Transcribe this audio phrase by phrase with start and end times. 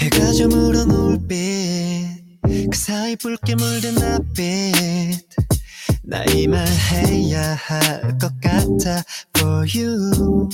[0.00, 5.26] 해가 저물어 노을빛 그 사이 붉게 물든 낯빛.
[6.08, 9.02] 나 이 말 해야 할 것 같아
[9.36, 10.48] for you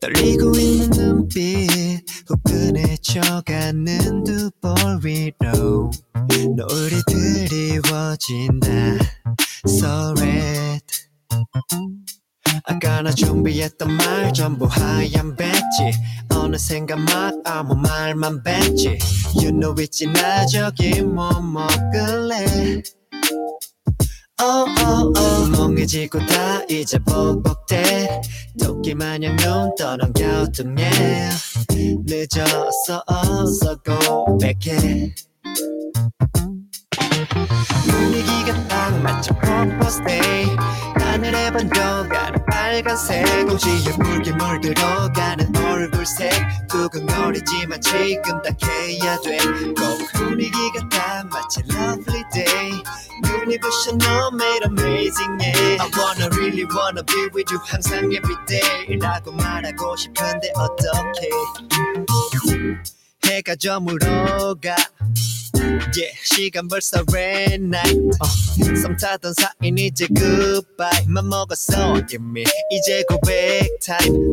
[0.00, 5.90] 떨리고 있는 눈빛 후끈해져가는 두 볼 위로.
[6.56, 8.68] 노을이 드리워진다.
[9.66, 10.84] So red.
[12.64, 15.92] 아까 나 준비했던 말 전부 하얀 배지.
[16.32, 18.98] 어느샌가 막 아무 말만 뱉지.
[19.36, 22.82] You know 있지 나 저기 뭐 먹을래
[24.40, 28.20] Oh oh oh 멍해지고 다 이제 복복돼.
[28.60, 30.90] 토끼 마냥 눈 떠는 갸우뚱해.
[32.06, 35.14] 늦었어 어서 고백해
[37.86, 39.34] 분위기가 딱 맞춰
[40.08, 40.56] day.
[41.00, 46.30] 하늘에 번져가는 빨간색 동시에 붉게 물들어가는 얼굴색.
[46.68, 52.72] 두근거리지만 지금 딱 해야 돼꼭 분위기가 딱 맞춰 lovely day.
[53.22, 55.82] 눈이 부셔 너 made amazing yeah.
[55.82, 57.60] I wanna really wanna be with you.
[57.66, 61.28] 항상 everyday 라고 말하고 싶은데 어떡해
[63.28, 64.76] 해가 저물어가.
[65.94, 67.98] Yeah, 시간 벌써 red night.
[68.20, 68.24] 어,
[68.76, 71.04] 썸 타던 사인 이제 goodbye.
[71.06, 74.32] 맘 먹었어 이미 이제 고백 타임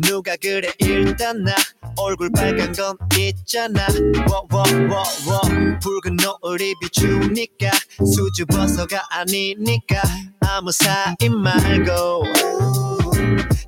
[0.00, 1.54] 누가 그래 일단 나.
[1.96, 3.86] 얼굴 빨간 건 있잖아.
[4.28, 5.42] 워워워워
[5.80, 7.70] 붉은 노을이 비추니까.
[7.98, 10.02] 수줍어서가 아니니까.
[10.40, 12.24] 아무 사인 말고.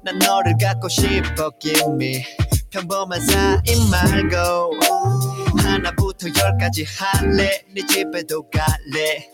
[0.03, 2.25] 난 너를 갖고 싶어 give me
[2.70, 4.72] 평범한 사인 말고
[5.60, 7.63] 하나 부터 열까지 할래?
[7.75, 9.27] 네 집에도 갈래?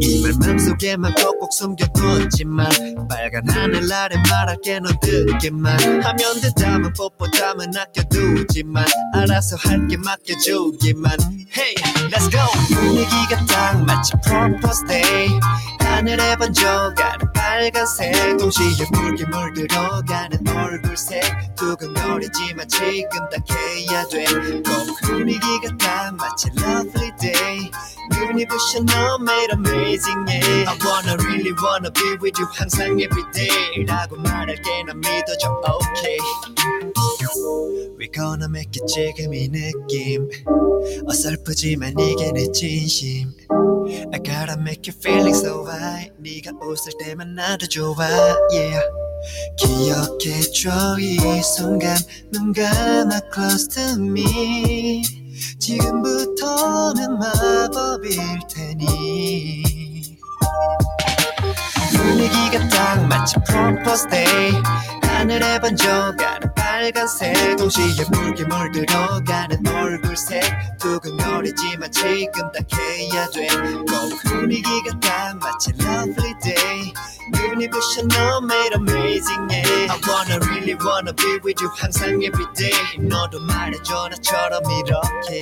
[0.00, 2.68] 이 말 맘속에만 꼭꼭 숨겨뒀지만
[3.08, 8.84] 빨간 하늘 아래 말할게 넌 듣기만 하면 된다면 뽀뽀담은 아껴두지만
[9.14, 11.12] 알아서 할게 맡겨주기만.
[11.56, 11.74] Hey
[12.10, 12.40] let's go!
[12.74, 15.28] 분위기가 딱 마치 propose day.
[15.80, 21.22] 하늘에 번져가는 빨간색 동시에 붉게 물들어가는 얼굴색.
[21.56, 26.29] 두근거리지만 지금 딱 해야 돼꼭 분위기가 딱 마치
[26.62, 27.70] lovely day
[28.48, 34.16] 부셔 너 made amazing yeah I wanna really wanna be with you 항상 everyday 라고
[34.16, 36.18] 말할게 난 믿어줘 okay
[37.98, 40.28] We gonna make it 지금 이 느낌
[41.06, 43.32] 어설프지만 이게 내 진심
[44.12, 48.06] I gotta make you feeling so right 네가 웃을 때만 나도 좋아
[48.52, 48.80] yeah
[49.58, 51.96] 기억해줘 이 순간
[52.32, 55.19] 눈 감아 close to me
[55.58, 58.18] 지금부터는 마법일
[58.48, 59.62] 테니.
[61.96, 64.52] 분위기가 딱 마치 propose day
[65.19, 75.71] 하늘에 번져가는 빨간색 동시에 붉게 물들어가는 얼굴색 두근거리지만 지금 딱 해야 돼꼭 분위기가 딱 마치
[75.79, 76.93] lovely day
[77.33, 82.97] 눈이 부셔 너 made amazing yeah I wanna really wanna be with you 항상 everyday
[82.99, 85.39] 너도 말해줘 나처럼 이렇게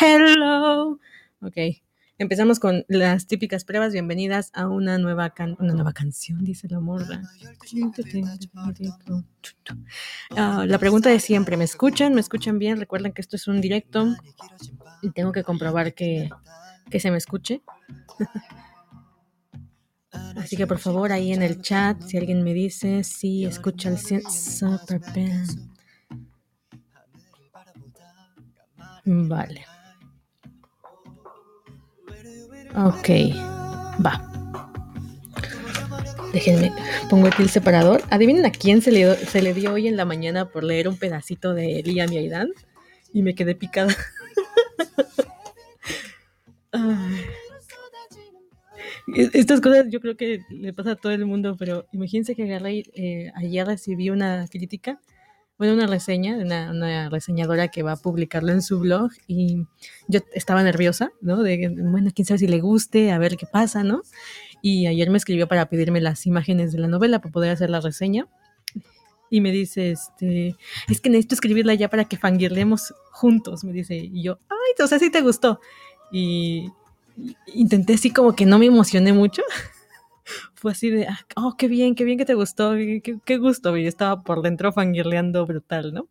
[0.00, 0.96] Hello.
[1.42, 1.80] Ok.
[2.19, 3.93] Empezamos con las típicas pruebas.
[3.93, 7.21] Bienvenidas a una nueva, can- una nueva canción, dice la morra.
[10.35, 12.13] Ah, la pregunta de siempre, ¿me escuchan?
[12.13, 12.79] ¿Me escuchan bien?
[12.79, 14.15] Recuerden que esto es un directo
[15.01, 16.29] y tengo que comprobar que,
[16.89, 17.61] que se me escuche.
[20.37, 23.97] Así que por favor ahí en el chat, si alguien me dice si escucha el
[23.97, 24.21] super.
[29.05, 29.65] Vale.
[32.75, 33.09] Ok,
[34.03, 34.29] va.
[36.33, 36.71] Déjenme,
[37.09, 38.01] pongo aquí el separador.
[38.09, 40.97] Adivinen a quién se le, se le dio hoy en la mañana por leer un
[40.97, 42.49] pedacito de Liam y Aidan
[43.13, 43.95] y me quedé picada.
[49.15, 52.83] Estas cosas yo creo que le pasa a todo el mundo, pero imagínense que agarré
[52.95, 54.99] eh, ayer recibí una crítica
[55.57, 59.65] bueno, una reseña de una, una, reseñadora que va a publicarlo en su blog y
[60.07, 61.43] yo estaba nerviosa, ¿no?
[61.43, 64.01] De, bueno, quién sabe si le guste, a ver qué pasa, ¿no?
[64.61, 67.81] Y ayer me escribió para pedirme las imágenes de la novela para poder hacer la
[67.81, 68.27] reseña.
[69.29, 70.55] Y me dice, este,
[70.87, 73.95] es que necesito escribirla ya para que fangirlemos juntos, me dice.
[73.95, 75.59] Y yo, ay, o sea, sí te gustó.
[76.11, 76.69] Y
[77.53, 79.41] intenté así como que no me emocioné mucho.
[80.53, 83.75] Fue así de, ah, oh, qué bien, qué bien que te gustó, qué, gusto.
[83.77, 86.07] Y estaba por dentro fangirleando brutal, ¿no?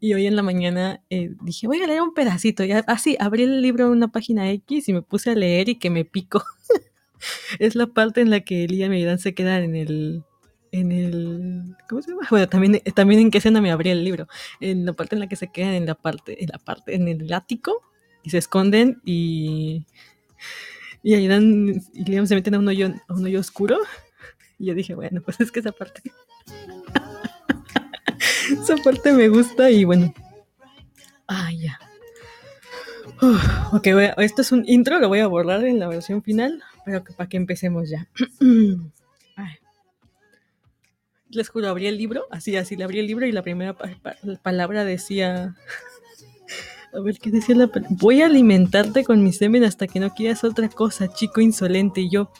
[0.00, 2.64] Y hoy en la mañana eh, dije, voy a leer un pedacito.
[2.64, 5.78] Y así, abrí el libro en una página X y me puse a leer y
[5.78, 6.44] que me pico.
[7.58, 10.24] es la parte en la que Elías y Aidan se quedan en el
[10.72, 12.26] en el ¿cómo se llama?
[12.30, 14.26] Bueno, también también en qué escena me abrí el libro.
[14.60, 17.08] En la parte en la que se quedan en la parte en la parte en
[17.08, 17.80] el ático
[18.24, 19.86] y se esconden y
[21.04, 23.78] y Aidan y Liam se meten a un hoyo a un hoyo oscuro.
[24.58, 26.02] Y yo dije, bueno, pues es que esa parte
[28.50, 30.12] esa parte me gusta y bueno.
[31.28, 31.78] Ah, ya.
[33.72, 33.86] ok,
[34.18, 37.28] esto es un intro, lo voy a borrar en la versión final, pero que, para
[37.28, 38.08] que empecemos ya.
[41.30, 43.76] Les juro, abrí el libro, así, así, le abrí el libro y la primera
[44.42, 45.56] palabra decía...
[46.94, 47.96] A ver, ¿qué decía la palabra?
[47.98, 52.02] Voy a alimentarte con mi semen hasta que no quieras otra cosa, chico insolente.
[52.02, 52.30] Y yo...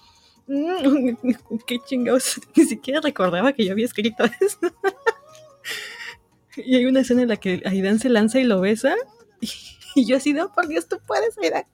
[0.46, 1.16] Mm,
[1.66, 2.40] ¿Qué chingados?
[2.56, 4.58] Ni siquiera recordaba que yo había escrito eso.
[6.56, 8.94] y hay una escena en la que Aidan se lanza y lo besa.
[9.96, 11.66] Y yo así, no, por Dios, tú puedes, mira.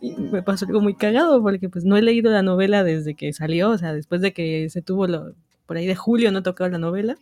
[0.00, 3.32] Y me pasó algo muy cagado porque pues no he leído la novela desde que
[3.32, 5.34] salió, o sea, después de que se tuvo lo,
[5.66, 7.16] por ahí de julio no he tocado la novela.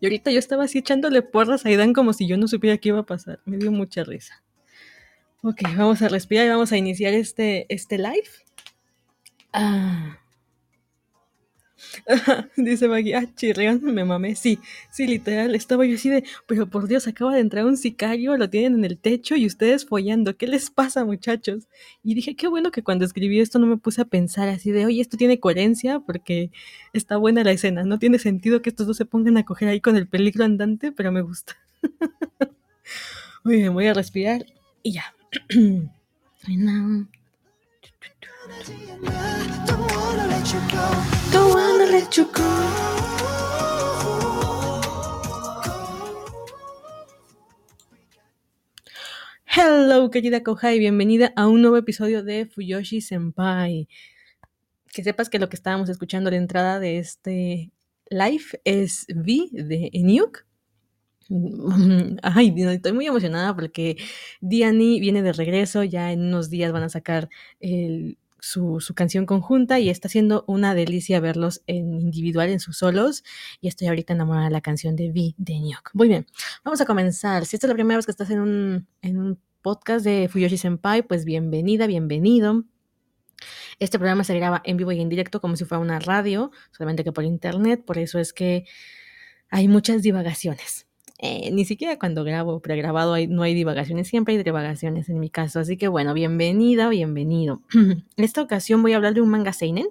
[0.00, 2.90] Y ahorita yo estaba así echándole porras a Aidan como si yo no supiera qué
[2.90, 3.40] iba a pasar.
[3.44, 4.42] Me dio mucha risa.
[5.42, 8.28] Ok, vamos a respirar y vamos a iniciar este, este live.
[9.52, 10.18] Ah.
[12.56, 14.34] Dice Maggie, ah, chirrión, me mamé.
[14.34, 14.58] Sí,
[14.90, 15.54] sí, literal.
[15.54, 18.84] Estaba yo así de, pero por Dios, acaba de entrar un sicario, lo tienen en
[18.84, 20.36] el techo y ustedes follando.
[20.36, 21.68] ¿Qué les pasa, muchachos?
[22.02, 24.86] Y dije, qué bueno que cuando escribí esto no me puse a pensar así de,
[24.86, 26.50] oye, esto tiene coherencia porque
[26.92, 27.84] está buena la escena.
[27.84, 30.92] No tiene sentido que estos dos se pongan a coger ahí con el peligro andante,
[30.92, 31.56] pero me gusta.
[33.44, 34.46] Muy bien, voy a respirar
[34.82, 35.14] y ya.
[49.58, 53.88] Hello, querida Kohai, bienvenida a un nuevo episodio de Fuyoshi Senpai.
[54.92, 57.70] Que sepas que lo que estábamos escuchando a la entrada de este
[58.10, 60.46] live es V de Enyuk.
[62.22, 63.96] Ay, estoy muy emocionada porque
[64.40, 67.28] Diani viene de regreso, ya en unos días van a sacar
[67.60, 73.24] el su, canción conjunta y está siendo una delicia verlos en individual, en sus solos.
[73.60, 75.90] Y estoy ahorita enamorada de la canción de V de Nyok.
[75.94, 76.26] Muy bien,
[76.64, 77.44] vamos a comenzar.
[77.46, 80.58] Si esta es la primera vez que estás en un, en un podcast de Fuyoshi
[80.58, 82.64] Senpai, pues bienvenida, bienvenido.
[83.78, 87.04] Este programa se graba en vivo y en directo como si fuera una radio, solamente
[87.04, 88.64] que por internet, por eso es que
[89.50, 90.85] hay muchas divagaciones.
[91.18, 95.30] Eh, ni siquiera cuando grabo pregrabado hay, no hay divagaciones, siempre hay divagaciones en mi
[95.30, 95.60] caso.
[95.60, 97.62] Así que bueno, bienvenida, bienvenido.
[97.74, 99.88] en esta ocasión voy a hablar de un manga Seinen,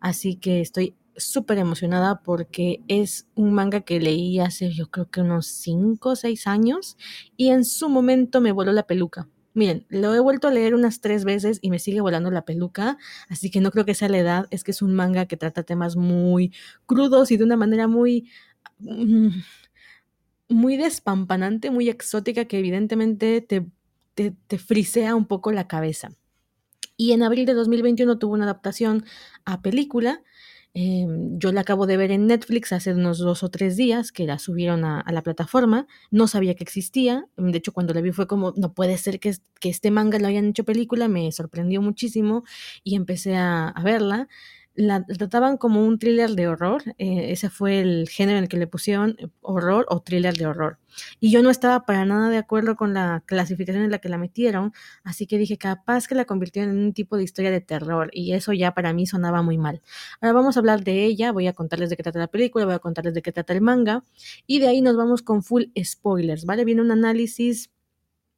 [0.00, 5.20] así que estoy súper emocionada porque es un manga que leí hace yo creo que
[5.20, 6.96] unos 5 o 6 años
[7.36, 9.28] y en su momento me voló la peluca.
[9.54, 12.98] Miren, lo he vuelto a leer unas tres veces y me sigue volando la peluca,
[13.30, 15.62] así que no creo que sea la edad, es que es un manga que trata
[15.62, 16.52] temas muy
[16.84, 18.28] crudos y de una manera muy...
[20.48, 23.66] Muy despampanante, muy exótica, que evidentemente te,
[24.14, 26.10] te, frisea un poco la cabeza.
[26.96, 29.04] Y en abril de 2021 tuvo una adaptación
[29.44, 30.22] a película.
[30.72, 34.26] Em, yo la acabo de ver en Netflix hace unos dos o tres días que
[34.26, 35.86] la subieron a, la plataforma.
[36.10, 37.26] No sabía que existía.
[37.36, 40.28] De hecho, cuando la vi fue como, no puede ser que, que este manga lo
[40.28, 41.08] hayan hecho película.
[41.08, 42.44] Me sorprendió muchísimo
[42.84, 44.28] y empecé a, a verla
[44.76, 48.56] la, trataban como un thriller de horror, eh, ese fue el género en el que
[48.56, 50.78] le pusieron eh, horror o thriller de horror.
[51.20, 54.18] Y yo no estaba para nada de acuerdo con la clasificación en la que la
[54.18, 54.72] metieron,
[55.04, 58.32] así que dije, capaz que la convirtieron en un tipo de historia de terror, y
[58.32, 59.82] eso ya para mí sonaba muy mal.
[60.20, 62.74] Ahora vamos a hablar de ella, voy a contarles de qué trata la película, voy
[62.74, 64.04] a contarles de qué trata el manga,
[64.46, 66.64] y de ahí nos vamos con full spoilers, ¿vale?
[66.64, 67.70] Viene un análisis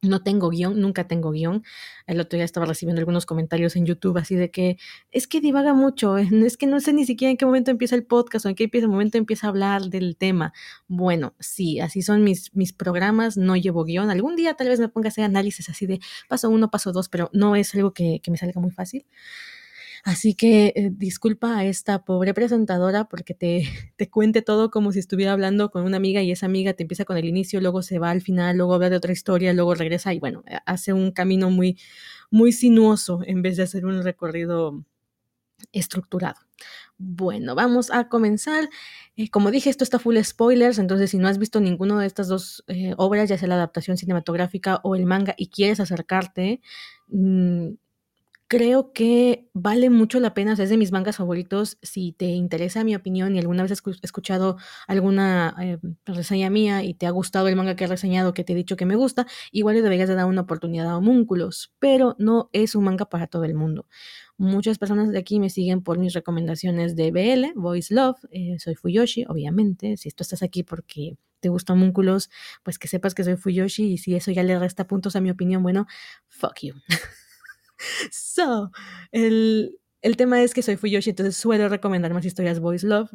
[0.01, 1.63] no tengo guion, nunca tengo guion.
[2.07, 4.77] El otro día estaba recibiendo algunos comentarios en YouTube así de que
[5.11, 8.05] es que divaga mucho, es que no sé ni siquiera en qué momento empieza el
[8.05, 10.53] podcast o en qué momento empieza a hablar del tema.
[10.87, 14.09] Bueno, sí, así son mis, mis programas, no llevo guion.
[14.09, 17.09] Algún día tal vez me ponga a hacer análisis así de paso uno, paso dos,
[17.09, 19.05] pero no es algo que me salga muy fácil.
[20.03, 23.63] Así que eh, disculpa a esta pobre presentadora porque te,
[23.97, 27.05] te cuente todo como si estuviera hablando con una amiga y esa amiga te empieza
[27.05, 30.13] con el inicio, luego se va al final, luego habla de otra historia, luego regresa
[30.13, 31.77] y bueno, hace un camino muy,
[32.31, 34.83] muy sinuoso en vez de hacer un recorrido
[35.71, 36.39] estructurado.
[36.97, 38.69] Bueno, vamos a comenzar.
[39.15, 42.27] Eh, como dije, esto está full spoilers, entonces si no has visto ninguno de estas
[42.27, 46.61] dos eh, obras, ya sea la adaptación cinematográfica o el manga, y quieres acercarte,
[47.07, 47.69] mmm,
[48.49, 51.77] creo que vale mucho la pena, o sea, es de mis mangas favoritos.
[51.83, 56.95] Si te interesa mi opinión y alguna vez has escuchado alguna eh, reseña mía y
[56.95, 59.27] te ha gustado el manga que he reseñado, que te he dicho que me gusta,
[59.51, 63.27] igual le deberías de dar una oportunidad a Homúnculos, pero no es un manga para
[63.27, 63.85] todo el mundo.
[64.35, 68.73] Muchas personas de aquí me siguen por mis recomendaciones de BL, Voice Love, eh, soy
[68.73, 69.95] Fuyoshi, obviamente.
[69.95, 72.31] Si tú estás aquí porque te gusta Homúnculos,
[72.63, 75.29] pues que sepas que soy Fuyoshi y si eso ya le resta puntos a mi
[75.29, 75.85] opinión, bueno,
[76.29, 76.73] fuck you.
[78.11, 78.71] so,
[79.11, 83.09] el, el tema es que soy Fuyoshi, entonces suelo recomendar más historias Boys Love.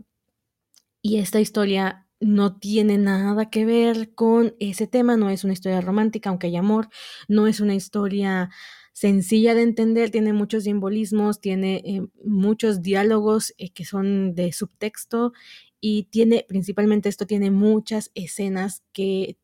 [1.02, 5.80] Y esta historia no tiene nada que ver con ese tema, no es una historia
[5.80, 6.88] romántica, aunque hay amor,
[7.28, 8.50] no es una historia
[8.92, 15.32] sencilla de entender, tiene muchos simbolismos, tiene eh, muchos diálogos eh, que son de subtexto
[15.80, 19.36] y tiene, principalmente esto, tiene muchas escenas que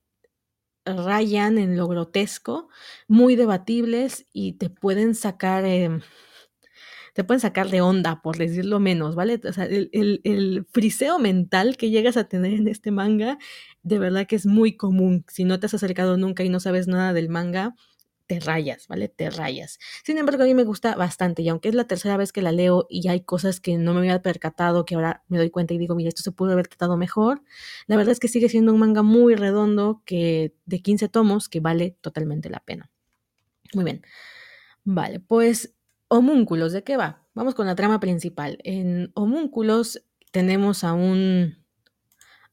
[0.96, 2.68] rayan en lo grotesco,
[3.08, 6.00] muy debatibles y te pueden sacar, eh,
[7.14, 9.40] te pueden sacar de onda, por decirlo menos, ¿vale?
[9.44, 13.38] O sea, el, friseo mental que llegas a tener en este manga,
[13.82, 15.24] de verdad que es muy común.
[15.28, 17.74] Si no te has acercado nunca y no sabes nada del manga,
[18.30, 19.08] te rayas, ¿vale?
[19.08, 19.80] Te rayas.
[20.04, 22.52] Sin embargo, a mí me gusta bastante y aunque es la tercera vez que la
[22.52, 25.78] leo y hay cosas que no me había percatado, que ahora me doy cuenta y
[25.78, 27.42] digo, mira, esto se pudo haber tratado mejor,
[27.88, 31.58] la verdad es que sigue siendo un manga muy redondo que de 15 tomos que
[31.58, 32.88] vale totalmente la pena.
[33.74, 34.02] Muy bien.
[34.84, 35.74] Vale, pues
[36.06, 37.26] homúnculos, ¿de qué va?
[37.34, 38.58] Vamos con la trama principal.
[38.62, 41.56] En homúnculos tenemos a un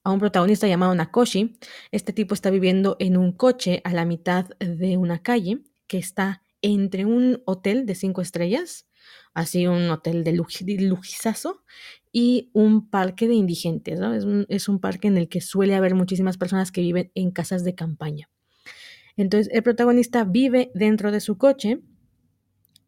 [0.03, 1.59] a un protagonista llamado Nakoshi.
[1.91, 6.41] Este tipo está viviendo en un coche a la mitad de una calle que está
[6.61, 8.87] entre un hotel de cinco estrellas,
[9.33, 11.63] así un hotel de, lujizazo,
[12.11, 13.99] y un parque de indigentes.
[13.99, 14.13] ¿no?
[14.13, 17.31] Es, un, es un parque en el que suele haber muchísimas personas que viven en
[17.31, 18.29] casas de campaña.
[19.15, 21.79] Entonces, el protagonista vive dentro de su coche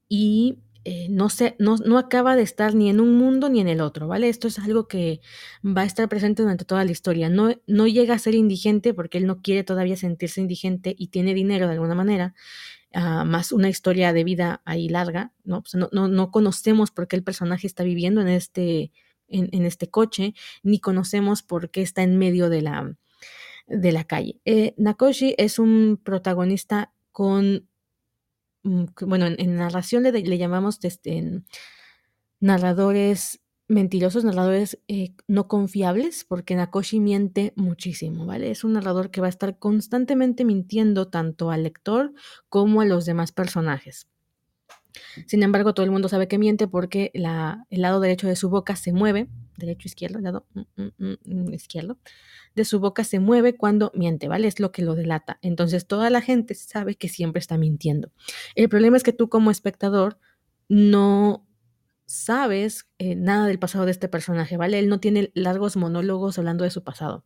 [0.08, 3.68] y eh, no, se, no, no, acaba de estar ni en un mundo ni en
[3.68, 4.30] el otro, ¿vale?
[4.30, 5.22] Esto es algo que
[5.64, 7.30] va a estar presente durante toda la historia.
[7.30, 11.34] No, no llega a ser indigente porque él no quiere todavía sentirse indigente y tiene
[11.34, 12.34] dinero de alguna manera,
[12.96, 15.64] uh, más una historia de vida ahí larga, ¿no?
[15.74, 18.92] No, no, no, conocemos por qué el personaje está viviendo en este,
[19.28, 22.96] en, en, este coche, ni conocemos por qué está en medio de la,
[23.68, 24.40] de la calle.
[24.46, 27.70] Eh, Nakoshi es un protagonista con
[28.64, 31.42] Mm, bueno, en, en narración le, le llamamos este,
[32.40, 38.52] narradores mentirosos, narradores eh, no confiables, porque Nakoshi miente muchísimo, ¿vale?
[38.52, 42.12] Es un narrador que va a estar constantemente mintiendo tanto al lector
[42.50, 44.08] como a los demás personajes.
[45.28, 48.76] Sin embargo, todo el mundo sabe que miente porque el lado derecho de su boca
[48.76, 52.00] se mueve, derecho, izquierdo, lado mm, mm, mm, izquierdo,
[52.56, 54.48] de su boca se mueve cuando miente, ¿vale?
[54.48, 55.38] Es lo que lo delata.
[55.44, 58.12] Entonces, toda la gente sabe que siempre está mintiendo.
[58.56, 60.18] El problema es que tú como espectador
[60.70, 61.46] no
[62.10, 64.80] sabes eh, nada del pasado de este personaje, ¿vale?
[64.80, 67.24] Él no tiene largos monólogos hablando de su pasado.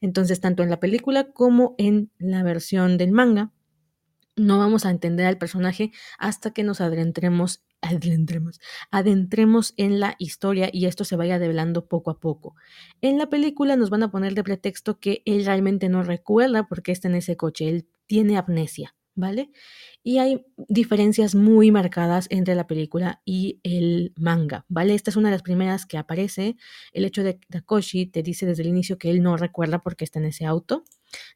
[0.00, 3.52] Entonces, tanto en la película como en la versión del manga,
[4.36, 8.60] no vamos a entender al personaje hasta que nos adentremos, adentremos,
[8.92, 12.54] adentremos en la historia y esto se vaya develando poco a poco.
[13.00, 16.92] En la película nos van a poner de pretexto que él realmente no recuerda porque
[16.92, 19.50] está en ese coche, él tiene amnesia, ¿vale?
[20.02, 24.94] Y hay diferencias muy marcadas entre la película y el manga, ¿vale?
[24.94, 26.56] Esta es una de las primeras que aparece.
[26.92, 30.04] El hecho de que Takoshi te dice desde el inicio que él no recuerda porque
[30.04, 30.84] está en ese auto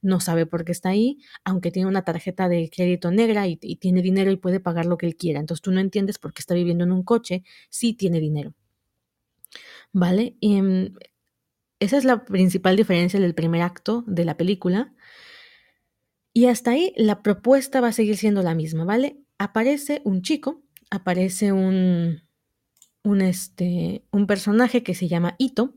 [0.03, 4.03] no sabe por qué está ahí, aunque tiene una tarjeta de crédito negra y, tiene
[4.03, 5.41] dinero y puede pagar lo que él quiera.
[5.41, 8.55] Entonces tú no entiendes por qué está viviendo en un coche si tiene dinero.
[9.93, 10.37] ¿Vale?
[10.43, 10.91] Um,
[11.79, 14.95] esa es la principal diferencia del primer acto de la película.
[16.37, 19.17] Y hasta ahí la propuesta va a seguir siendo la misma, ¿vale?
[19.39, 22.25] Aparece un chico, aparece un,
[23.03, 25.77] un, este, un personaje que se llama Ito,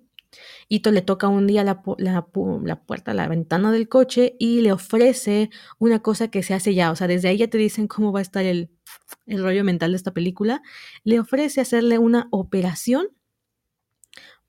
[0.68, 2.28] Ito le toca un día la, la,
[2.66, 6.92] la, puerta, la ventana del coche y le ofrece una cosa que se hace ya.
[6.92, 8.70] O sea, desde ahí ya te dicen cómo va a estar el,
[9.28, 10.62] el rollo mental de esta película.
[11.06, 13.08] Le ofrece hacerle una operación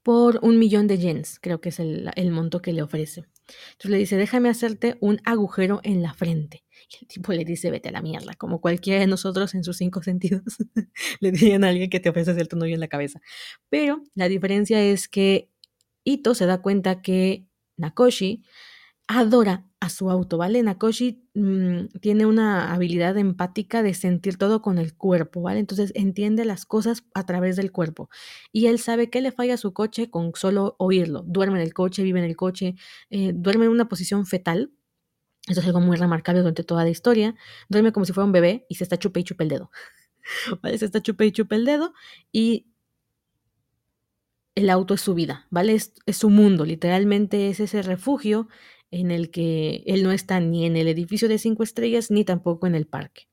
[0.02, 3.26] por un millón de yens, creo que es el, el monto que le ofrece.
[3.72, 6.64] Entonces le dice, déjame hacerte un agujero en la frente.
[6.90, 9.76] Y el tipo le dice, vete a la mierda, como cualquiera de nosotros en sus
[9.76, 10.42] cinco sentidos
[11.20, 13.20] le dirían a alguien que te ofrece el novio en la cabeza.
[13.68, 15.50] Pero la diferencia es que
[16.04, 18.42] Ito se da cuenta que Nakoshi
[19.10, 20.62] adora a su auto, ¿vale?
[20.62, 25.58] Nakoshi mm, tiene una habilidad empática de sentir todo con el cuerpo, ¿vale?
[25.58, 28.08] Entonces entiende las cosas a través del cuerpo.
[28.52, 31.24] Y él sabe que le falla a su coche con solo oírlo.
[31.26, 32.76] Duerme en el coche, vive en el coche,
[33.10, 34.70] eh, duerme en una posición fetal.
[35.48, 37.34] Eso es algo muy remarcable durante toda la historia.
[37.68, 39.70] Duerme como si fuera un bebé y se está chupe y chupe el dedo.
[40.62, 40.78] ¿Vale?
[40.78, 41.94] Se está chupe y chupe el dedo
[42.30, 42.68] y
[44.54, 45.74] el auto es su vida, ¿vale?
[45.74, 48.48] Es, es su mundo, literalmente es ese refugio
[48.90, 52.66] en el que él no está ni en el edificio de cinco estrellas ni tampoco
[52.66, 53.28] en el parque.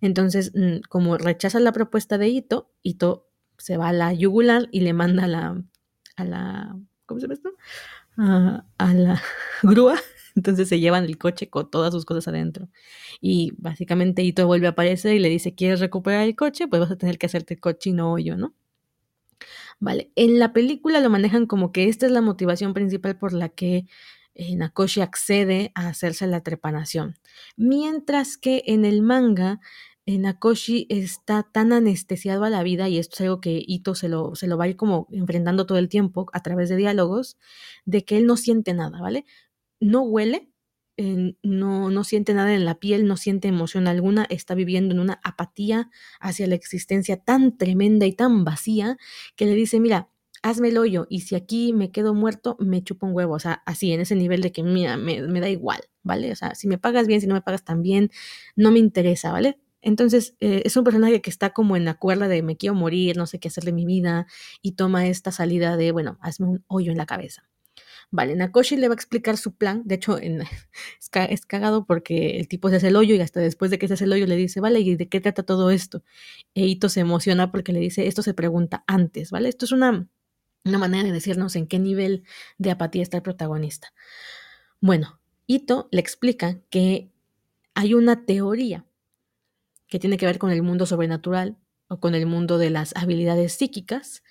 [0.00, 4.80] Entonces, mm, como rechaza la propuesta de Ito, Ito se va a la yugular y
[4.80, 5.62] le manda a la,
[6.16, 7.50] a la ¿cómo se llama esto?
[8.16, 9.22] A, la
[9.62, 9.98] grúa.
[10.36, 12.68] Entonces se llevan el coche con todas sus cosas adentro.
[13.20, 16.68] Y básicamente Ito vuelve a aparecer y le dice, ¿quieres recuperar el coche?
[16.68, 18.54] Pues vas a tener que hacerte cochino hoyo, ¿no?
[19.80, 23.48] Vale, en la película lo manejan como que esta es la motivación principal por la
[23.48, 23.86] que
[24.40, 27.16] eh, Nakoshi accede a hacerse la trepanación.
[27.58, 29.60] Mientras que en el manga,
[30.06, 34.08] eh, Nakoshi está tan anestesiado a la vida, y esto es algo que Ito se
[34.08, 37.36] lo, se lo va a ir como enfrentando todo el tiempo a través de diálogos,
[37.84, 39.26] de que él no siente nada, ¿vale?
[39.78, 40.50] No huele,
[41.42, 45.20] no, no siente nada en la piel, no siente emoción alguna, está viviendo en una
[45.24, 48.96] apatía hacia la existencia tan tremenda y tan vacía
[49.36, 50.09] que le dice, mira,
[50.42, 53.34] hazme el hoyo y si aquí me quedo muerto, me chupo un huevo.
[53.34, 56.32] O sea, así, en ese nivel de que mira, me, da igual, ¿vale?
[56.32, 58.10] O sea, si me pagas bien, si no me pagas tan bien,
[58.56, 59.58] no me interesa, ¿vale?
[59.82, 63.16] Entonces, eh, es un personaje que está como en la cuerda de me quiero morir,
[63.16, 64.26] no sé qué hacer de mi vida,
[64.62, 67.50] y toma esta salida de, bueno, hazme un hoyo en la cabeza.
[68.12, 69.82] Vale, Nakoshi le va a explicar su plan.
[69.84, 70.18] De hecho,
[71.28, 73.94] es, cagado porque el tipo se hace el hoyo y hasta después de que se
[73.94, 76.02] hace el hoyo le dice, vale, ¿y de qué trata todo esto?
[76.54, 79.48] E Ito se emociona porque le dice, esto se pregunta antes, ¿vale?
[79.48, 80.08] Esto es una
[80.64, 82.24] una manera de decirnos en qué nivel
[82.58, 83.92] de apatía está el protagonista.
[84.80, 87.10] Bueno, Ito le explica que
[87.74, 88.84] hay una teoría
[89.88, 93.52] que tiene que ver con el mundo sobrenatural o con el mundo de las habilidades
[93.54, 94.22] psíquicas,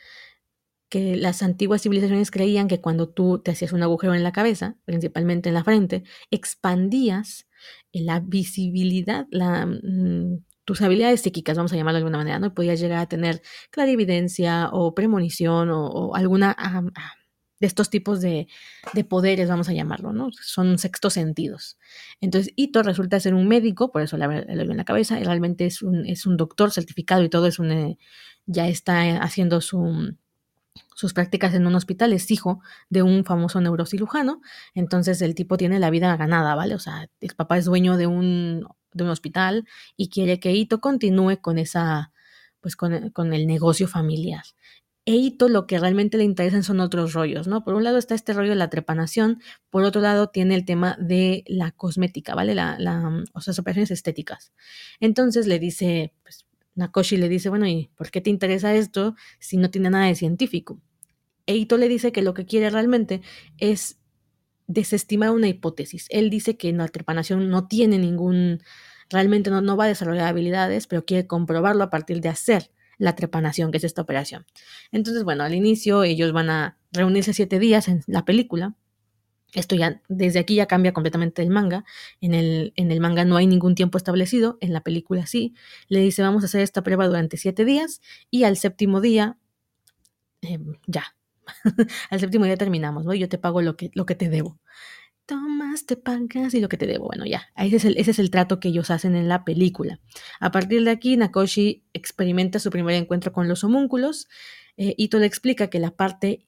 [0.87, 4.77] que las antiguas civilizaciones creían que cuando tú te hacías un agujero en la cabeza,
[4.85, 7.47] principalmente en la frente, expandías
[7.91, 12.53] la visibilidad, la, mm, tus habilidades psíquicas, vamos a llamarlo de alguna manera, ¿no?
[12.53, 16.83] Podías llegar a tener clarividencia o premonición o, alguna ah,
[17.59, 18.47] de estos tipos de,
[19.09, 20.29] poderes, vamos a llamarlo, ¿no?
[20.31, 21.79] Son sextos sentidos.
[22.21, 25.81] Entonces, Ito resulta ser un médico, por eso le lo en la cabeza, realmente es
[25.81, 27.97] un, es un doctor certificado y todo es un, eh,
[28.45, 30.15] ya está haciendo su,
[30.93, 34.39] sus prácticas en un hospital, es hijo de un famoso neurocirujano,
[34.75, 36.75] entonces el tipo tiene la vida ganada, ¿vale?
[36.75, 40.81] O sea, el papá es dueño de un de un hospital y quiere que Ito
[40.81, 42.11] continúe con esa,
[42.61, 42.93] pues con,
[43.33, 44.43] el negocio familiar.
[45.05, 47.63] E Ito lo que realmente le interesan son otros rollos, ¿no?
[47.63, 50.97] Por un lado está este rollo de la trepanación, por otro lado tiene el tema
[50.99, 52.53] de la cosmética, ¿vale?
[52.53, 54.53] La, la, o sea, operaciones estéticas.
[54.99, 59.57] Entonces le dice, pues Nakoshi le dice, bueno, ¿y por qué te interesa esto si
[59.57, 60.79] no tiene nada de científico?
[61.45, 63.21] E Ito le dice que lo que quiere realmente
[63.57, 63.98] es
[64.69, 66.05] desestimar una hipótesis.
[66.09, 68.61] Él dice que la trepanación no tiene ningún,
[69.09, 73.15] realmente no, no va a desarrollar habilidades, pero quiere comprobarlo a partir de hacer la
[73.15, 74.45] trepanación, que es esta operación.
[74.91, 78.75] Entonces, bueno, al inicio ellos van a reunirse siete días en la película.
[79.53, 81.83] Esto ya, desde aquí ya cambia completamente el manga.
[82.21, 85.55] En el, en el manga no hay ningún tiempo establecido, en la película sí.
[85.87, 89.39] Le dice, vamos a hacer esta prueba durante siete días y al séptimo día,
[90.41, 91.15] em, ya,
[92.09, 93.13] Al séptimo día terminamos, ¿no?
[93.13, 94.59] Yo te pago lo que, lo que te debo.
[95.25, 97.05] Tomas, te pagas y lo que te debo.
[97.05, 99.99] Bueno, ya, ese es, el, ese es el trato que ellos hacen en la película.
[100.39, 104.27] A partir de aquí, Nakoshi experimenta su primer encuentro con los homúnculos.
[104.77, 106.45] Eh, Ito le explica que la parte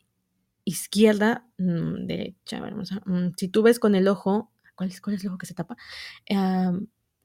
[0.66, 2.36] izquierda, mm, de,
[3.06, 5.54] mm, si tú ves con el ojo, ¿cuál es, cuál es el ojo que se
[5.54, 5.78] tapa?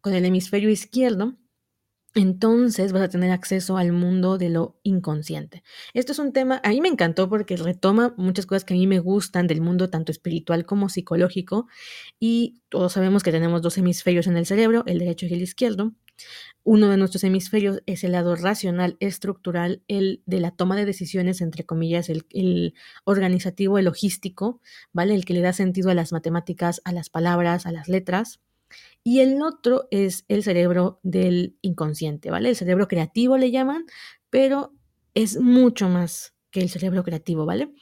[0.01, 1.37] con el hemisferio izquierdo,
[2.17, 5.63] entonces vas a tener acceso al mundo de lo inconsciente.
[5.93, 8.87] Esto es un tema, a mí me encantó porque retoma muchas cosas que a mí
[8.87, 11.69] me gustan del mundo tanto espiritual como psicológico
[12.19, 15.93] y todos sabemos que tenemos dos hemisferios en el cerebro, el derecho y el izquierdo.
[16.65, 21.43] Uno de nuestros hemisferios es el lado racional, estructural, el de la toma de decisiones,
[21.43, 22.73] entre comillas, el,
[23.05, 24.63] organizativo, el logístico,
[24.95, 25.15] ¿vale?
[25.15, 28.41] El que le da sentido a las matemáticas, a las palabras, a las letras
[29.05, 32.51] y el otro es el cerebro del inconsciente, ¿vale?
[32.51, 33.85] El cerebro creativo le llaman,
[34.31, 34.75] pero
[35.15, 37.73] es mucho más que el cerebro creativo, ¿vale?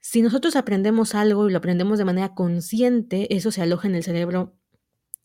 [0.00, 4.04] Si nosotros aprendemos algo y lo aprendemos de manera consciente, eso se aloja en el
[4.04, 4.56] cerebro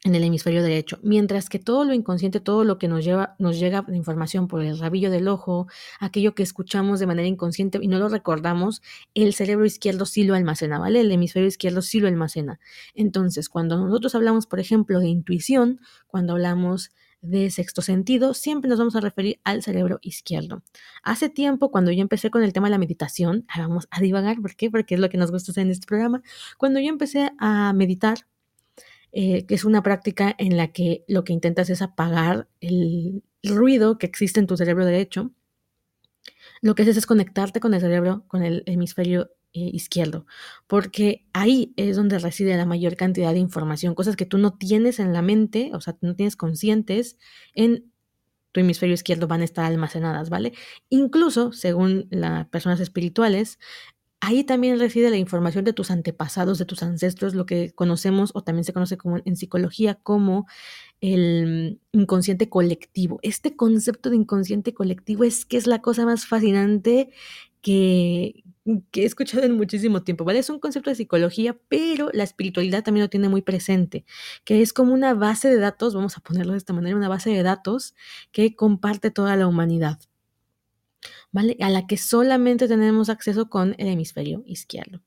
[0.05, 3.59] en el hemisferio derecho, mientras que todo lo inconsciente, todo lo que nos lleva, nos
[3.59, 5.67] llega de información por el rabillo del ojo,
[5.99, 8.81] aquello que escuchamos de manera inconsciente y no lo recordamos,
[9.13, 11.01] el cerebro izquierdo sí lo almacena, ¿vale?
[11.01, 12.59] El hemisferio izquierdo sí lo almacena.
[12.95, 18.79] Entonces, cuando nosotros hablamos, por ejemplo, de intuición, cuando hablamos de sexto sentido, siempre nos
[18.79, 20.63] vamos a referir al cerebro izquierdo.
[21.03, 24.55] Hace tiempo, cuando yo empecé con el tema de la meditación, vamos a divagar, ¿por
[24.55, 24.71] qué?
[24.71, 26.21] Porque es lo que nos gusta hacer en este programa.
[26.57, 28.19] Cuando yo empecé a meditar,
[29.12, 33.98] eh, que es una práctica en la que lo que intentas es apagar el ruido
[33.98, 35.32] que existe en tu cerebro derecho.
[36.62, 40.28] Lo que haces es conectarte con el cerebro, con el hemisferio eh, izquierdo,
[40.67, 45.00] porque ahí es donde reside la mayor cantidad de información, cosas que tú no tienes
[45.00, 47.17] en la mente, o sea, no tienes conscientes
[47.56, 47.91] en
[48.52, 50.54] tu hemisferio izquierdo van a estar almacenadas, ¿vale?
[50.89, 53.60] Incluso, según las personas espirituales,
[54.21, 58.41] Ahí también reside la información de tus antepasados, de tus ancestros, lo que conocemos o
[58.43, 60.45] también se conoce como en psicología como
[61.01, 63.19] el inconsciente colectivo.
[63.23, 67.12] Este concepto de inconsciente colectivo es que es la cosa más fascinante
[67.62, 68.43] que,
[68.91, 70.39] que he escuchado en muchísimo tiempo, ¿vale?
[70.39, 74.05] Es un concepto de psicología, pero la espiritualidad también lo tiene muy presente,
[74.43, 77.29] que es como una base de datos, vamos a ponerlo de esta manera, una base
[77.32, 77.95] de datos
[78.34, 79.99] que comparte toda la humanidad.
[81.31, 81.57] ¿Vale?
[81.61, 85.01] A la que solamente tenemos acceso con el hemisferio izquierdo.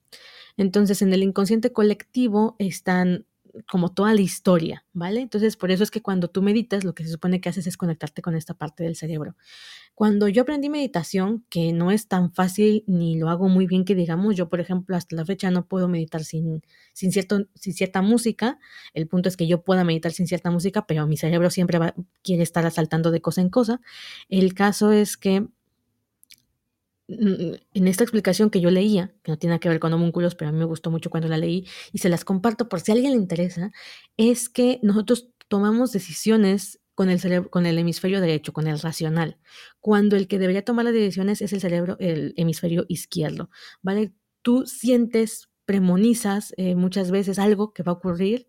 [0.57, 3.27] Entonces, en el inconsciente colectivo están
[3.71, 5.21] como toda la historia, ¿vale?
[5.21, 7.77] Entonces, por eso es que cuando tú meditas, lo que se supone que haces es
[7.77, 9.37] conectarte con esta parte del cerebro.
[9.95, 13.95] Cuando yo aprendí meditación, que no es tan fácil ni lo hago muy bien que
[13.95, 16.63] digamos, yo por ejemplo hasta la fecha no puedo meditar sin,
[16.95, 18.59] sin, cierto, sin cierta música,
[18.95, 21.79] el punto es que yo pueda meditar sin cierta música, pero mi cerebro siempre
[22.23, 23.81] quiere estar asaltando de cosa en cosa.
[24.29, 25.47] El caso es que
[27.19, 30.53] en esta explicación que yo leía, que no tiene que ver con homúnculos, pero a
[30.53, 33.13] mí me gustó mucho cuando la leí y se las comparto por si a alguien
[33.13, 33.73] le interesa,
[34.17, 39.39] es que nosotros tomamos decisiones con el cerebro, con el hemisferio derecho, con el racional,
[39.81, 43.51] cuando el que debería tomar las decisiones es el cerebro, el hemisferio izquierdo,
[43.83, 44.13] ¿vale?
[44.43, 48.49] Tú sientes, premonizas eh, muchas veces algo que va a ocurrir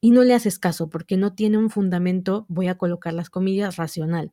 [0.00, 3.76] y no le haces caso porque no tiene un fundamento, voy a colocar las comillas,
[3.76, 4.32] racional.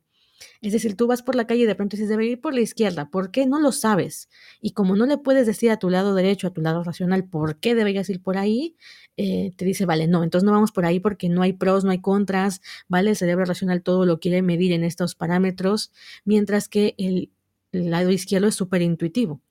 [0.60, 2.60] Es decir, tú vas por la calle y de pronto dices, debería ir por la
[2.60, 3.10] izquierda.
[3.10, 3.46] ¿Por qué?
[3.46, 4.28] No lo sabes.
[4.60, 7.58] Y como no le puedes decir a tu lado derecho, a tu lado racional, por
[7.58, 8.76] qué deberías ir por ahí,
[9.16, 11.90] eh, te dice, vale, no, entonces no vamos por ahí porque no hay pros, no
[11.90, 13.10] hay contras, ¿vale?
[13.10, 15.92] El cerebro racional todo lo quiere medir en estos parámetros,
[16.24, 17.30] mientras que el
[17.72, 19.42] lado izquierdo es súper intuitivo.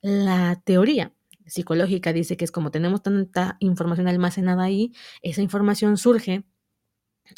[0.00, 1.12] La teoría
[1.46, 6.44] psicológica dice que es como tenemos tanta información almacenada ahí, esa información surge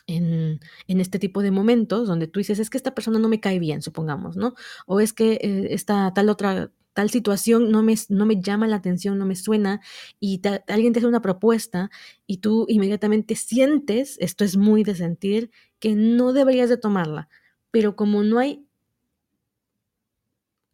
[0.07, 3.59] en, este tipo de momentos donde tú dices, es que esta persona no me cae
[3.59, 4.55] bien, supongamos, ¿no?
[4.87, 8.75] O es que eh, esta tal otra tal situación no me, no me llama la
[8.75, 9.81] atención, no me suena,
[10.19, 11.91] y alguien te hace una propuesta
[12.27, 17.29] y tú inmediatamente sientes, esto es muy de sentir, que no deberías de tomarla,
[17.71, 18.68] pero como no hay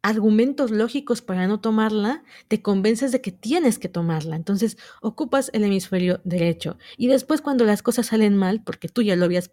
[0.04, 4.36] argumentos lógicos para no tomarla, te convences de que tienes que tomarla.
[4.36, 6.76] Entonces ocupas el hemisferio derecho.
[6.98, 9.50] Y después cuando las cosas salen mal, porque tú ya lo habías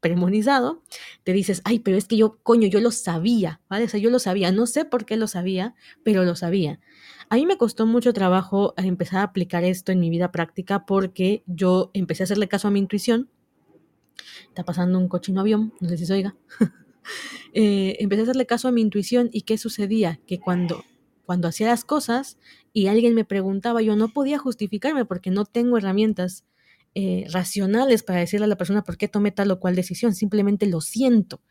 [0.00, 0.82] premonizado,
[1.24, 3.86] te dices, ay, pero es que yo, coño, yo lo sabía, ¿vale?
[3.86, 5.74] O sea, yo lo sabía, no sé por qué lo sabía,
[6.04, 6.80] pero lo sabía.
[7.30, 11.44] A mí me costó mucho trabajo empezar a aplicar esto en mi vida práctica porque
[11.46, 13.30] yo empecé a hacerle caso a mi intuición.
[14.48, 16.36] Está pasando un cochino avión, no sé si se oiga.
[17.54, 20.84] Eh, empecé a hacerle caso a mi intuición y qué sucedía, que cuando,
[21.24, 22.38] cuando hacía las cosas
[22.72, 26.44] y alguien me preguntaba, yo no podía justificarme porque no tengo herramientas
[26.94, 30.66] eh, racionales para decirle a la persona por qué tomé tal o cual decisión, simplemente
[30.66, 31.42] lo siento.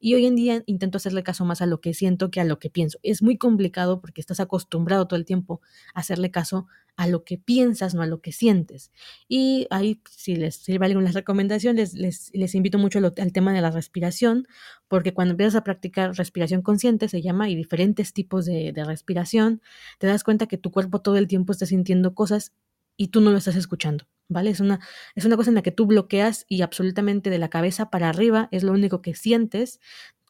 [0.00, 2.58] Y hoy en día intento hacerle caso más a lo que siento que a lo
[2.58, 2.98] que pienso.
[3.02, 5.60] Es muy complicado porque estás acostumbrado todo el tiempo
[5.94, 8.92] a hacerle caso a lo que piensas, no a lo que sientes.
[9.28, 13.70] Y ahí, si les sirve algunas recomendaciones, les, les, invito mucho al, tema de la
[13.70, 14.46] respiración,
[14.88, 19.60] porque cuando empiezas a practicar respiración consciente, se llama, y diferentes tipos de, de respiración,
[19.98, 22.52] te das cuenta que tu cuerpo todo el tiempo está sintiendo cosas
[22.96, 24.04] y tú no lo estás escuchando.
[24.26, 24.48] ¿Vale?
[24.48, 24.80] Es una,
[25.14, 28.48] es una cosa en la que tú bloqueas y absolutamente de la cabeza para arriba
[28.52, 29.80] es lo único que sientes,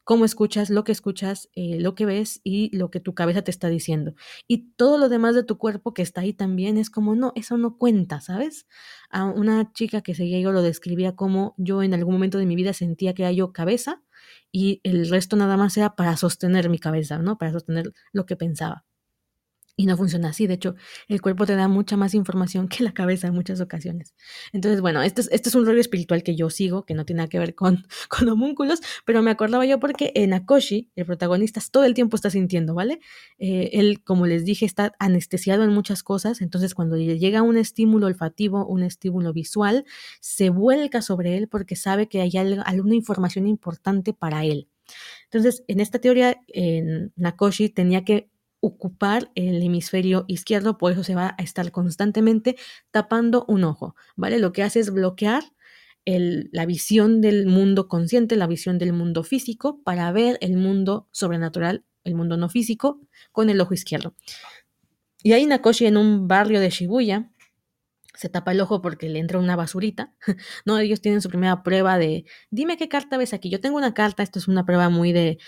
[0.04, 3.50] cómo escuchas, lo que escuchas, eh, lo que ves y lo que tu cabeza te
[3.50, 4.14] está diciendo.
[4.46, 7.56] Y todo lo demás de tu cuerpo que está ahí también es como, no, eso
[7.56, 8.66] no cuenta, ¿sabes?
[9.10, 12.56] A una chica que seguía yo lo describía como yo en algún momento de mi
[12.56, 14.02] vida sentía que era yo cabeza
[14.52, 17.38] y el resto nada más era para sostener mi cabeza, ¿no?
[17.38, 18.84] Para sostener lo que pensaba.
[19.76, 20.76] Y no funciona así, de hecho,
[21.08, 24.14] el cuerpo te da mucha más información que la cabeza en muchas ocasiones.
[24.52, 27.28] Entonces, bueno, esto es, es un rollo espiritual que yo sigo, que no tiene nada
[27.28, 31.84] que ver con, con homúnculos, pero me acordaba yo porque en Akoshi, el protagonista, todo
[31.84, 33.00] el tiempo está sintiendo, ¿vale?
[33.38, 37.56] Eh, él, como les dije, está anestesiado en muchas cosas, entonces cuando le llega un
[37.56, 39.84] estímulo olfativo, un estímulo visual,
[40.20, 44.68] se vuelca sobre él porque sabe que hay alguna información importante para él.
[45.24, 48.30] Entonces, en esta teoría, en Nakoshi tenía que
[48.64, 52.56] ocupar el hemisferio izquierdo, por eso se va a estar constantemente
[52.90, 54.38] tapando un ojo, ¿vale?
[54.38, 55.44] Lo que hace es bloquear
[56.06, 61.84] la visión del mundo consciente, la visión del mundo físico, para ver el mundo sobrenatural,
[62.04, 63.00] el mundo no físico,
[63.32, 64.14] con el ojo izquierdo.
[65.22, 67.30] Y ahí Nakoshi en un barrio de Shibuya
[68.14, 70.14] se tapa el ojo porque le entra una basurita.
[70.64, 73.50] no, ellos tienen su primera prueba de, dime qué carta ves aquí.
[73.50, 75.38] Yo tengo una carta, esto es una prueba muy de,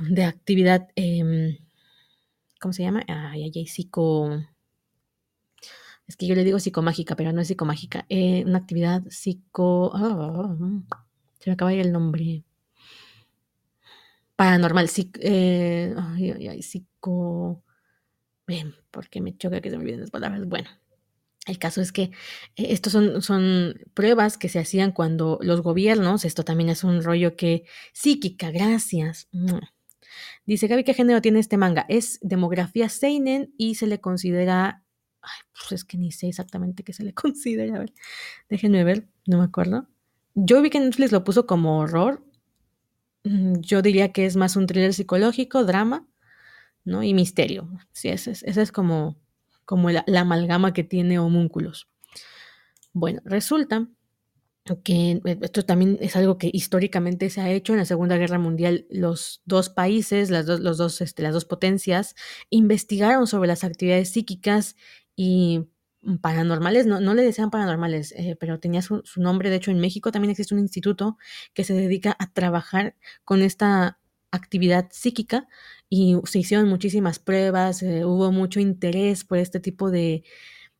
[0.00, 1.58] de actividad em,
[2.58, 3.04] ¿Cómo se llama?
[3.06, 4.30] Ay, ay, ay, psico.
[6.06, 8.06] Es que yo le digo psicomágica, pero no es psicomágica.
[8.08, 9.92] Eh, una actividad psico.
[9.94, 10.56] Ah,
[11.38, 12.44] se me acaba el nombre.
[14.36, 14.90] Paranormal.
[15.20, 17.62] Eh, ay, ay, ay, psico.
[18.46, 20.46] Ven, porque me choca que se me olviden las palabras.
[20.48, 20.68] Bueno,
[21.46, 22.10] el caso es que eh,
[22.56, 27.36] estos son, son, pruebas que se hacían cuando los gobiernos, esto también es un rollo
[27.36, 29.28] que psíquica, gracias.
[30.48, 31.84] Dice Gaby, ¿qué género tiene este manga?
[31.90, 34.82] Es demografía Seinen y se le considera.
[35.20, 37.76] Ay, pues es que ni sé exactamente qué se le considera.
[37.76, 37.92] A ver,
[38.48, 39.86] déjenme ver, no me acuerdo.
[40.34, 42.24] Yo vi que Netflix lo puso como horror.
[43.24, 46.08] Mm, yo diría que es más un thriller psicológico, drama,
[46.82, 47.02] ¿no?
[47.02, 47.68] Y misterio.
[47.92, 49.20] Sí, esa es, es como,
[49.66, 51.90] como la, la amalgama que tiene homúnculos.
[52.94, 53.86] Bueno, resulta
[54.82, 58.38] que eh, esto también es algo que históricamente se ha hecho en la Segunda Guerra
[58.38, 58.86] Mundial.
[58.90, 62.14] Los dos países, las, dos, los dos, este, las dos potencias,
[62.50, 64.76] investigaron sobre las actividades psíquicas
[65.16, 65.68] y
[66.20, 69.50] paranormales, no, no le decían paranormales, eh, pero tenía su, nombre.
[69.50, 71.18] De hecho, en México también existe un instituto
[71.54, 73.98] que se dedica a trabajar con esta
[74.30, 75.48] actividad psíquica
[75.88, 80.22] y se hicieron muchísimas pruebas, eh, hubo mucho interés por este tipo de,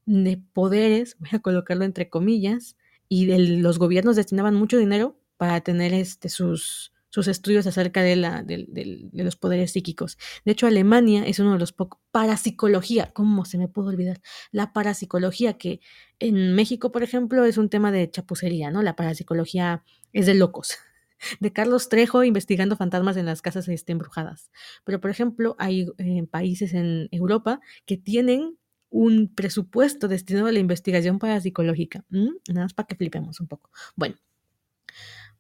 [0.06, 2.76] de poderes, voy a colocarlo entre comillas,
[3.08, 3.26] y
[3.58, 9.08] los gobiernos destinaban mucho dinero para tener este, sus, sus estudios acerca de, la, de,
[9.12, 10.18] los poderes psíquicos.
[10.44, 12.00] De hecho, Alemania es uno de los pocos.
[12.10, 14.20] Parapsicología, ¿cómo se me pudo olvidar?
[14.50, 15.80] La parapsicología, que
[16.18, 18.82] en México, por ejemplo, es un tema de chapucería, ¿no?
[18.82, 20.76] La parapsicología es de locos.
[21.40, 24.52] De Carlos Trejo investigando fantasmas en las casas este, embrujadas.
[24.84, 28.56] Pero, por ejemplo, hay eh, países en Europa que tienen
[28.90, 32.04] un presupuesto destinado a la investigación parapsicológica.
[32.10, 33.70] Nada más para que flipemos un poco.
[33.96, 34.16] Bueno,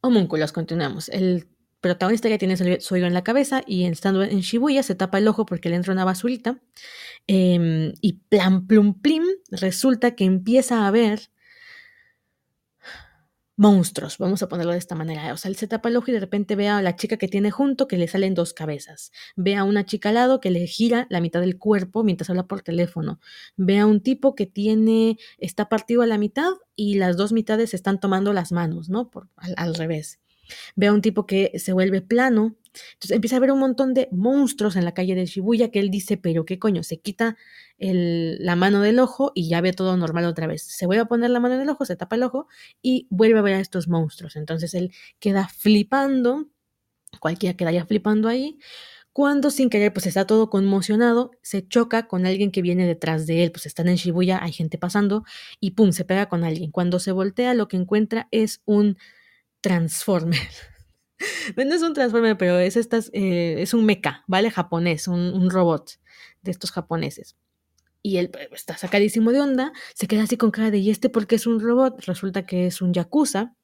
[0.00, 1.08] homúnculos, continuamos.
[1.08, 1.48] El
[1.80, 5.28] protagonista ya tiene su oído en la cabeza y estando en Shibuya se tapa el
[5.28, 6.60] ojo porque le entra una basurita.
[7.26, 11.30] Em, y plan, plum, plim, resulta que empieza a ver
[13.58, 15.32] monstruos, vamos a ponerlo de esta manera.
[15.32, 17.26] O sea, él se tapa el ojo y de repente ve a la chica que
[17.26, 19.10] tiene junto que le salen dos cabezas.
[19.36, 22.46] Ve a una chica al lado que le gira la mitad del cuerpo mientras habla
[22.46, 23.20] por teléfono.
[23.56, 27.74] Ve a un tipo que tiene, está partido a la mitad y las dos mitades
[27.74, 29.10] están tomando las manos, ¿no?
[29.10, 30.20] Por, al revés.
[30.76, 32.56] Ve a un tipo que se vuelve plano.
[32.94, 35.90] Entonces empieza a ver un montón de monstruos en la calle de Shibuya que él
[35.90, 37.36] dice, pero qué coño, se quita
[37.78, 40.62] la mano del ojo y ya ve todo normal otra vez.
[40.62, 42.46] Se vuelve a poner la mano en el ojo, se tapa el ojo
[42.82, 44.36] y vuelve a ver a estos monstruos.
[44.36, 46.48] Entonces él queda flipando,
[47.20, 48.58] cualquiera quedaría flipando ahí,
[49.12, 53.42] cuando sin querer pues está todo conmocionado, se choca con alguien que viene detrás de
[53.42, 55.24] él, pues están en Shibuya, hay gente pasando
[55.58, 56.70] y pum, se pega con alguien.
[56.70, 58.96] Cuando se voltea lo que encuentra es un
[59.68, 60.48] Transformer.
[61.56, 64.50] no es un Transformer, pero es, estas, eh, es un mecha, ¿vale?
[64.50, 66.00] Japonés, un, robot
[66.40, 67.36] de estos japoneses.
[68.02, 71.10] Y él pues, está sacadísimo de onda, se queda así con cara de, ¿y este
[71.10, 72.02] porque es un robot?
[72.06, 73.56] Resulta que es un Yakuza,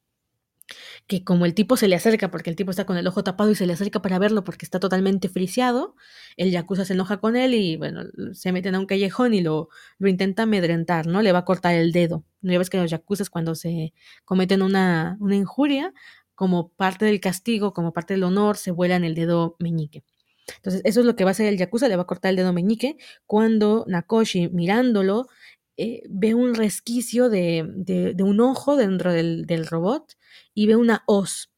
[1.07, 3.51] que como el tipo se le acerca, porque el tipo está con el ojo tapado
[3.51, 5.95] y se le acerca para verlo porque está totalmente friseado,
[6.37, 9.69] el Yakuza se enoja con él y bueno, se meten a un callejón y lo,
[9.99, 11.23] lo intenta amedrentar, ¿no?
[11.23, 12.25] Le va a cortar el dedo.
[12.41, 15.93] ¿No ya ves que los Yakuzas cuando se cometen una, una injuria,
[16.35, 20.05] como parte del castigo, como parte del honor, se vuelan el dedo meñique.
[20.57, 22.37] Entonces, eso es lo que va a hacer el Yakuza, le va a cortar el
[22.37, 22.97] dedo meñique
[23.27, 25.27] cuando Nakoshi, mirándolo,
[25.77, 30.17] eh, ve un resquicio de, de, un ojo dentro del, del, robot
[30.55, 31.51] y ve una hoz.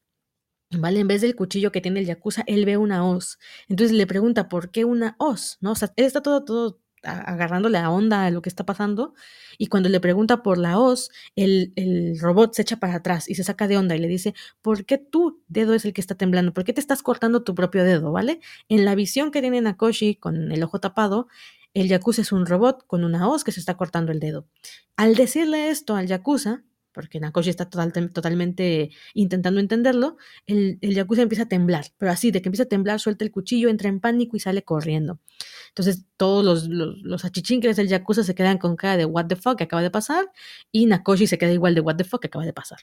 [0.70, 1.00] ¿Vale?
[1.00, 3.38] En vez del cuchillo que tiene el Yakuza, él ve una hoz.
[3.68, 5.58] Entonces le pregunta, ¿por qué una hoz?
[5.60, 5.74] ¿No?
[5.96, 9.14] Él está todo, todo agarrándole la onda a lo que está pasando.
[9.58, 13.34] Y cuando le pregunta por la hoz, el, el, robot se echa para atrás y
[13.34, 16.14] se saca de onda y le dice, ¿por qué tu dedo es el que está
[16.14, 16.52] temblando?
[16.52, 18.12] ¿Por qué te estás cortando tu propio dedo?
[18.12, 18.40] ¿Vale?
[18.68, 21.28] En la visión que tiene Nakoshi con el ojo tapado,
[21.76, 24.48] el Yakuza es un robot con una hoz que se está cortando el dedo.
[24.96, 31.42] Al decirle esto al Yakuza, porque Nakoshi está totalmente intentando entenderlo, el, el Yakuza empieza
[31.42, 34.38] a temblar, pero así, de que empieza a temblar, suelta el cuchillo, entra en pánico
[34.38, 35.20] y sale corriendo.
[35.68, 39.64] Entonces todos los, los, del Yakuza se quedan con cara de what the fuck que
[39.64, 40.32] acaba de pasar
[40.72, 42.78] y Nakoshi se queda igual de what the fuck que acaba de pasar.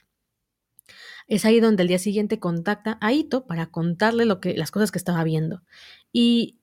[1.26, 4.92] Es ahí donde el día siguiente contacta a Ito para contarle lo que, las cosas
[4.92, 5.62] que estaba viendo.
[6.12, 6.60] Y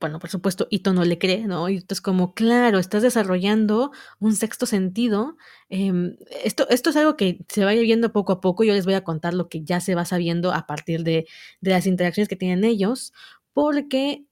[0.00, 1.68] bueno, por supuesto, Ito no le cree, ¿no?
[1.68, 5.36] Ito es como, claro, estás desarrollando un sexto sentido.
[5.68, 8.64] Em, esto, esto es algo que se va viendo poco a poco.
[8.64, 11.26] Yo les voy a contar lo que ya se va sabiendo a partir de,
[11.60, 13.12] de las interacciones que tienen ellos,
[13.52, 14.24] porque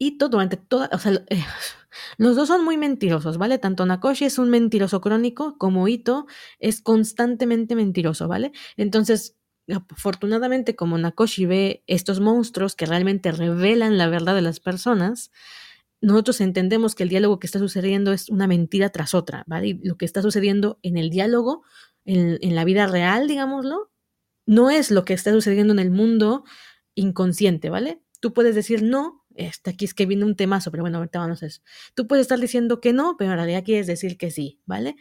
[0.00, 1.42] Ito durante toda, o sea, eh,
[2.18, 3.58] los dos son muy mentirosos, ¿vale?
[3.58, 6.26] Tanto Nakoshi es un mentiroso crónico como Ito
[6.60, 8.52] es constantemente mentiroso, ¿vale?
[8.76, 9.36] Entonces,
[9.68, 15.30] afortunadamente, como Nakoshi ve estos monstruos que realmente revelan la verdad de las personas,
[16.00, 19.68] nosotros entendemos que el diálogo que está sucediendo es una mentira tras otra, ¿vale?
[19.68, 21.64] Y lo que está sucediendo en el diálogo,
[22.04, 23.90] en, en la vida real, digámoslo,
[24.46, 26.44] no es lo que está sucediendo en el mundo
[26.94, 28.00] inconsciente, ¿vale?
[28.20, 31.42] Tú puedes decir no, este, aquí es que viene un temazo, pero bueno, ahorita vamos
[31.42, 31.62] a eso.
[31.94, 34.96] Tú puedes estar diciendo que no, pero en realidad quieres decir que sí, ¿vale?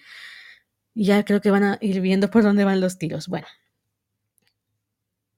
[0.93, 3.27] Ya creo que van a ir viendo por dónde van los tiros.
[3.27, 3.47] Bueno.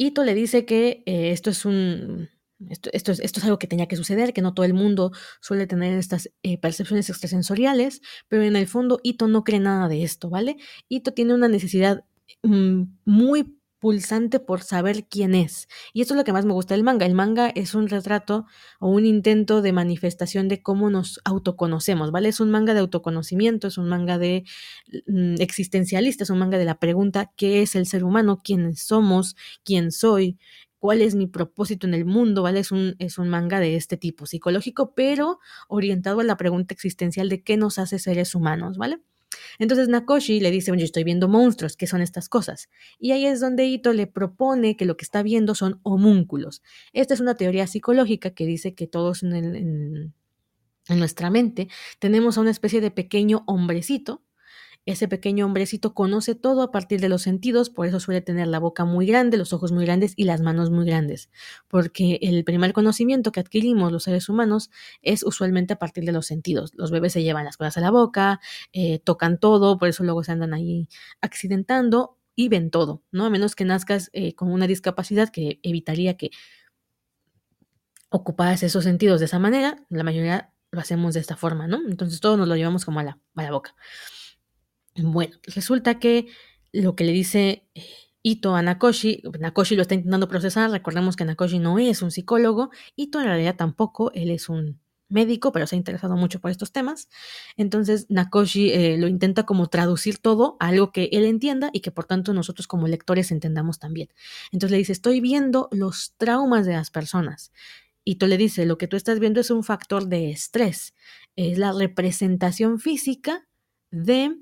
[0.02, 2.30] Ito le dice que eh, esto es un.
[2.70, 5.12] Esto, esto, es, esto, es, algo que tenía que suceder, que no todo el mundo
[5.42, 10.04] suele tener estas eh, percepciones extrasensoriales, pero en el fondo Ito no cree nada de
[10.04, 10.58] esto, ¿vale?
[10.90, 12.06] Ito tiene una necesidad
[12.44, 15.68] mm, muy pulsante por saber quién es.
[15.94, 17.06] Y esto es lo que más me gusta del manga.
[17.06, 18.46] El manga es un retrato
[18.80, 22.30] o un intento de manifestación de cómo nos autoconocemos, ¿vale?
[22.30, 24.44] Es un manga de autoconocimiento, es un manga de
[25.08, 28.42] mm, existencialista, es un manga de la pregunta ¿qué es el ser humano?
[28.44, 29.36] ¿Quién somos?
[29.63, 30.38] ¿Quién soy?
[30.80, 32.44] ¿Cuál es mi propósito en el mundo?
[32.44, 32.60] ¿Vale?
[32.60, 37.30] Es un, es un manga de este tipo, psicológico, pero orientado a la pregunta existencial
[37.30, 39.00] de qué nos hace seres humanos, ¿vale?
[39.58, 42.69] Entonces Nakoshi le dice, yo estoy viendo monstruos, ¿qué son estas cosas?
[42.99, 46.62] Y ahí es donde Ito le propone que lo que está viendo son homúnculos.
[46.93, 50.13] Esta es una teoría psicológica que dice que todos en,
[50.89, 51.67] en nuestra mente
[51.99, 54.23] tenemos a una especie de pequeño hombrecito
[54.86, 58.60] ese pequeño hombrecito conoce todo a partir de los sentidos, por eso suele tener la
[58.60, 61.30] boca muy grande, los ojos muy grandes y las manos muy grandes,
[61.68, 66.26] porque el primer conocimiento que adquirimos los seres humanos es usualmente a partir de los
[66.26, 66.72] sentidos.
[66.76, 68.39] Los bebés se llevan las cosas a la boca,
[68.74, 70.88] eh, tocan todo, por eso luego se andan ahí
[71.22, 73.26] accidentando y ven todo, ¿no?
[73.26, 76.32] A menos que nazcas eh, con una discapacidad que evitaría que
[78.10, 81.80] ocuparas esos sentidos de esa manera, la mayoría lo hacemos de esta forma, ¿no?
[81.88, 83.76] Entonces todo nos lo llevamos como a la, a la boca.
[85.04, 86.28] Bueno, resulta que
[86.72, 87.84] lo que le dice eh,
[88.24, 92.70] Ito a Nakoshi, Nakoshi lo está intentando procesar, recordemos que Nakoshi no es un psicólogo,
[92.96, 96.72] Ito en realidad tampoco, él es un médico, pero se ha interesado mucho por estos
[96.72, 97.10] temas.
[97.58, 101.92] Entonces Nakoshi eh, lo intenta como traducir todo a algo que él entienda y que
[101.92, 104.10] por tanto nosotros como lectores entendamos también.
[104.52, 107.52] Entonces le dice, estoy viendo los traumas de las personas.
[108.06, 110.94] Ito le dice, lo que tú estás viendo es un factor de estrés,
[111.36, 113.48] es la representación física
[113.92, 114.36] de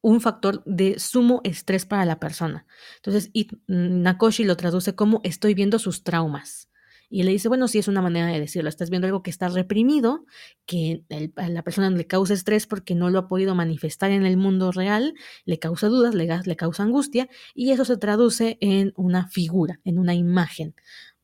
[0.00, 2.66] un factor de sumo estrés para la persona.
[2.96, 3.30] Entonces,
[3.66, 6.68] Nakoshi lo traduce como estoy viendo sus traumas.
[7.10, 9.48] Y le dice, bueno, sí es una manera de decirlo, estás viendo algo que está
[9.48, 10.26] reprimido,
[10.66, 11.04] que
[11.36, 14.72] a la persona le causa estrés porque no lo ha podido manifestar en el mundo
[14.72, 15.14] real,
[15.46, 19.98] le causa dudas, le, le causa angustia, y eso se traduce en una figura, en
[19.98, 20.74] una imagen,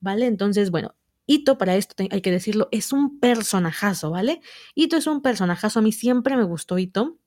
[0.00, 0.26] ¿vale?
[0.26, 0.94] Entonces, bueno,
[1.26, 4.40] Ito, para esto hay que decirlo, es un personajazo, ¿vale?
[4.74, 7.18] Ito es un personajazo, a mí siempre me gustó Ito.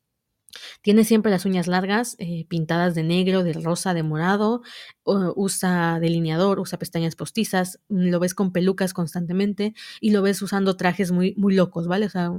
[0.82, 4.62] Tiene siempre las uñas largas, eh, pintadas de negro, de rosa, de morado,
[5.04, 10.76] usa delineador, usa pestañas postizas, mm, lo ves con pelucas constantemente y lo ves usando
[10.76, 12.06] trajes muy, muy locos, ¿vale?
[12.06, 12.32] O sea,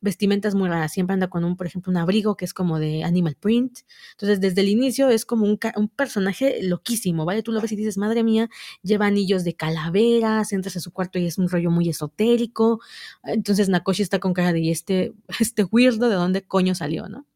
[0.00, 0.92] vestimentas muy raras.
[0.92, 3.80] Siempre anda con un, por ejemplo, un abrigo que es como de animal print.
[4.12, 7.42] Entonces, desde el inicio es como un, un personaje loquísimo, ¿vale?
[7.42, 8.48] Tú lo ves y dices, madre mía,
[8.82, 12.80] lleva anillos de calaveras, entras a su cuarto y es un rollo muy esotérico.
[13.24, 17.26] Entonces, Nakoshi está con cara de, este, este weirdo, ¿de dónde coño salió, no?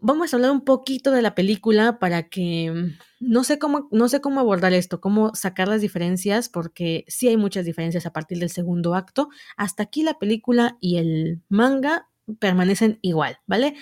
[0.00, 4.08] Vamos a hablar un poquito de la película para que mm, no sé cómo no
[4.08, 8.38] sé cómo abordar esto, cómo sacar las diferencias porque sí hay muchas diferencias a partir
[8.38, 9.28] del segundo acto.
[9.56, 12.08] Hasta aquí la película y el manga
[12.38, 13.74] permanecen igual, ¿vale?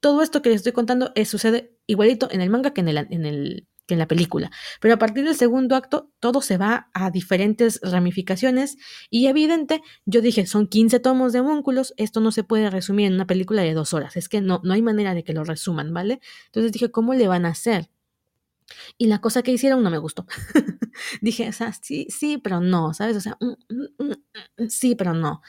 [0.00, 2.98] Todo esto que les estoy contando es, sucede igualito en el manga que en el,
[2.98, 4.50] en el que en la película.
[4.80, 8.76] Pero a partir del segundo acto, todo se va a diferentes ramificaciones
[9.10, 13.14] y evidente, yo dije, son 15 tomos de homúnculos, esto no se puede resumir en
[13.14, 15.92] una película de dos horas, es que no, no hay manera de que lo resuman,
[15.94, 16.20] ¿vale?
[16.46, 17.88] Entonces dije, ¿cómo le van a hacer?
[18.98, 20.26] Y la cosa que hicieron no me gustó.
[21.20, 21.52] Dije, o
[21.82, 23.16] sí, sí, pero no, ¿sabes?
[23.16, 24.12] O sea, mm, mm,
[24.64, 25.42] mm, sí, pero no.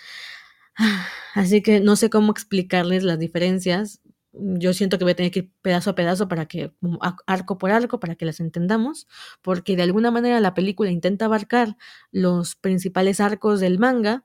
[1.34, 4.02] Así que no sé cómo explicarles las diferencias.
[4.40, 6.74] Yo siento que voy a tener que ir pedazo a pedazo para que,
[7.26, 9.08] arco por arco, para que las entendamos,
[9.42, 11.78] porque de alguna manera la película intenta abarcar
[12.12, 14.24] los principales arcos del manga,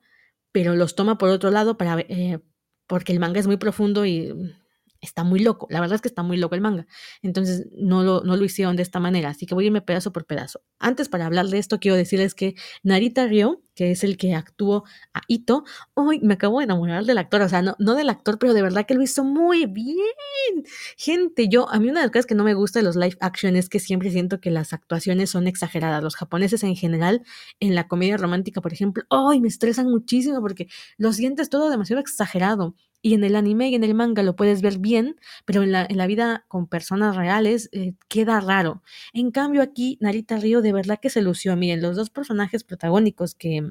[0.52, 2.40] pero los toma por otro lado para, eh,
[2.86, 4.54] porque el manga es muy profundo y
[5.02, 5.66] está muy loco.
[5.68, 6.86] La verdad es que está muy loco el manga.
[7.22, 9.30] Entonces no lo, no lo hicieron de esta manera.
[9.30, 10.62] Así que voy a irme pedazo por pedazo.
[10.78, 14.84] Antes, para hablar de esto, quiero decirles que Narita Ryo, que es el que actuó
[15.12, 17.42] a Ito, hoy me acabo de enamorar del actor.
[17.42, 20.64] O sea, no, no del actor, pero de verdad que lo hizo muy bien.
[20.96, 23.16] Gente, yo, a mí una de las cosas que no me gusta de los live
[23.20, 26.02] action es que siempre siento que las actuaciones son exageradas.
[26.02, 27.22] Los japoneses en general,
[27.58, 32.00] en la comedia romántica, por ejemplo, hoy me estresan muchísimo porque lo sientes todo demasiado
[32.00, 35.72] exagerado y en el anime y en el manga lo puedes ver bien, pero en
[35.72, 38.82] la, en la vida con personas reales eh, queda raro.
[39.12, 41.56] En cambio aquí, Narita Río de verdad que se lució.
[41.56, 43.70] Miren, los dos personajes protagónicos que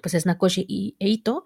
[0.00, 1.44] pues es Nakoshi y Eito.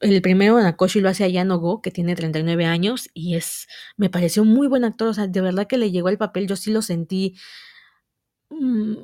[0.00, 4.10] El primero, Nakoshi, lo hace a Yano Go, que tiene 39 años y es, me
[4.10, 6.72] pareció muy buen actor, o sea, de verdad que le llegó el papel, yo sí
[6.72, 7.36] lo sentí
[8.50, 8.94] mm,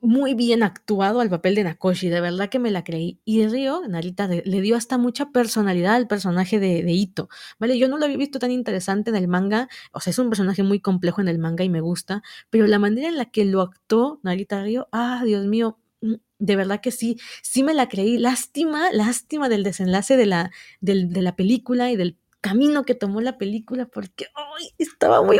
[0.00, 3.20] muy bien actuado al papel de Nakoshi, de verdad que me la creí.
[3.24, 7.28] Y Ryo, Narita, le dio hasta mucha personalidad al personaje de, de, Ito,
[7.58, 7.78] ¿vale?
[7.78, 10.62] Yo no lo había visto tan interesante en el manga, o sea, es un personaje
[10.62, 13.60] muy complejo en el manga y me gusta, pero la manera en la que lo
[13.60, 18.18] actuó Narita Ryo, ah, Dios mío, mm, de verdad que sí, sí me la creí.
[18.18, 23.20] Lástima, lástima del desenlace de la, del, de la película y del camino que tomó
[23.20, 24.70] la película, porque ¡ay!
[24.78, 25.38] estaba muy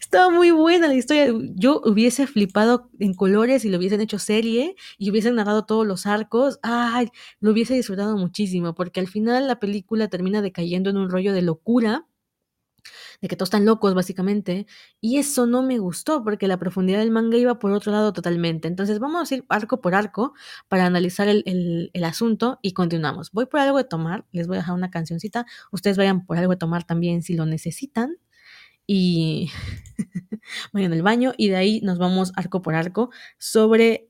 [0.00, 1.32] estaba muy buena la historia.
[1.54, 6.06] Yo hubiese flipado en colores y lo hubiesen hecho serie y hubiesen narrado todos los
[6.06, 6.58] arcos.
[6.62, 7.08] Ay,
[7.40, 11.42] lo hubiese disfrutado muchísimo, porque al final la película termina decayendo en un rollo de
[11.42, 12.06] locura
[13.20, 14.66] de que todos están locos básicamente,
[15.00, 18.68] y eso no me gustó porque la profundidad del manga iba por otro lado totalmente.
[18.68, 20.34] Entonces vamos a ir arco por arco
[20.68, 21.42] para analizar el,
[21.92, 23.32] el, asunto y continuamos.
[23.32, 26.52] Voy por algo de tomar, les voy a dejar una cancioncita, ustedes vayan por algo
[26.52, 28.18] de tomar también si lo necesitan
[28.86, 29.50] y
[30.72, 34.08] vayan al baño y de ahí nos vamos arco por arco sobre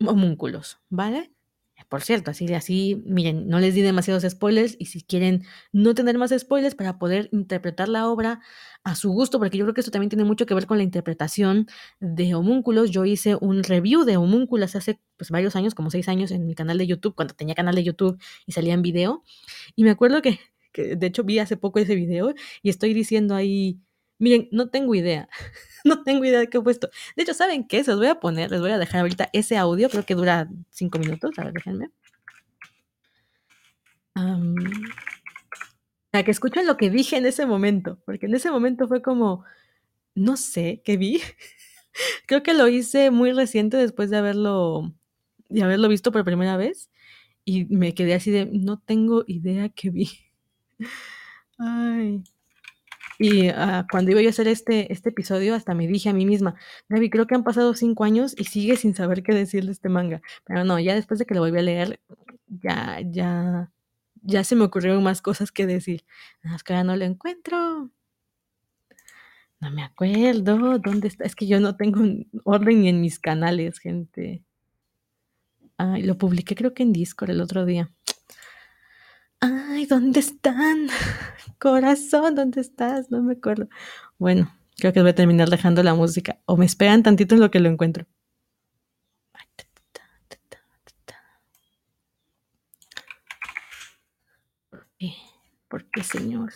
[0.00, 1.32] homúnculos, ¿vale?
[1.88, 6.18] Por cierto, así, así, miren, no les di demasiados spoilers y si quieren no tener
[6.18, 8.40] más spoilers para poder interpretar la obra
[8.84, 10.84] a su gusto, porque yo creo que esto también tiene mucho que ver con la
[10.84, 11.66] interpretación
[11.98, 12.90] de homúnculos.
[12.90, 16.54] Yo hice un review de homúnculos hace pues, varios años, como seis años, en mi
[16.54, 19.22] canal de YouTube, cuando tenía canal de YouTube y salía en video.
[19.74, 20.40] Y me acuerdo que,
[20.96, 23.80] de hecho vi hace poco ese video y estoy diciendo ahí,
[24.18, 25.28] miren, no tengo idea.
[25.84, 26.90] no tengo idea de qué he puesto.
[27.16, 27.84] De hecho, ¿saben qué?
[27.84, 30.48] Se los voy a poner, les voy a dejar ahorita ese audio, creo que dura
[30.70, 31.90] cinco minutos, a ver, déjenme.
[36.10, 39.44] para que escuchen lo que dije en ese momento, porque en ese momento fue como,
[40.14, 41.20] no sé, ¿qué vi?
[42.26, 44.94] creo que lo hice muy reciente después de haberlo,
[45.48, 46.90] de haberlo visto por primera vez
[47.44, 50.27] y me quedé así de, no tengo idea qué vi.
[51.58, 52.22] Ay.
[53.18, 56.24] Y uh, cuando iba yo a hacer este, este episodio, hasta me dije a mí
[56.24, 56.54] misma,
[56.88, 59.88] Gaby, creo que han pasado cinco años y sigue sin saber qué decir de este
[59.88, 60.22] manga.
[60.44, 62.00] Pero no, ya después de que lo volví a leer,
[62.46, 63.72] ya, ya,
[64.22, 66.04] ya se me ocurrieron más cosas que decir.
[66.44, 67.90] Nada más que ahora no lo encuentro.
[69.60, 71.24] No me acuerdo dónde está.
[71.24, 72.00] Es que yo no tengo
[72.44, 74.44] orden ni en mis canales, gente.
[75.76, 77.90] Ay, lo publiqué creo que en Discord el otro día.
[79.40, 80.88] Ay, ¿dónde están?
[81.58, 83.10] Corazón, ¿dónde estás?
[83.10, 83.68] No me acuerdo.
[84.18, 86.40] Bueno, creo que voy a terminar dejando la música.
[86.46, 88.06] O me esperan tantito en lo que lo encuentro.
[95.68, 96.52] ¿Por qué, señor?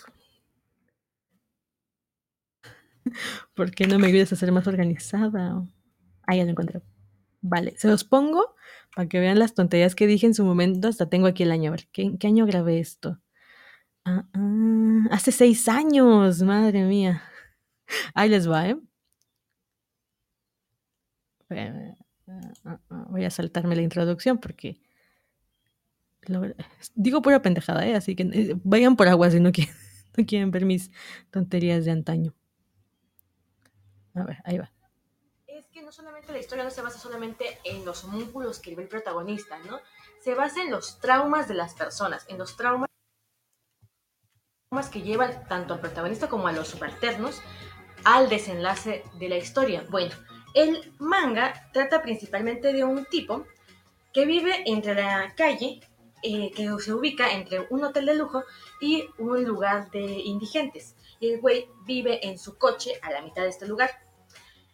[3.55, 5.67] ¿Por qué no me ayudas a ser más organizada?
[6.27, 6.81] Ah, ya lo encontré.
[7.43, 8.55] Vale, se los pongo
[8.95, 10.89] para que vean las tonterías que dije en su momento.
[10.89, 11.69] Hasta tengo aquí el año.
[11.69, 13.21] A ver, ¿qué, qué año grabé esto?
[14.05, 17.23] Ah, ah, hace seis años, madre mía.
[18.15, 18.77] Ahí les va, ¿eh?
[22.65, 22.81] Ah,
[23.11, 24.81] voy a saltarme la introducción porque
[26.95, 27.95] digo pura pendejada, ¿eh?
[27.95, 29.75] Así que eh, vayan por agua si no quieren,
[30.17, 30.91] no quieren ver mis
[31.31, 32.35] tonterías de antaño.
[34.15, 34.71] A ver, ahí va
[35.93, 39.79] solamente la historia no se basa solamente en los homúnculos que ve el protagonista, ¿no?
[40.21, 42.89] Se basa en los traumas de las personas, en los traumas
[44.91, 47.43] que llevan tanto al protagonista como a los subalternos
[48.05, 49.85] al desenlace de la historia.
[49.91, 50.15] Bueno,
[50.55, 53.45] el manga trata principalmente de un tipo
[54.15, 55.81] que vive entre la calle,
[56.23, 58.45] eh, que se ubica entre un hotel de lujo
[58.81, 60.97] y un lugar de indigentes.
[61.21, 63.91] Y el güey vive en su coche a la mitad de este lugar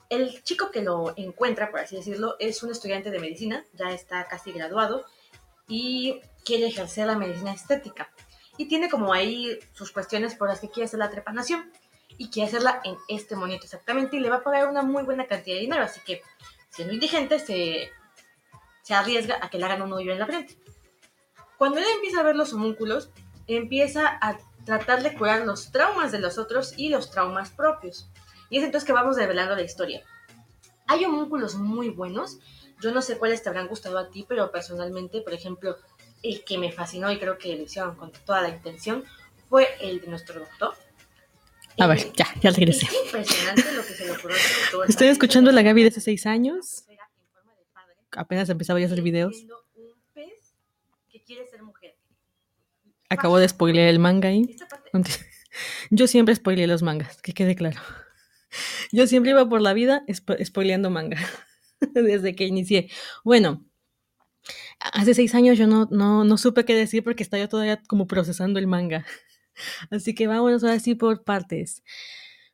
[0.08, 4.26] El chico que lo encuentra, por así decirlo, es un estudiante de medicina, ya está
[4.26, 5.04] casi graduado
[5.68, 8.10] y quiere ejercer la medicina estética.
[8.56, 11.70] Y tiene como ahí sus cuestiones por las que quiere hacer la trepanación
[12.16, 15.26] y quiere hacerla en este monito exactamente y le va a pagar una muy buena
[15.26, 15.84] cantidad de dinero.
[15.84, 16.22] Así que,
[16.70, 17.90] siendo indigente, se,
[18.82, 20.56] se arriesga a que le hagan un hoyo en la frente.
[21.58, 23.10] Cuando él empieza a ver los homúnculos,
[23.46, 28.10] empieza a tratar de curar los traumas de los otros y los traumas propios.
[28.50, 30.02] Y es entonces que vamos revelando la historia.
[30.86, 32.38] Hay homúnculos muy buenos.
[32.80, 35.76] Yo no sé cuáles te habrán gustado a ti, pero personalmente, por ejemplo,
[36.22, 39.04] el que me fascinó y creo que lo hicieron con toda la intención
[39.48, 40.74] fue el de nuestro doctor.
[41.78, 42.86] A ver, ya, ya regresé.
[42.86, 44.90] Es impresionante lo que se le ocurrió al doctor.
[44.90, 46.84] Estoy escuchando a la Gaby de hace seis años.
[48.12, 49.32] Apenas empezaba ya a hacer videos.
[49.32, 50.54] Viendo Un pez
[51.10, 51.96] que quiere ser mujer.
[53.10, 54.56] Acabo de spoilear el manga ahí.
[55.90, 57.80] Yo siempre spoileé los mangas, que quede claro.
[58.92, 61.18] Yo siempre iba por la vida spo- spoileando manga,
[61.94, 62.90] desde que inicié.
[63.24, 63.64] Bueno,
[64.80, 68.06] hace seis años yo no, no, no supe qué decir porque estaba yo todavía como
[68.06, 69.04] procesando el manga.
[69.90, 71.82] Así que vámonos ahora sí por partes.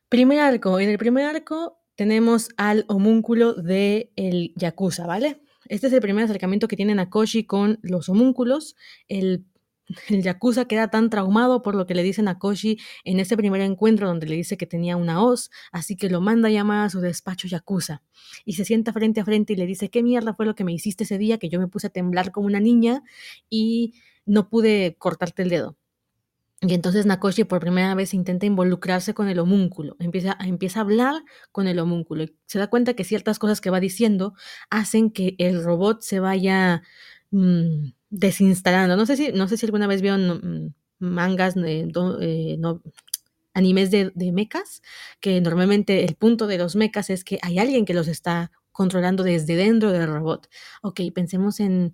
[0.09, 0.79] Primer arco.
[0.79, 5.41] En el primer arco tenemos al homúnculo de el Yakuza, ¿vale?
[5.67, 8.75] Este es el primer acercamiento que tiene Nakoshi con los homúnculos.
[9.07, 9.45] El,
[10.09, 14.07] el Yakuza queda tan traumado por lo que le dice Nakoshi en ese primer encuentro
[14.07, 17.01] donde le dice que tenía una hoz, así que lo manda a llamar a su
[17.01, 18.01] despacho Yakuza
[18.45, 20.73] y se sienta frente a frente y le dice, ¿qué mierda fue lo que me
[20.73, 23.03] hiciste ese día que yo me puse a temblar como una niña
[23.49, 23.93] y
[24.25, 25.77] no pude cortarte el dedo?
[26.61, 31.23] Y entonces Nakoshi por primera vez intenta involucrarse con el homúnculo, empieza, empieza a hablar
[31.51, 34.33] con el homúnculo y se da cuenta que ciertas cosas que va diciendo
[34.69, 36.81] hacen que el robot se vaya
[37.29, 37.89] mm,
[38.19, 38.95] desinstalando.
[38.97, 41.87] No sé si, no sé si alguna vez vieron mm, mangas, eh,
[42.59, 42.81] no-
[43.53, 44.81] animes de, de mechas,
[45.21, 49.23] que normalmente el punto de los mechas es que hay alguien que los está controlando
[49.23, 50.49] desde dentro del robot.
[50.81, 51.93] Ok, pensemos en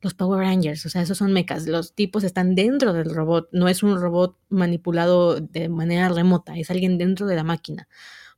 [0.00, 3.68] los Power Rangers, o sea, esos son mechas, los tipos están dentro del robot, no
[3.68, 7.88] es un robot manipulado de manera remota, es alguien dentro de la máquina.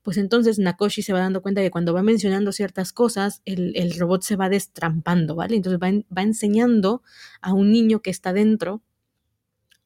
[0.05, 3.99] Pues entonces Nakoshi se va dando cuenta que cuando va mencionando ciertas cosas, el, el
[3.99, 5.57] robot se va destrampando, ¿vale?
[5.57, 7.03] Entonces va, va enseñando
[7.41, 8.83] a un niño que está dentro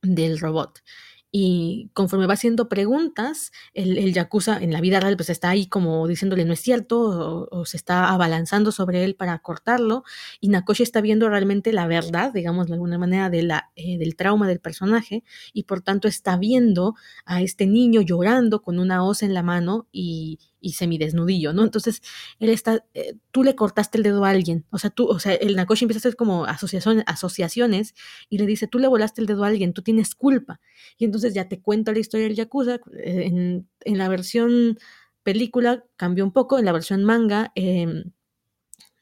[0.03, 0.83] del robot.
[1.31, 5.67] Y conforme va haciendo preguntas, el, el Yakuza en la vida real pues está ahí
[5.67, 10.05] como diciéndole no es cierto o, se está abalanzando sobre él para cortarlo
[10.41, 14.17] y Nakoshi está viendo realmente la verdad, digamos de alguna manera, de la, eh, del
[14.17, 15.23] trauma del personaje
[15.53, 16.95] y por tanto está viendo
[17.27, 21.63] a este niño llorando con una hoz en la mano y, y semidesnudillo, ¿no?
[21.65, 22.03] Entonces
[22.41, 25.35] él está, eh, tú le cortaste el dedo a alguien, o sea, tú, o sea,
[25.35, 27.95] el Nakoshi empieza a hacer como asociaciones
[28.29, 30.61] y le dice, tú le volaste el dedo a alguien, tú tienes culpa.
[30.99, 32.77] Y entonces ya te cuenta la historia del Yakuza.
[32.97, 34.79] eh, En, en la versión
[35.23, 38.05] película cambió un poco, en la versión manga, eh,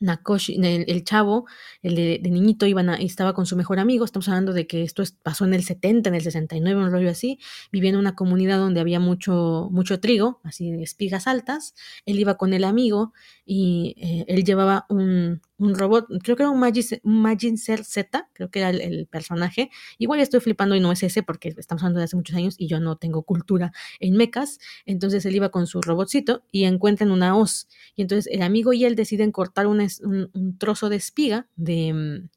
[0.00, 1.46] Nakoshi, el, chavo,
[1.82, 4.04] el de, niñito, iban a, estaba con su mejor amigo.
[4.04, 7.10] Estamos hablando de que esto es- pasó en el 70, en el 69, un rollo
[7.10, 7.38] así.
[7.72, 11.74] Vivía en una comunidad donde había mucho, mucho trigo, así de espigas altas.
[12.04, 13.12] Él iba con el amigo
[13.44, 18.50] y eh, él llevaba un, un robot, creo que era un Magis- un Z, creo
[18.50, 19.70] que era el, personaje.
[19.98, 22.66] Igual estoy flipando y no es ese porque estamos hablando de hace muchos años y
[22.66, 24.58] yo no tengo cultura en mecas.
[24.84, 27.68] Entonces él iba con su robotcito y encuentran una hoz.
[27.94, 32.28] Y entonces el amigo y él deciden cortar un, un- trozo de espiga de, mm,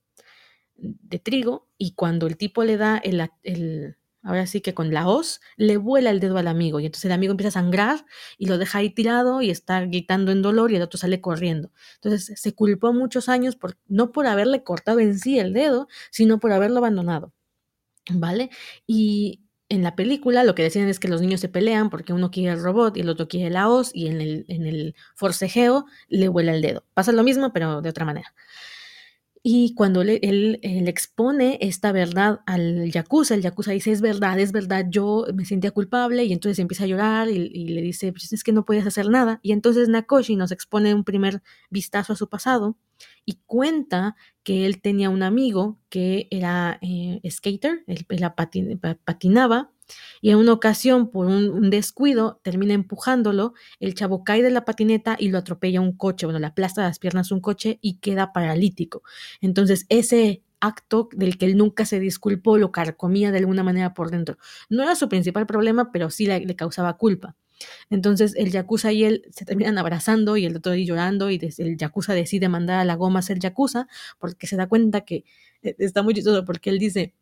[0.77, 3.97] de trigo y cuando el tipo le da el, el-
[4.29, 7.13] ahora sí que con la hoz, le vuela el dedo al amigo y entonces el
[7.13, 8.05] amigo empieza a sangrar
[8.37, 11.71] y lo deja ahí tirado y está gritando en dolor y el otro sale corriendo.
[11.95, 16.39] Entonces se culpó muchos años por, no por haberle cortado en sí el dedo, sino
[16.39, 17.33] por haberlo abandonado.
[18.11, 18.51] ¿Vale?
[18.85, 22.29] Y en la película lo que decían es que los niños se pelean porque uno
[22.29, 25.85] quiere el robot y el otro quiere la hoz y en el, en el forcejeo
[26.07, 26.85] le vuela el dedo.
[26.93, 28.33] Pasa lo mismo, pero de otra manera.
[29.41, 34.37] Y cuando le- él, él expone esta verdad al Yakuza, el Yakuza dice, es verdad,
[34.39, 38.33] es verdad, yo me sentía culpable y entonces empieza a llorar y, le dice, pues
[38.33, 39.39] es que no puedes hacer nada.
[39.41, 42.77] Y entonces Nakoshi nos expone un primer vistazo a su pasado
[43.25, 48.95] y cuenta que él tenía un amigo que era eh, skater, él, él patin- pa-
[49.05, 49.71] patinaba
[50.21, 55.15] y en una ocasión por un, descuido termina empujándolo, el chavo cae de la patineta
[55.19, 59.03] y lo atropella un coche, bueno, le aplasta las piernas un coche y queda paralítico.
[59.41, 64.11] Entonces ese acto del que él nunca se disculpó lo carcomía de alguna manera por
[64.11, 64.37] dentro.
[64.69, 67.35] No era su principal problema, pero sí le, causaba culpa.
[67.89, 71.77] Entonces el Yakuza y él se terminan abrazando y el otro ahí llorando y el
[71.77, 73.87] Yakuza decide mandar a la goma a ser Yakuza
[74.17, 75.25] porque se da cuenta que
[75.61, 77.13] eh, está muy chistoso porque él dice,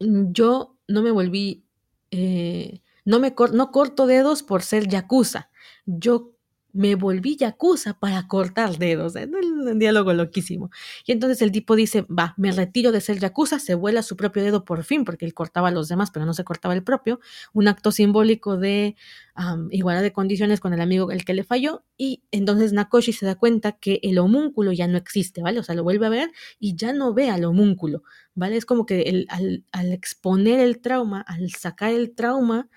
[0.00, 1.64] "Mm, yo no me volví,
[2.10, 5.50] eh, no me cor- no corto dedos por ser Yakuza,
[5.86, 6.34] yo
[6.78, 9.16] me volví yakuza para cortar dedos.
[9.16, 9.28] ¿eh?
[9.28, 10.70] Un, un, diálogo loquísimo.
[11.04, 14.44] Y entonces el tipo dice, va, me retiro de ser yakuza, se vuela su propio
[14.44, 17.18] dedo por fin, porque él cortaba a los demás, pero no se cortaba el propio.
[17.52, 18.94] Un acto simbólico de
[19.36, 21.82] um, igualdad de condiciones con el amigo el que le falló.
[21.96, 25.58] Y entonces Nakoshi se da cuenta que el homúnculo ya no existe, ¿vale?
[25.58, 28.04] O sea, lo vuelve a ver y ya no ve al homúnculo,
[28.36, 28.56] ¿vale?
[28.56, 32.68] Es como que al exponer el trauma, al sacar el trauma,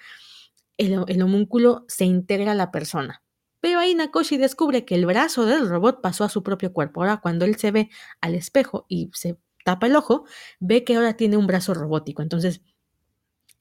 [0.79, 3.21] el, el, homúnculo se integra a la persona.
[3.61, 7.01] Pero ahí Nakoshi descubre que el brazo del robot pasó a su propio cuerpo.
[7.01, 7.89] Ahora cuando él se ve
[8.19, 10.25] al espejo y se tapa el ojo,
[10.59, 12.21] ve que ahora tiene un brazo robótico.
[12.21, 12.61] Entonces,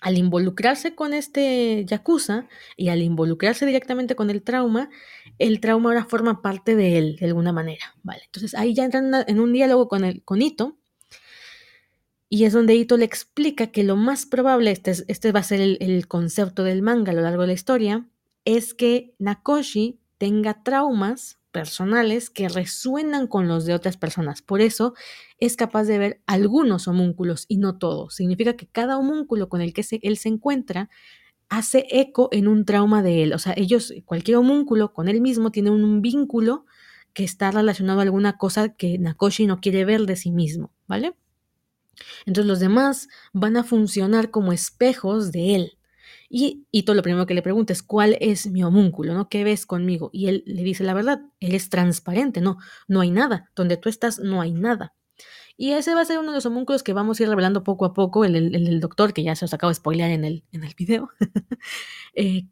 [0.00, 4.88] al involucrarse con este Yakuza y al involucrarse directamente con el trauma,
[5.38, 7.94] el trauma ahora forma parte de él de alguna manera.
[8.02, 10.78] Vale, entonces ahí ya entran en un diálogo con, el, con Ito
[12.30, 15.42] y es donde Ito le explica que lo más probable, este, es, este va a
[15.44, 18.08] ser el, el, concepto del manga a lo largo de la historia,
[18.44, 24.42] es que Nakoshi tenga traumas personales que resuenan con los de otras personas.
[24.42, 24.94] Por eso
[25.38, 28.14] es capaz de ver algunos homúnculos y no todos.
[28.14, 30.90] Significa que cada homúnculo con el que se, él se encuentra
[31.48, 33.32] hace eco en un trauma de él.
[33.32, 36.64] O sea, ellos, cualquier homúnculo con él mismo tiene un, vínculo
[37.12, 41.16] que está relacionado a alguna cosa que Nakoshi no quiere ver de sí mismo, ¿vale?
[42.24, 45.78] Entonces los demás van a funcionar como espejos de él.
[46.32, 49.28] Y Ito lo primero que le pregunta es cuál es mi homúnculo, ¿no?
[49.28, 50.10] ¿Qué ves conmigo?
[50.12, 53.88] Y él le dice la verdad, él es transparente, no, no hay nada, donde tú
[53.88, 54.94] estás no hay nada.
[55.56, 57.84] Y ese va a ser uno de los homúnculos que vamos a ir revelando poco
[57.84, 60.62] a poco, el, el, doctor, que ya se os acabo de spoilear en el, en
[60.62, 61.10] el video,
[62.14, 62.46] eh,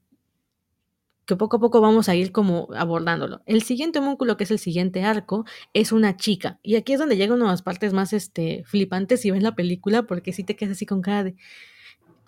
[1.24, 3.42] que poco a poco vamos a ir como abordándolo.
[3.46, 6.58] El siguiente homúnculo, que es el siguiente arco, es una chica.
[6.62, 10.32] Y aquí es donde llegan unas partes más este, flipantes si ven la película, porque
[10.32, 11.36] si sí te quedas así con cara de...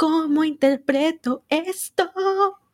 [0.01, 2.11] ¿Cómo interpreto esto?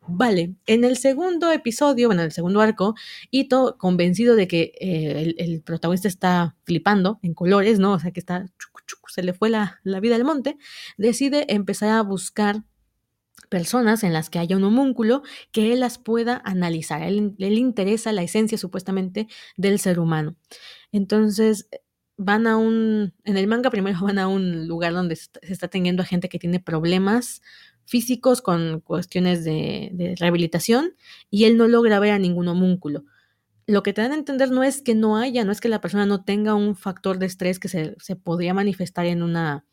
[0.07, 2.95] Vale, en el segundo episodio, bueno, en el segundo arco,
[3.31, 7.91] Ito, convencido de que eh, el, protagonista está flipando en colores, ¿no?
[7.91, 10.57] O sea, que está, chucu, se le fue la, la vida al monte,
[10.97, 12.63] decide empezar a buscar
[13.49, 15.21] personas en las que haya un homúnculo
[15.51, 17.03] que él las pueda analizar.
[17.03, 20.37] Él, él, interesa la esencia supuestamente del ser humano.
[20.93, 21.67] Entonces,
[22.17, 26.01] van a un, en el manga primero van a un lugar donde se está teniendo
[26.03, 27.41] a gente que tiene problemas
[27.85, 30.93] físicos con cuestiones de, rehabilitación
[31.29, 33.05] y él no logra ver a ningún homúnculo.
[33.65, 35.81] Lo que te dan a entender no es que no haya, no es que la
[35.81, 39.65] persona no tenga un factor de estrés que se, se podría manifestar en una,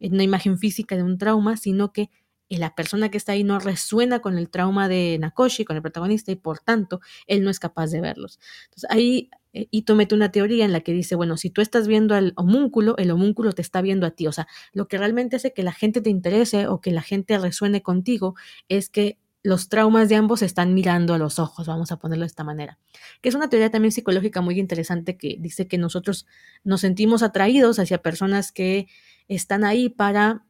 [0.00, 2.10] en una imagen física de un trauma, sino que
[2.56, 6.32] la persona que está ahí no resuena con el trauma de Nakoshi, con el protagonista,
[6.32, 8.40] y por tanto, él no es capaz de verlos.
[8.64, 11.86] Entonces, ahí eh, Ito mete una teoría en la que dice, bueno, si tú estás
[11.86, 14.26] viendo al homúnculo, el homúnculo te está viendo a ti.
[14.26, 17.38] O sea, lo que realmente hace que la gente te interese o que la gente
[17.38, 18.34] resuene contigo
[18.68, 22.28] es que los traumas de ambos están mirando a los ojos, vamos a ponerlo de
[22.28, 22.78] esta manera.
[23.20, 26.26] Que es una teoría también psicológica muy interesante que dice que nosotros
[26.62, 28.86] nos sentimos atraídos hacia personas que
[29.26, 30.44] están ahí para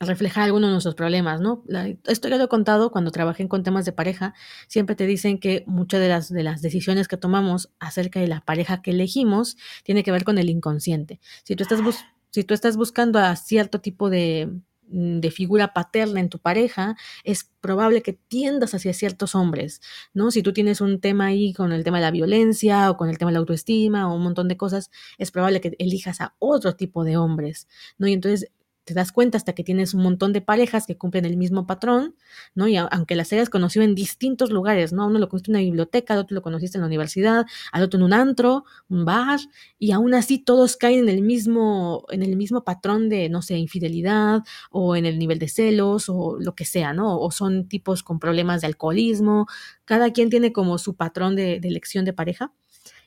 [0.00, 1.64] reflejar algunos de nuestros problemas, ¿no?
[2.06, 4.34] Esto ya lo he contado cuando trabajé con temas de pareja,
[4.68, 8.40] siempre te dicen que muchas de las, de las decisiones que tomamos acerca de la
[8.40, 11.20] pareja que elegimos tiene que ver con el inconsciente.
[11.44, 14.50] Si tú estás, bus si tú estás buscando a cierto tipo de,
[14.90, 19.80] de figura paterna en tu pareja, es probable que tiendas hacia ciertos hombres,
[20.14, 20.30] ¿no?
[20.30, 23.18] Si tú tienes un tema ahí con el tema de la violencia o con el
[23.18, 26.76] tema de la autoestima o un montón de cosas, es probable que elijas a otro
[26.76, 27.68] tipo de hombres,
[27.98, 28.06] ¿no?
[28.08, 28.50] Y entonces
[28.88, 32.16] te das cuenta hasta que tienes un montón de parejas que cumplen el mismo patrón,
[32.54, 32.68] ¿no?
[32.68, 35.06] Y aunque las hayas conocido en distintos lugares, ¿no?
[35.06, 37.98] Uno lo conociste en una biblioteca, al otro lo conociste en la universidad, al otro
[37.98, 39.40] en un antro, un bar,
[39.78, 43.58] y aún así todos caen en el mismo, en el mismo patrón de, no sé,
[43.58, 47.20] infidelidad, o en el nivel de celos, o lo que sea, ¿no?
[47.20, 49.46] O son tipos con problemas de alcoholismo.
[49.84, 52.52] Cada quien tiene como su patrón de elección de pareja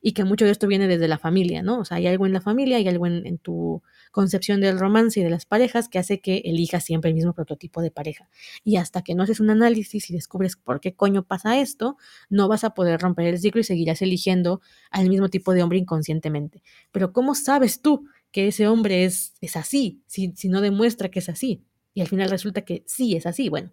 [0.01, 1.79] y que mucho de esto viene desde la familia, ¿no?
[1.79, 5.23] O sea, hay algo en la familia, hay algo en, tu concepción del romance y
[5.23, 8.27] de las parejas que hace que elijas siempre el mismo prototipo de pareja.
[8.63, 11.97] Y hasta que no haces un análisis y descubres por qué coño pasa esto,
[12.29, 15.77] no vas a poder romper el ciclo y seguirás eligiendo al mismo tipo de hombre
[15.77, 16.63] inconscientemente.
[16.91, 21.19] Pero ¿cómo sabes tú que ese hombre es, es así si, si no demuestra que
[21.19, 21.63] es así?
[21.93, 23.49] Y al final resulta que sí es así.
[23.49, 23.71] Bueno,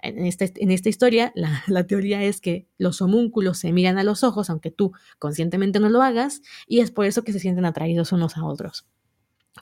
[0.00, 4.04] en esta, en esta historia, la, la, teoría es que los homúnculos se miran a
[4.04, 7.64] los ojos, aunque tú conscientemente no lo hagas, y es por eso que se sienten
[7.64, 8.86] atraídos unos a otros.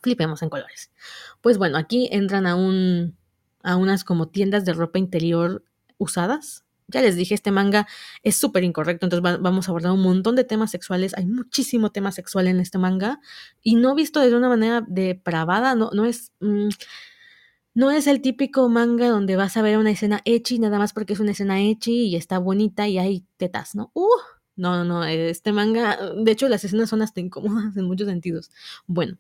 [0.03, 0.91] Flipemos en colores.
[1.41, 3.17] Pues bueno, aquí entran a, un,
[3.63, 5.65] a unas como tiendas de ropa interior
[5.99, 6.65] usadas.
[6.89, 7.87] Ya les dije, este manga
[8.23, 11.15] es súper incorrecto, entonces va, vamos a abordar un montón de temas sexuales.
[11.17, 13.21] Hay muchísimo tema sexual en este manga
[13.63, 16.33] y no visto de una manera depravada, no, no es...
[16.41, 16.69] Mmm,
[17.75, 21.13] no es el típico manga donde vas a ver una escena echi nada más porque
[21.13, 23.91] es una escena echi y está bonita y hay tetas, ¿no?
[23.95, 24.07] Uh,
[24.57, 28.51] no, no, este manga, de hecho las escenas son hasta incómodas en muchos sentidos.
[28.87, 29.19] Bueno,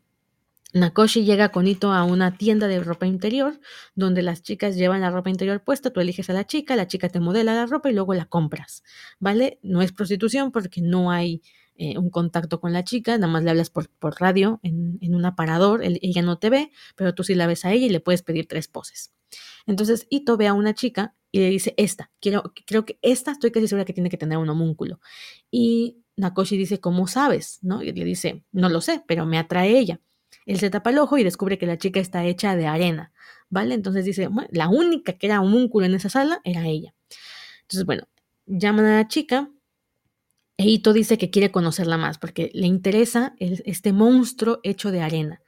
[0.75, 3.61] Nakoshi llega con Ito a una tienda de ropa interior,
[3.95, 7.09] donde las chicas llevan la ropa interior puesta, tú eliges a la chica, la chica
[7.09, 8.83] te modela la ropa y luego la compras,
[9.21, 9.61] ¿vale?
[9.63, 11.43] No es prostitución porque no hay
[11.77, 15.15] eh, un contacto con la chica, nada más le hablas por, por radio en, en,
[15.15, 18.01] un aparador, ella no te ve, pero tú sí la ves a ella y le
[18.01, 19.13] puedes pedir tres poses.
[19.67, 23.51] Entonces Ito ve a una chica y le dice, esta, quiero, creo que esta estoy
[23.51, 25.01] casi segura que tiene que tener un homúnculo.
[25.51, 27.59] Y Nakoshi dice, ¿cómo sabes?
[27.63, 27.83] ¿No?
[27.83, 30.01] Y le dice, no lo sé, pero me atrae ella.
[30.47, 33.13] Él se tapa el ojo y descubre que la chica está hecha de arena,
[33.49, 33.75] ¿vale?
[33.75, 36.95] Entonces dice, bueno, la única que era homúnculo en esa sala era ella.
[37.63, 38.07] Entonces, bueno,
[38.47, 39.51] llaman a la chica
[40.57, 45.43] e Ito dice que quiere conocerla más porque le interesa este monstruo hecho de arena.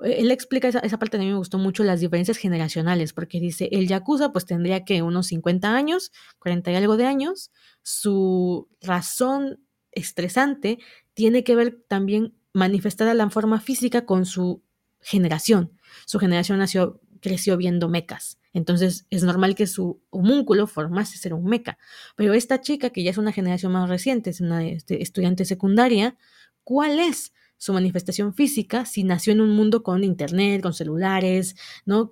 [0.00, 3.88] Él explica esa, parte, a mí me gustó mucho las diferencias generacionales, porque dice, el
[3.88, 7.50] Yakuza pues tendría que unos 50 años, 40 y algo de años,
[7.82, 9.60] su razón
[9.92, 10.78] estresante
[11.14, 14.62] tiene que ver también manifestada la forma física con su
[15.00, 15.78] generación.
[16.06, 18.38] Su generación nació, creció viendo mecas.
[18.52, 21.78] Entonces es normal que su homúnculo formase ser un meca.
[22.16, 26.16] Pero esta chica, que ya es una generación más reciente, es una este, estudiante secundaria,
[26.64, 31.54] ¿cuál es su manifestación física si nació en un mundo con internet, con celulares,
[31.86, 32.10] ¿no?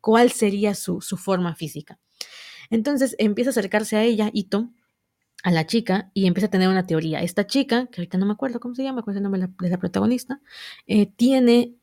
[0.00, 1.98] ¿Cuál sería su, su forma física?
[2.70, 4.70] Entonces empieza a acercarse a ella, Ito,
[5.42, 7.22] a la chica y empieza a tener una teoría.
[7.22, 9.48] Esta chica, que ahorita no me acuerdo cómo se llama, cuál es el nombre de
[9.48, 10.40] la, de la protagonista,
[10.86, 11.74] eh, tiene,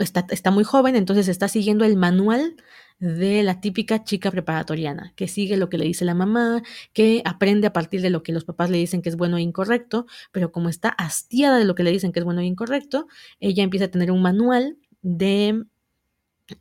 [0.00, 2.56] está, está, muy joven, entonces está siguiendo el manual
[2.98, 7.66] de la típica chica preparatoriana, que sigue lo que le dice la mamá, que aprende
[7.66, 10.52] a partir de lo que los papás le dicen que es bueno e incorrecto, pero
[10.52, 13.06] como está hastiada de lo que le dicen que es bueno e incorrecto,
[13.38, 15.64] ella empieza a tener un manual de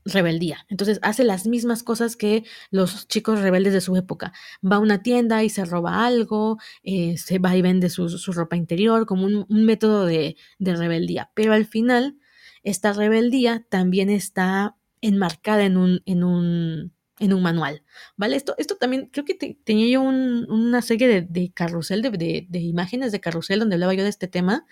[0.06, 0.66] rebeldía.
[0.70, 4.34] Entonces hace las mismas cosas que los chicos rebeldes de su época.
[4.64, 8.32] Va a una tienda y se roba algo, eh, se va y vende su, su
[8.32, 11.32] ropa interior como un, un método de, de, rebeldía.
[11.34, 12.18] Pero al final,
[12.64, 17.84] esta rebeldía también está enmarcada en un, en un, en un manual.
[18.18, 18.36] ¿Vale?
[18.36, 22.12] Esto, esto también, creo que te, tenía yo un, una serie de, de carrusel, de,
[22.12, 24.66] de, de imágenes de carrusel donde hablaba yo de este tema,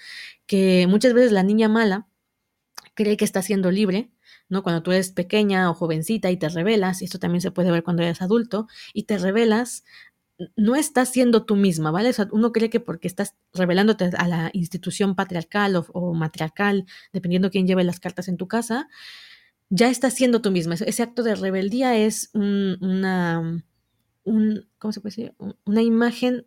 [0.47, 2.07] que muchas veces la niña mala
[2.95, 4.11] cree que está siendo libre,
[4.49, 4.63] ¿no?
[4.63, 7.83] Cuando tú eres pequeña o jovencita y te revelas, y esto también se puede ver
[7.83, 9.83] cuando eres adulto, y te revelas,
[10.55, 12.09] no estás siendo tú misma, ¿vale?
[12.09, 17.49] O sea, uno cree que porque estás revelándote a la institución patriarcal o, matriarcal, dependiendo
[17.49, 18.87] quién lleve las cartas en tu casa,
[19.69, 20.75] ya estás siendo tú misma.
[20.75, 23.63] Ese acto de rebeldía es un, una,
[24.23, 25.35] un, ¿cómo se puede decir?
[25.65, 26.45] Una imagen,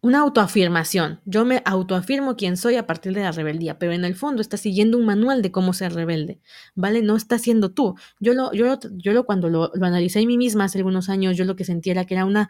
[0.00, 1.20] una autoafirmación.
[1.24, 4.56] Yo me autoafirmo quién soy a partir de la rebeldía, pero en el fondo está
[4.56, 6.40] siguiendo un manual de cómo ser rebelde,
[6.76, 7.02] ¿vale?
[7.02, 7.96] No está siendo tú.
[8.20, 11.36] Yo lo, yo, yo lo cuando lo, lo analicé en mí misma hace algunos años,
[11.36, 12.48] yo lo que sentía era que era una,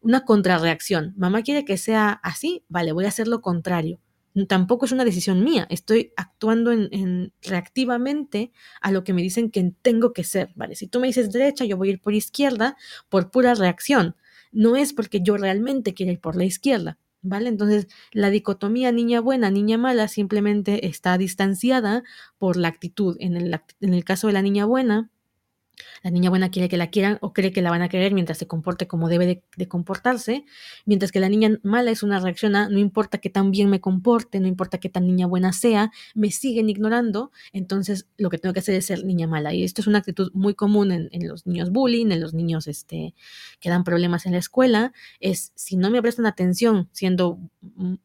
[0.00, 1.14] una contrarreacción.
[1.16, 4.00] Mamá quiere que sea así, vale, voy a hacer lo contrario.
[4.48, 9.50] Tampoco es una decisión mía, estoy actuando en, en reactivamente a lo que me dicen
[9.50, 10.74] que tengo que ser, ¿vale?
[10.74, 12.76] Si tú me dices derecha, yo voy a ir por izquierda
[13.08, 14.16] por pura reacción
[14.54, 17.48] no es porque yo realmente quiera ir por la izquierda, ¿vale?
[17.48, 22.04] Entonces, la dicotomía niña buena, niña mala simplemente está distanciada
[22.38, 23.16] por la actitud.
[23.20, 25.10] En el, en el caso de la niña buena,
[26.04, 28.36] la niña buena quiere que la quieran o cree que la van a querer mientras
[28.36, 30.44] se comporte como debe de, comportarse,
[30.84, 33.80] mientras que la niña mala es una reacción a no importa que tan bien me
[33.80, 38.52] comporte, no importa que tan niña buena sea, me siguen ignorando, entonces lo que tengo
[38.52, 39.54] que hacer es ser niña mala.
[39.54, 42.66] Y esto es una actitud muy común en, en los niños bullying, en los niños
[42.66, 43.14] este,
[43.58, 47.38] que dan problemas en la escuela, es si no me prestan atención siendo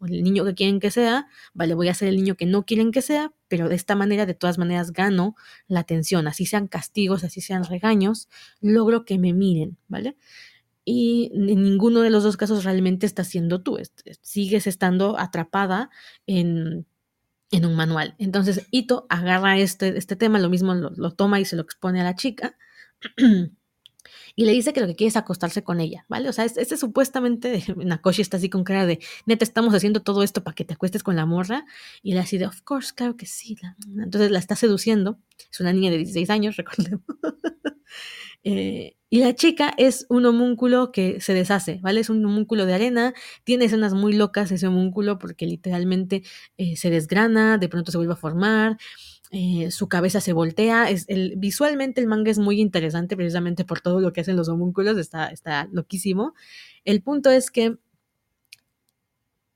[0.08, 2.94] el niño que quieren que sea, vale, voy a ser el niño que no quieren
[2.94, 5.36] que sea, pero de esta manera, de todas maneras, gano
[5.68, 7.66] la atención, así sean castigos, así sean
[8.62, 10.18] logro que me miren, ¿vale?
[10.86, 13.78] Y en ninguno de los dos casos realmente estás siendo tú,
[14.22, 15.90] sigues estando atrapada
[16.26, 16.88] en,
[17.52, 18.16] en un manual.
[18.18, 22.06] Entonces, Ito agarra este, este tema, lo mismo lo toma y se lo expone a
[22.06, 22.58] la chica.
[24.36, 26.30] y le dice que lo que quiere es acostarse con ella, ¿vale?
[26.30, 30.44] O sea, este, supuestamente, Nakoshi está así con cara de, neta, estamos haciendo todo esto
[30.44, 31.66] para que te acuestes con la morra,
[32.02, 33.56] y le así de, of course, claro que sí.
[33.98, 35.20] Entonces la está seduciendo,
[35.52, 37.04] es una niña de 16 años, recordemos.
[38.44, 42.00] eh, y la chica es un homúnculo que se deshace, ¿vale?
[42.02, 43.14] Es un homúnculo de arena,
[43.44, 46.22] tiene escenas muy locas ese homúnculo porque literalmente
[46.58, 48.78] eh, se desgrana, de pronto se vuelve a formar,
[49.32, 50.90] eh, su cabeza se voltea.
[50.90, 54.50] Es el, visualmente el manga es muy interesante precisamente por todo lo que hacen los
[54.50, 56.34] homúnculos, está, está loquísimo.
[56.86, 57.78] El punto es que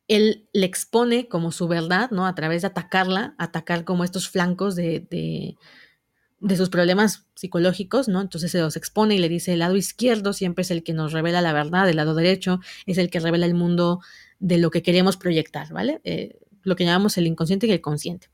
[0.08, 2.28] él le expone como su verdad, ¿no?
[2.28, 8.22] A través de atacarla, atacar como estos flancos de, de, sus problemas psicológicos, ¿no?
[8.22, 11.14] Entonces se los expone y le dice, el lado izquierdo siempre es el que nos
[11.14, 14.02] revela la verdad, el lado derecho es el que revela el mundo
[14.40, 16.02] de lo que queremos proyectar, ¿vale?
[16.04, 18.33] Eh, lo que llamamos el inconsciente y el consciente.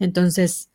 [0.00, 0.70] Entonces,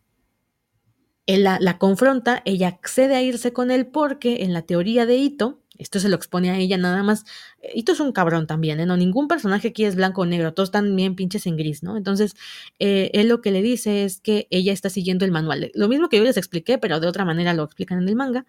[1.25, 5.59] él la, confronta, ella accede a irse con él porque en la teoría de Ito,
[5.77, 7.25] esto se lo expone a ella nada más,
[7.73, 8.85] Ito es un cabrón también, ¿eh?
[8.85, 11.97] No, ningún personaje aquí es blanco o negro, todos están bien pinches en gris, ¿no?
[11.97, 12.35] Entonces,
[12.79, 16.09] eh, él lo que le dice es que ella está siguiendo el manual, lo mismo
[16.09, 18.45] que yo les expliqué, pero de otra manera lo explican en el manga,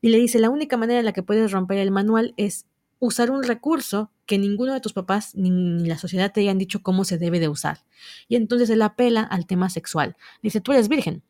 [0.00, 2.64] y le dice, la única manera en la que puedes romper el manual es
[2.98, 6.84] usar un recurso que ninguno de tus papás ni, ni, la sociedad te hayan dicho
[6.84, 7.80] cómo se debe de usar.
[8.28, 10.16] Y entonces él apela al tema sexual.
[10.40, 11.24] Dice, tú eres virgen,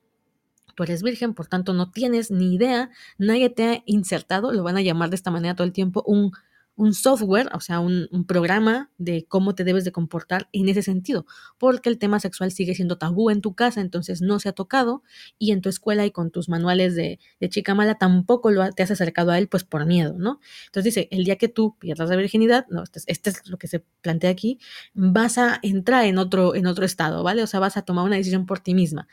[0.75, 4.77] tú eres virgen, por tanto no tienes ni idea, nadie te ha insertado, lo van
[4.77, 6.33] a llamar de esta manera todo el tiempo, un,
[6.81, 11.27] un software, o sea, un, programa de cómo te debes de comportar en ese sentido,
[11.59, 15.03] porque el tema sexual sigue siendo tabú en tu casa, entonces no se ha tocado,
[15.39, 18.83] y en tu escuela y con tus manuales de, de chica mala tampoco lo te
[18.83, 20.41] has acercado a él, pues por miedo, ¿no?
[20.67, 23.69] Entonces dice, el día que tú pierdas la virginidad, no, este, este es lo que
[23.69, 24.59] se plantea aquí,
[24.95, 27.43] vas a entrar en otro, en otro estado, ¿vale?
[27.43, 29.07] O sea, vas a tomar una decisión por ti misma.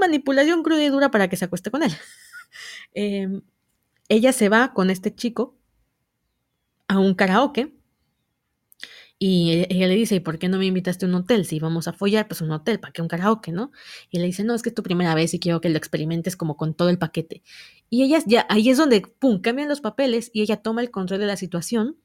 [0.00, 1.92] Manipulación cruda y dura para que se acueste con él.
[2.94, 3.40] eh,
[4.08, 5.56] ella se va con este chico
[6.88, 7.72] a un karaoke
[9.18, 11.46] y ella le dice, ¿y por qué no me invitaste a un hotel?
[11.46, 13.70] Si vamos a follar, pues un hotel, ¿para qué un karaoke, no?
[14.10, 16.36] Y le dice, no, es que es tu primera vez y quiero que lo experimentes
[16.36, 17.42] como con todo el paquete.
[17.88, 21.20] Y ella ya, ahí es donde, pum, cambian los papeles y ella toma el control
[21.20, 21.96] de la situación.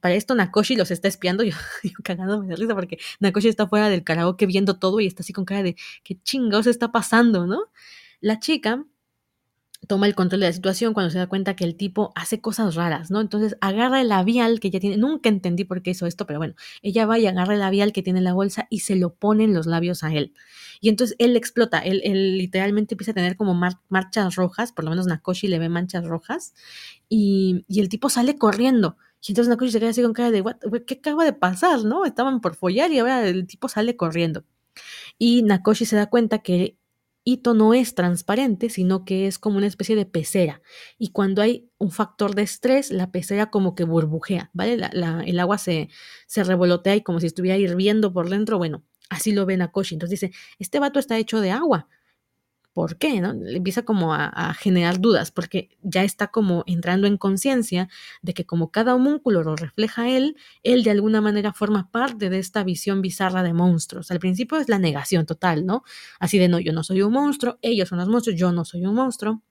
[0.00, 1.54] Para esto Nakoshi los está espiando, yo,
[1.84, 5.32] yo cagándome de risa porque Nakoshi está fuera del karaoke viendo todo y está así
[5.32, 7.70] con cara de, ¿qué chingados está pasando, no?
[8.20, 8.84] La chica
[9.90, 12.76] toma el control de la situación cuando se da cuenta que el tipo hace cosas
[12.76, 13.20] raras, ¿no?
[13.20, 16.54] Entonces agarra el labial que ya tiene, nunca entendí por qué hizo esto, pero bueno,
[16.80, 19.42] ella va y agarra el labial que tiene en la bolsa y se lo pone
[19.42, 20.32] en los labios a él.
[20.80, 24.84] Y entonces él explota, él, él literalmente empieza a tener como mar marchas rojas, por
[24.84, 26.54] lo menos Nakoshi le ve manchas rojas,
[27.08, 28.96] y, y el tipo sale corriendo.
[29.20, 30.44] Y entonces Nakoshi se queda así con cara de,
[30.86, 32.04] ¿qué acaba de pasar, no?
[32.04, 34.44] Estaban por follar y ahora el tipo sale corriendo.
[35.18, 36.76] Y Nakoshi se da cuenta que
[37.54, 40.62] No es transparente, sino que es como una especie de pecera.
[40.98, 44.76] Y cuando hay un factor de estrés, la pecera como que burbujea, ¿vale?
[44.76, 45.88] La, la, el agua se,
[46.26, 48.58] se revolotea y como si estuviera hirviendo por dentro.
[48.58, 49.94] Bueno, así lo ven a Koshi.
[49.94, 51.88] Entonces dice, este vato está hecho de agua.
[52.72, 53.20] ¿Por qué?
[53.20, 53.32] ¿no?
[53.32, 57.88] Le empieza como a, generar dudas, porque ya está como entrando en conciencia
[58.22, 62.38] de que como cada homúnculo lo refleja él, él de alguna manera forma parte de
[62.38, 64.10] esta visión bizarra de monstruos.
[64.10, 65.82] Al principio es la negación total, ¿no?
[66.20, 68.86] Así de no, yo no soy un monstruo, ellos son los monstruos, yo no soy
[68.86, 69.42] un monstruo.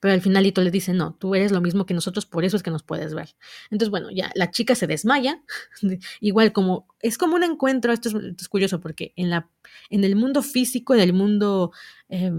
[0.00, 2.62] Pero al finalito le dice, no, tú eres lo mismo que nosotros, por eso es
[2.62, 3.36] que nos puedes ver.
[3.70, 5.42] Entonces, bueno, ya la chica se desmaya,
[6.20, 9.48] igual como, es como un encuentro, esto es, curioso, porque en, la,
[9.90, 11.72] en el mundo físico, en el mundo
[12.08, 12.30] eh,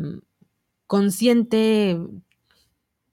[0.88, 2.00] consciente,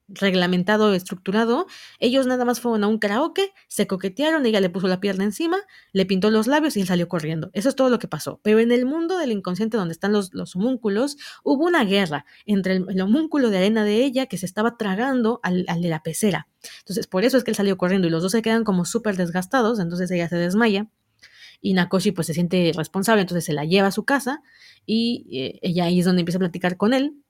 [0.09, 1.67] reglamentado, estructurado,
[1.99, 5.59] ellos nada más fueron a un karaoke, se coquetearon, ella le puso la pierna encima,
[5.93, 7.51] le pintó los labios y él salió corriendo.
[7.53, 8.41] Eso es todo lo que pasó.
[8.43, 12.77] Pero en el mundo del inconsciente donde están los, los homúnculos, hubo una guerra entre
[12.77, 16.03] el, el, homúnculo de arena de ella que se estaba tragando al, al, de la
[16.03, 16.49] pecera.
[16.81, 19.17] Entonces, por eso es que él salió corriendo y los dos se quedan como súper
[19.17, 20.89] desgastados, entonces ella se desmaya.
[21.61, 24.43] Y Nakoshi pues se siente responsable, entonces se la lleva a su casa
[24.85, 27.22] y eh, ella ahí es donde empieza a platicar con él,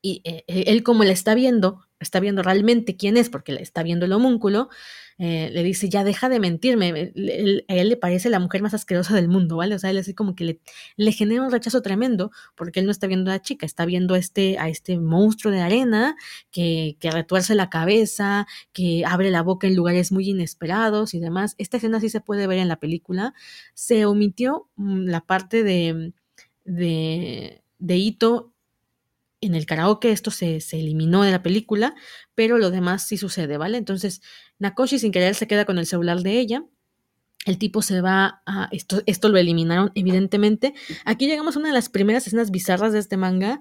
[0.00, 3.82] y eh, él como la está viendo, está viendo realmente quién es, porque le está
[3.82, 4.68] viendo el homúnculo,
[5.20, 8.72] eh, le dice, ya deja de mentirme, él, a él le parece la mujer más
[8.74, 9.74] asquerosa del mundo, ¿vale?
[9.74, 10.60] O sea, él así como que le,
[10.96, 14.14] le, genera un rechazo tremendo, porque él no está viendo a la chica, está viendo
[14.14, 16.14] a este, a este monstruo de arena
[16.52, 21.56] que, que retuerce la cabeza, que abre la boca en lugares muy inesperados y demás.
[21.58, 23.34] Esta escena sí se puede ver en la película.
[23.74, 26.12] Se omitió mmm, la parte de,
[26.64, 28.52] de, de Ito
[29.40, 31.94] en el karaoke esto se, se, eliminó de la película,
[32.34, 33.78] pero lo demás sí sucede, ¿vale?
[33.78, 34.20] Entonces,
[34.58, 36.64] Nakoshi sin querer se queda con el celular de ella.
[37.46, 38.68] El tipo se va a.
[38.72, 40.74] Esto, esto lo eliminaron, evidentemente.
[41.04, 43.60] Aquí llegamos a una de las primeras escenas bizarras de este manga.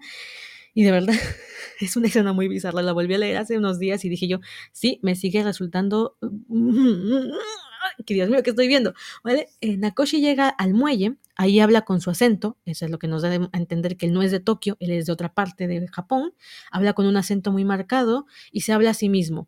[0.74, 1.16] Y de verdad,
[1.80, 2.82] es una escena muy bizarra.
[2.82, 4.40] La volví a leer hace unos días y dije yo,
[4.72, 6.18] sí, me sigue resultando.
[8.06, 8.94] Que Dios mío, ¿qué estoy viendo?
[9.24, 9.48] ¿Vale?
[9.62, 13.22] Eh, Nakoshi llega al muelle, ahí habla con su acento, eso es lo que nos
[13.22, 15.88] da a entender que él no es de Tokio, él es de otra parte de
[15.88, 16.34] Japón,
[16.72, 19.48] habla con un acento muy marcado y se habla a sí mismo.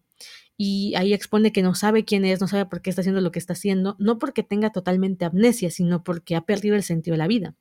[0.58, 3.32] Y ahí expone que no sabe quién es, no sabe por qué está haciendo lo
[3.32, 7.20] que está haciendo, no porque tenga totalmente amnesia, sino porque ha perdido el sentido de
[7.20, 7.56] la vida.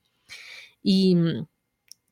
[0.83, 1.47] Y mm,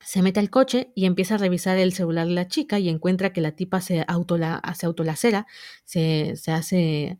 [0.00, 3.32] se mete al coche y empieza a revisar el celular de la chica y encuentra
[3.32, 5.48] que la tipa se, autola, se autolacera,
[5.84, 7.18] se, se hace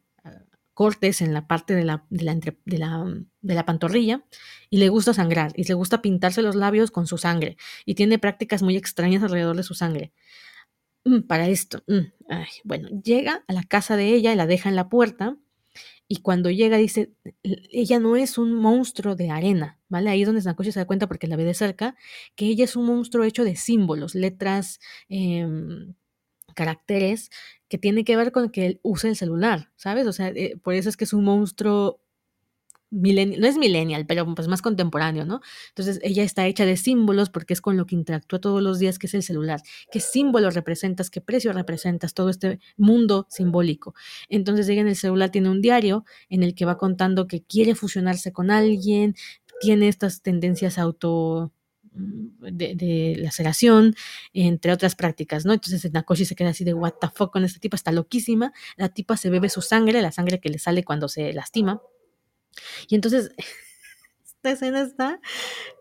[0.77, 3.05] cortes en la parte de la, de la, de la,
[3.41, 4.27] de la pantorrilla
[4.68, 7.57] y le gusta sangrar y le gusta pintarse los labios con su sangre
[7.87, 10.12] y tiene prácticas muy extrañas alrededor de su sangre.
[11.05, 14.77] Mm, para esto, mm, bueno, llega a la casa de ella y la deja en
[14.77, 15.39] la puerta
[16.09, 17.11] y cuando llega dice,
[17.43, 20.11] ella no es un monstruo de arena, ¿vale?
[20.11, 21.97] Ahí es donde Nakoshi se da cuenta porque la ve de cerca,
[22.35, 25.95] que ella es un monstruo hecho de símbolos, letras, em,
[26.57, 27.31] caracteres
[27.69, 30.07] que tiene que ver con que él use el celular, ¿sabes?
[30.09, 32.01] O sea, eh, por eso es que es un monstruo
[32.91, 35.41] no es millennial, pero pues más contemporáneo, ¿no?
[35.69, 38.99] Entonces ella está hecha de símbolos porque es con lo que interactúa todos los días,
[38.99, 39.61] que es el celular.
[39.91, 41.11] ¿Qué símbolo representas?
[41.11, 42.15] ¿Qué precio representas?
[42.15, 43.95] Todo este mundo simbólico.
[44.29, 47.75] Entonces ella en el celular tiene un diario en el que va contando que quiere
[47.75, 49.15] fusionarse con alguien,
[49.61, 51.53] tiene estas tendencias auto
[51.97, 53.95] de, de, laceración,
[54.33, 55.53] entre otras prácticas, ¿no?
[55.53, 58.89] Entonces Nakoshi se queda así de what the fuck con esta tipa, está loquísima, la
[58.89, 61.81] tipa se bebe su sangre, la sangre que le sale cuando se lastima,
[62.89, 63.31] y entonces,
[64.25, 65.21] esta escena está,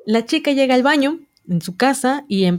[0.06, 2.50] la chica llega al baño en su casa y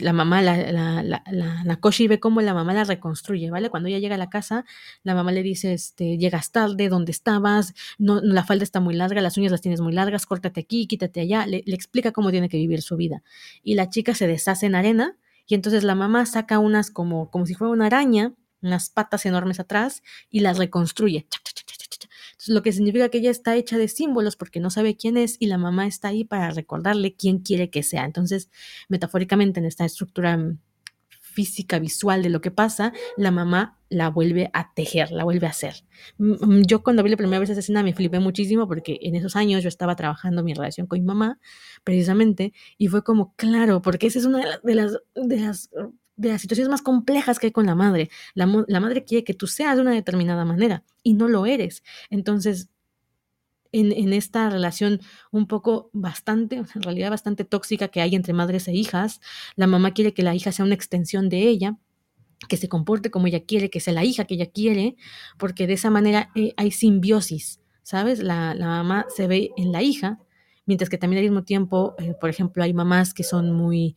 [0.00, 3.70] la mamá, la, la, la, Nakoshi ve cómo la mamá la reconstruye, ¿vale?
[3.70, 4.64] Cuando ella llega a la casa,
[5.02, 7.74] la mamá le dice, este, llegas tarde, ¿dónde estabas?
[7.98, 11.20] No, la falda está muy larga, las uñas las tienes muy largas, córtate aquí, quítate
[11.20, 13.22] allá, le, explica cómo tiene que vivir su vida.
[13.62, 15.16] Y la chica se deshace en arena
[15.46, 19.60] y entonces la mamá saca unas como, como si fuera una araña, unas patas enormes
[19.60, 21.26] atrás y las reconstruye
[22.46, 25.46] lo que significa que ella está hecha de símbolos porque no sabe quién es y
[25.46, 28.04] la mamá está ahí para recordarle quién quiere que sea.
[28.04, 28.50] Entonces,
[28.88, 30.58] metafóricamente en esta estructura mm,
[31.20, 35.50] física, visual de lo que pasa, la mamá la vuelve a tejer, la vuelve a
[35.50, 35.84] hacer.
[36.18, 39.16] Mm, mm, yo cuando vi la primera vez esa escena me flipé muchísimo porque en
[39.16, 41.38] esos años yo estaba trabajando mi relación con mi mamá,
[41.82, 45.70] precisamente, y fue como, claro, porque esa es una de las, de las de las
[46.16, 48.10] situaciones más complejas que hay con la madre.
[48.34, 51.82] La, madre quiere que tú seas de una determinada manera y no lo eres.
[52.10, 52.70] Entonces,
[53.72, 55.00] en, en, esta relación
[55.32, 59.20] un poco bastante, en realidad bastante tóxica que hay entre madres e hijas,
[59.56, 61.76] la mamá quiere que la hija sea una extensión de ella,
[62.48, 64.96] que se comporte como ella quiere, que sea la hija que ella quiere,
[65.38, 68.22] porque de esa manera eh, hay simbiosis, ¿sabes?
[68.22, 70.20] La, la, mamá se ve en la hija,
[70.66, 73.96] mientras que también al mismo tiempo, eh, por ejemplo, hay mamás que son muy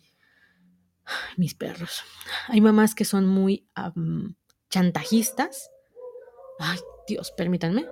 [1.37, 2.03] mis perros.
[2.47, 3.67] Hay mamás que son muy
[4.69, 5.71] chantajistas.
[6.59, 7.85] Ay, Dios, permítanme.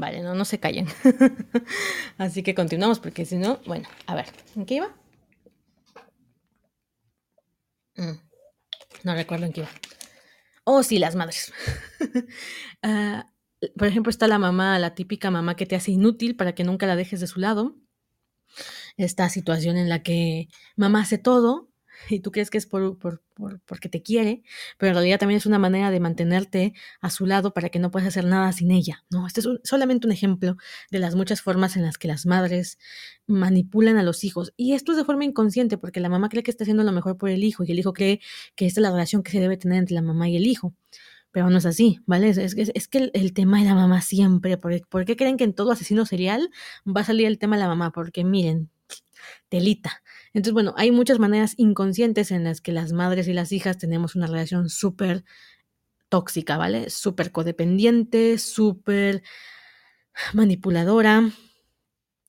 [0.00, 0.86] Vale, no, no se callen.
[2.18, 4.26] Así que continuamos, porque si no, bueno, a ver,
[4.56, 4.96] ¿en qué iba?
[7.96, 8.16] Mm,
[9.04, 9.70] no recuerdo en qué iba.
[10.64, 11.52] Oh, sí, las madres.
[12.82, 13.22] uh,
[13.76, 16.86] por ejemplo, está la mamá, la típica mamá que te hace inútil para que nunca
[16.86, 17.76] la dejes de su lado.
[18.96, 21.69] Esta situación en la que mamá hace todo,
[22.08, 24.42] y tú crees que es por, por, por, porque te quiere,
[24.78, 27.90] pero en realidad también es una manera de mantenerte a su lado para que no
[27.90, 29.04] puedas hacer nada sin ella.
[29.10, 30.56] No, este es solamente un ejemplo
[30.90, 32.78] de las muchas formas en las que las madres
[33.26, 34.52] manipulan a los hijos.
[34.56, 37.18] Y esto es de forma inconsciente, porque la mamá cree que está haciendo lo mejor
[37.18, 38.20] por el hijo y el hijo cree
[38.54, 40.74] que esta es la relación que se debe tener entre la mamá y el hijo.
[41.32, 42.28] Pero no es así, ¿vale?
[42.30, 45.44] Es, es, es que el, tema de la mamá siempre, ¿por, ¿por qué creen que
[45.44, 46.50] en todo asesino serial
[46.84, 47.92] va a salir el tema de la mamá?
[47.92, 48.68] Porque miren,
[49.48, 50.02] telita.
[50.32, 54.14] Entonces, bueno, hay muchas maneras inconscientes en las que las madres y las hijas tenemos
[54.14, 55.24] una relación súper
[56.08, 56.90] tóxica, ¿vale?
[56.90, 59.22] Súper codependiente, súper
[60.32, 61.30] manipuladora,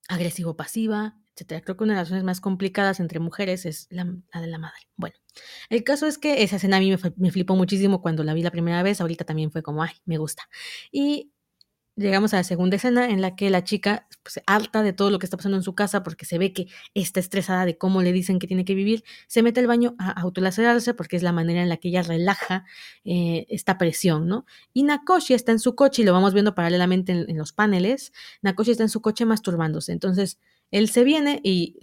[0.07, 1.63] agresivo-pasiva, etc.
[1.63, 4.87] Creo que una de las relaciones más complicadas entre mujeres es la, de la madre.
[4.95, 5.15] Bueno,
[5.69, 8.43] el caso es que esa escena a mí me, me flipó muchísimo cuando la vi
[8.43, 10.43] la primera vez, ahorita también fue como, ay, me gusta.
[10.91, 11.31] Y
[11.95, 15.19] llegamos a la segunda escena en la que la chica, pues, harta de todo lo
[15.19, 18.11] que está pasando en su casa, porque se ve que está estresada de cómo le
[18.11, 21.61] dicen que tiene que vivir, se mete al baño a autolacerarse porque es la manera
[21.61, 22.65] en la que ella relaja
[23.03, 24.45] eh, esta presión, ¿no?
[24.73, 28.71] Y Nakoshi está en su coche, y lo vamos viendo paralelamente en, los paneles, Nakoshi
[28.71, 29.91] está en su coche masturbándose.
[29.91, 30.39] Entonces,
[30.71, 31.79] él se viene y...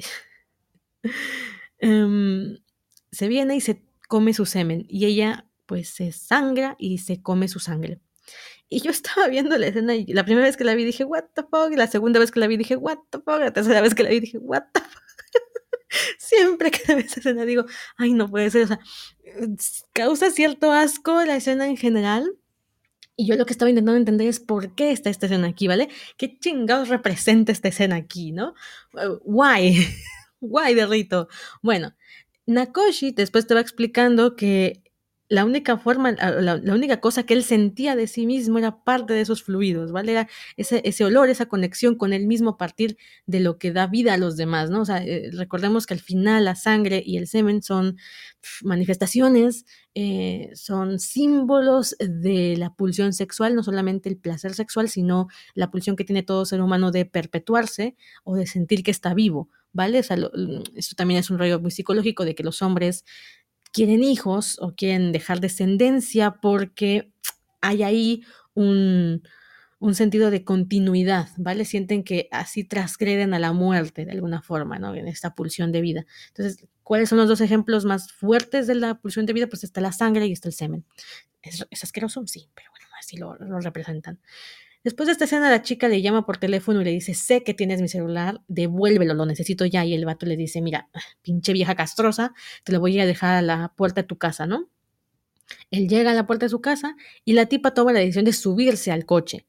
[1.80, 2.58] Em,
[3.12, 7.46] se viene y se come su semen, y ella pues se sangra y se come
[7.46, 8.00] su sangre.
[8.68, 11.24] Y yo estaba viendo la escena y la primera vez que la vi dije, what
[11.34, 13.80] the fuck, y la segunda vez que la vi dije, what the fuck, la tercera
[13.80, 15.02] vez que la vi dije, what the fuck.
[16.18, 17.64] Siempre que veo esa escena digo,
[17.96, 18.80] ay, no puede ser, o sea,
[19.94, 22.38] causa cierto asco la escena en general,
[23.16, 25.88] Y yo lo que estaba intentando entender es por qué está esta escena aquí, ¿vale?
[26.16, 28.54] ¿Qué chingados representa esta escena aquí, no?
[28.94, 29.76] Uh, why?
[30.40, 31.28] why de Rito?
[31.62, 31.96] Bueno,
[32.46, 34.84] Nakoshi después te va explicando que
[35.28, 39.12] la única forma, la, la, única cosa que él sentía de sí mismo era parte
[39.12, 40.12] de esos fluidos, ¿vale?
[40.12, 43.86] Era ese, ese olor, esa conexión con él mismo a partir de lo que da
[43.86, 44.82] vida a los demás, ¿no?
[44.82, 47.98] O sea, eh, recordemos que al final la sangre y el semen son
[48.62, 55.70] manifestaciones, eh, son símbolos de la pulsión sexual, no solamente el placer sexual, sino la
[55.70, 59.98] pulsión que tiene todo ser humano de perpetuarse o de sentir que está vivo, ¿vale?
[59.98, 60.30] O sea, lo,
[60.74, 63.04] esto también es un rollo muy psicológico de que los hombres
[63.72, 67.12] quieren hijos o quieren dejar descendencia porque
[67.60, 68.22] hay ahí
[68.54, 69.22] un,
[69.78, 71.64] un, sentido de continuidad, ¿vale?
[71.64, 74.94] Sienten que así transgreden a la muerte de alguna forma, ¿no?
[74.94, 76.06] En esta pulsión de vida.
[76.28, 79.46] Entonces, ¿cuáles son los dos ejemplos más fuertes de la pulsión de vida?
[79.48, 80.84] Pues está la sangre y está el semen.
[81.42, 82.26] ¿Es, es asqueroso?
[82.26, 84.20] Sí, pero bueno, así lo, lo representan.
[84.84, 87.52] Después de esta escena, la chica le llama por teléfono y le dice, sé que
[87.54, 89.84] tienes mi celular, devuélvelo, lo necesito ya.
[89.84, 90.88] Y el vato le dice, mira,
[91.22, 92.32] pinche vieja castrosa,
[92.64, 94.70] te lo voy a dejar a la puerta de tu casa, ¿no?
[95.70, 98.32] Él llega a la puerta de su casa y la tipa toma la decisión de
[98.32, 99.46] subirse al coche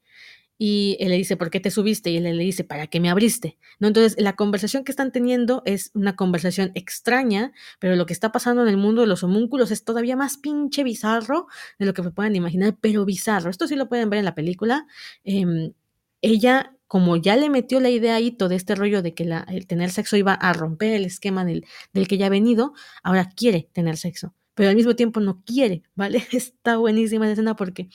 [0.62, 2.10] y él le dice, ¿por qué te subiste?
[2.10, 3.56] Y él le dice, ¿para qué me abriste?
[3.78, 3.88] ¿No?
[3.88, 8.60] Entonces, la conversación que están teniendo es una conversación extraña, pero lo que está pasando
[8.60, 11.46] en el mundo de los homúnculos es todavía más pinche bizarro
[11.78, 13.48] de lo que me puedan imaginar, pero bizarro.
[13.48, 14.86] Esto sí lo pueden ver en la película.
[15.24, 15.72] Eh,
[16.20, 19.46] ella, como ya le metió la idea a Ito de este rollo de que la,
[19.48, 23.30] el tener sexo iba a romper el esquema del, del que ya ha venido, ahora
[23.34, 26.22] quiere tener sexo pero al mismo tiempo no quiere, ¿vale?
[26.32, 27.88] Está buenísima esa escena porque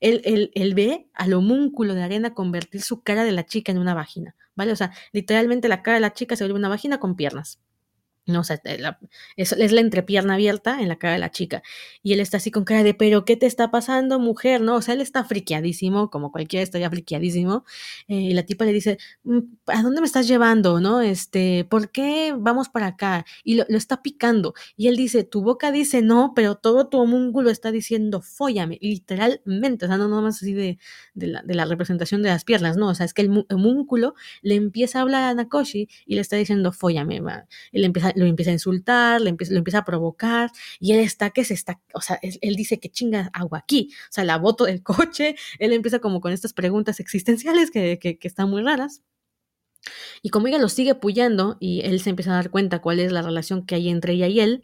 [0.00, 3.78] él, él, él, ve al homúnculo de arena convertir su cara de la chica en
[3.78, 4.72] una vagina, ¿vale?
[4.72, 7.58] O sea, literalmente la cara de la chica se vuelve una vagina con piernas.
[8.26, 8.98] No, o sea, la,
[9.36, 11.62] es, la entrepierna abierta en la cara de la chica.
[12.02, 14.60] Y él está así con cara de, pero ¿qué te está pasando, mujer?
[14.60, 17.64] No, o sea, él está friqueadísimo, como cualquiera está ya friqueadísimo.
[18.08, 20.80] Eh, y la tipa le dice, mm, ¿a dónde me estás llevando?
[20.80, 21.00] ¿No?
[21.00, 23.24] Este, ¿por qué vamos para acá?
[23.42, 24.54] Y lo, lo, está picando.
[24.76, 29.86] Y él dice, tu boca dice no, pero todo tu homúnculo está diciendo, fóllame, literalmente.
[29.86, 30.78] O sea, no nomás así de,
[31.14, 32.88] de, la, representación de las piernas, no.
[32.88, 36.36] O sea, es que el homúnculo le empieza a hablar a Nakoshi y le está
[36.36, 37.20] diciendo, fóllame.
[37.20, 37.46] Va.
[37.72, 41.00] Y le empieza lo empieza a insultar, le empieza, lo empieza a provocar, y él
[41.00, 44.38] está que se está, o sea, él, dice que chinga agua aquí, o sea, la
[44.38, 49.02] boto del coche, él empieza como con estas preguntas existenciales que, que, están muy raras.
[50.22, 53.12] Y como ella lo sigue puyando y él se empieza a dar cuenta cuál es
[53.12, 54.62] la relación que hay entre ella y él,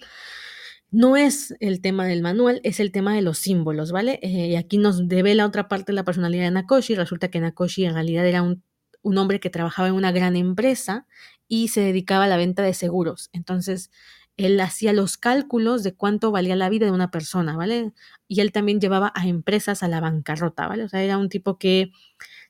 [0.91, 4.21] no es el tema del manual, es el tema de los símbolos, ¿vale?
[4.23, 6.95] Eh, y aquí nos devela otra parte de la personalidad de Nakoshi.
[6.95, 8.63] Resulta que Nakoshi en realidad era un,
[9.03, 11.07] un hombre que trabajaba en una gran empresa
[11.49, 13.31] y se dedicaba a la venta de seguros.
[13.33, 13.91] Entonces,
[14.37, 17.93] él hacía los cálculos de cuánto valía la vida de una persona, ¿vale?
[18.29, 20.85] Y él también llevaba a empresas a la bancarrota, ¿vale?
[20.85, 21.91] O sea, era un tipo que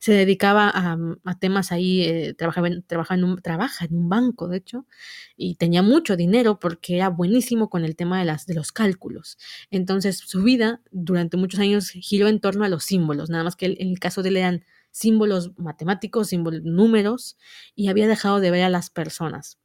[0.01, 4.09] se dedicaba a, a temas ahí, eh, trabajaba, en, trabajaba en un, trabaja en un
[4.09, 4.87] banco, de hecho,
[5.37, 9.39] y tenía mucho dinero porque era buenísimo con el tema de, las, de los cálculos.
[9.71, 13.67] Entonces, su vida durante muchos años giró en torno a los símbolos, nada más que
[13.67, 14.65] en el caso de él eran
[14.97, 17.37] símbolos matemáticos, símbolos, números,
[17.75, 19.59] y había dejado de ver a las personas.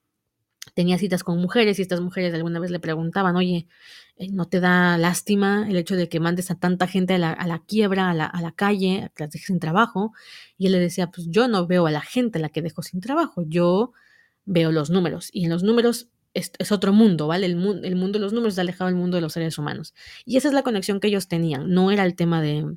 [0.74, 3.66] Tenía citas con mujeres y estas mujeres alguna vez le preguntaban, oye,
[4.30, 8.10] ¿no te da lástima el hecho de que mandes a tanta gente a la, quiebra,
[8.10, 10.12] a la, calle, a que las dejes sin trabajo?
[10.58, 12.84] Y él le decía, pues yo no veo a la gente a la que dejo
[12.84, 13.94] sin trabajo, yo
[14.44, 15.30] veo los números.
[15.32, 17.46] Y en los números es, otro mundo, ¿vale?
[17.46, 17.54] El,
[17.86, 19.94] el, mundo de los números está alejado del mundo de los seres humanos.
[20.26, 22.76] Y esa es la conexión que ellos tenían, no era el tema de,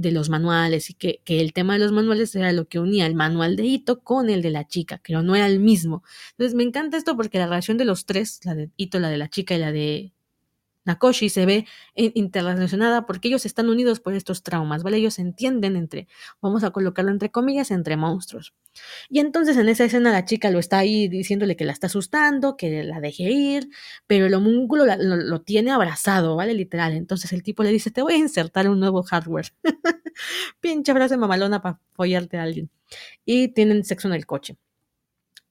[0.00, 3.06] de los manuales y que, que, el tema de los manuales era lo que unía
[3.06, 6.02] el manual de Ito con el de la chica, pero no era el mismo.
[6.32, 9.18] Entonces me encanta esto porque la relación de los tres, la de Ito, la de
[9.18, 10.12] la chica y la de
[10.84, 14.96] Nakoshi se ve interrelacionada porque ellos están unidos por estos traumas, ¿vale?
[14.96, 16.08] Ellos se entienden entre,
[16.40, 18.54] vamos a colocarlo entre comillas, entre monstruos.
[19.08, 22.56] Y entonces en esa escena la chica lo está ahí diciéndole que la está asustando,
[22.56, 23.68] que la deje ir,
[24.06, 26.54] pero el homúnculo lo, tiene abrazado, ¿vale?
[26.54, 26.94] Literal.
[26.94, 29.52] Entonces el tipo le dice, te voy a insertar un nuevo hardware.
[30.60, 32.70] Pinche frase mamalona para follarte a alguien.
[33.24, 34.56] Y tienen sexo en el coche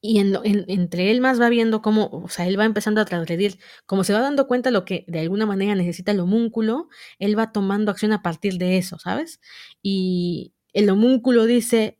[0.01, 3.05] y en, en, entre él más va viendo cómo, o sea, él va empezando a
[3.05, 6.89] transgredir, como se va dando cuenta lo que de alguna manera necesita el homúnculo,
[7.19, 9.41] él va tomando acción a partir de eso, ¿sabes?
[9.81, 11.99] Y el homúnculo dice,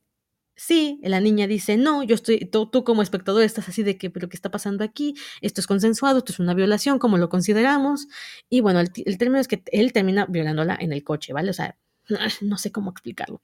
[0.56, 4.30] sí, la niña dice, no, yo estoy, tú, como espectador estás así de que, pero
[4.30, 5.16] ¿qué está pasando aquí?
[5.42, 8.08] Esto es consensuado, esto es una violación, como lo consideramos?
[8.50, 11.52] Y bueno, el, el término es que él termina violándola en el coche, ¿vale?
[11.52, 11.78] O sea,
[12.41, 13.41] no sé cómo explicarlo.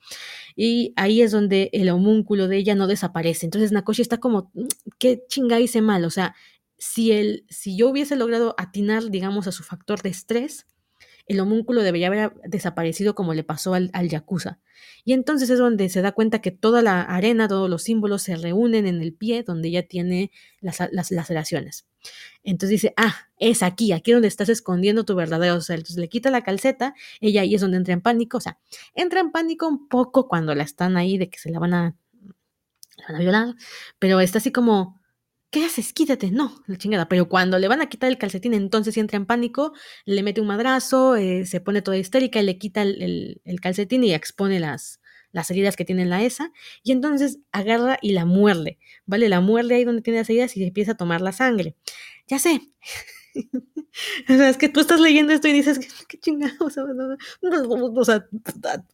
[0.55, 3.45] Y ahí es donde el homúnculo de ella no desaparece.
[3.45, 4.67] Entonces Nakoshi está como, mm,
[4.99, 6.05] ¿qué chinga hice mal?
[6.05, 6.35] O sea,
[6.77, 10.65] si, él, si yo hubiese logrado atinar, digamos, a su factor de estrés,
[11.27, 14.59] el homúnculo debería haber desaparecido como le pasó al, al Yakuza.
[15.03, 18.35] Y entonces es donde se da cuenta que toda la arena, todos los símbolos se
[18.35, 20.31] reúnen en el pie donde ella tiene
[20.61, 21.85] las, las laceraciones.
[22.43, 25.79] Entonces dice, ah, es aquí, aquí donde estás escondiendo tu verdadero ser.
[25.79, 28.59] Entonces le quita la calceta, ella ahí es donde entra en pánico, o sea,
[28.93, 31.95] entra en pánico un poco cuando la están ahí de que se la van a,
[32.97, 33.55] la van a violar,
[33.99, 35.01] pero está así como,
[35.55, 35.93] ¿qué haces?
[35.93, 36.31] Quítate.
[36.31, 37.07] No, la chingada.
[37.07, 39.71] Pero cuando le van a quitar el calcetín, entonces entra en pánico,
[40.03, 44.03] le mete un madrazo, eh, se pone toda histérica y le quita el, el, calcetín
[44.03, 44.99] y expone las,
[45.31, 46.51] las heridas que tiene en la esa.
[46.83, 49.29] Y entonces agarra y la muerde, ¿vale?
[49.29, 51.77] La muerde ahí donde tiene las heridas y empieza a tomar la sangre.
[52.27, 52.59] Ya sé.
[54.29, 55.79] o sea, es que tú estás leyendo esto y dices,
[56.09, 56.77] qué chingados,
[57.41, 58.27] o sea,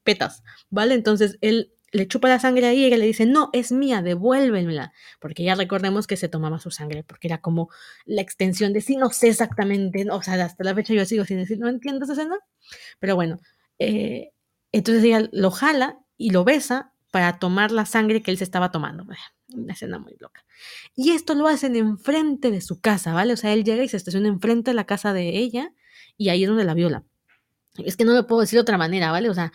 [0.04, 0.94] petas, ¿vale?
[0.94, 4.94] Entonces él le chupa la sangre y ella le dice, no, es mía, devuélvemela.
[5.20, 7.70] Porque ya recordemos que se tomaba su sangre, porque era como
[8.06, 11.38] la extensión de sí, no sé exactamente, o sea, hasta la fecha yo sigo sin
[11.38, 12.38] decir, no entiendo esa escena.
[13.00, 13.40] Pero bueno,
[13.80, 14.32] eh,
[14.72, 18.72] entonces ella lo jala y lo besa para tomar la sangre que él se estaba
[18.72, 19.06] tomando.
[19.54, 20.46] Una escena muy loca.
[20.96, 23.34] Y esto lo hacen enfrente de su casa, ¿vale?
[23.34, 25.74] O sea, él llega y se estaciona enfrente de la casa de ella
[26.18, 27.04] y ahí es donde la viola.
[27.78, 29.30] Es que no lo puedo decir de otra manera, ¿vale?
[29.30, 29.54] O sea,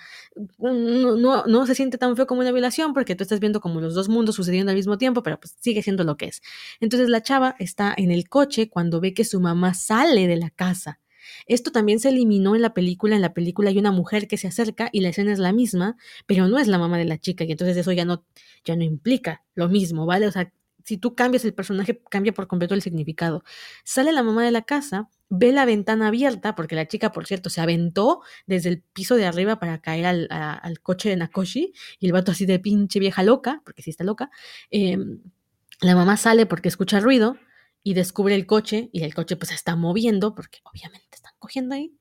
[0.59, 3.81] no, no, no, se siente tan feo como una violación porque tú estás viendo como
[3.81, 6.43] los dos mundos sucediendo al mismo tiempo, pero pues sigue siendo lo que es.
[6.81, 10.51] Entonces la chava está en el coche cuando ve que su mamá sale de la
[10.51, 10.99] casa.
[11.47, 13.17] Esto también se eliminó en la película.
[13.17, 15.97] En la película hay una mujer que se acerca y la escena es la misma,
[16.27, 18.25] pero no es la mamá de la chica y entonces eso ya no,
[18.65, 20.27] ya no implica lo mismo, ¿vale?
[20.27, 20.53] O sea,
[20.85, 23.43] si tú cambias el personaje, cambia por completo el significado.
[23.85, 27.51] Sale la mamá de la casa, ve la ventana abierta, porque la chica, por cierto,
[27.51, 32.13] se aventó desde el piso de arriba para caer al, coche de Nakoshi, y el
[32.13, 34.31] vato así de pinche vieja loca, porque sí está loca.
[34.71, 35.21] Em,
[35.81, 37.37] la mamá sale porque escucha ruido
[37.83, 41.75] y descubre el coche, y el coche pues se está moviendo, porque obviamente están cogiendo
[41.75, 41.93] ahí.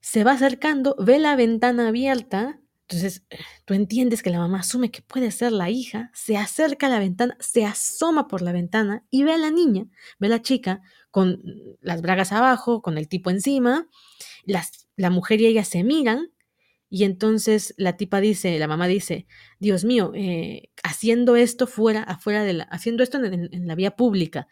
[0.00, 4.92] Se va acercando, ve la ventana abierta, entonces, eh, tú entiendes que la mamá asume
[4.92, 9.04] que puede ser la hija, se acerca a la ventana, se asoma por la ventana
[9.10, 9.86] y ve a la niña,
[10.20, 10.82] ve a la chica
[11.16, 11.42] con
[11.80, 13.88] las bragas abajo, con el tipo encima,
[14.44, 16.30] las, la mujer y ella se miran
[16.90, 19.26] y entonces la tipa dice, la mamá dice,
[19.58, 24.46] Dios mío, eh, haciendo esto fuera, afuera de la, haciendo esto en, la vía pública,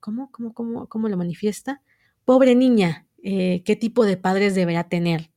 [0.00, 1.80] ¿cómo, cómo, cómo, cómo lo manifiesta?
[2.26, 5.31] Pobre niña, eh, ¿qué tipo de padres deberá tener?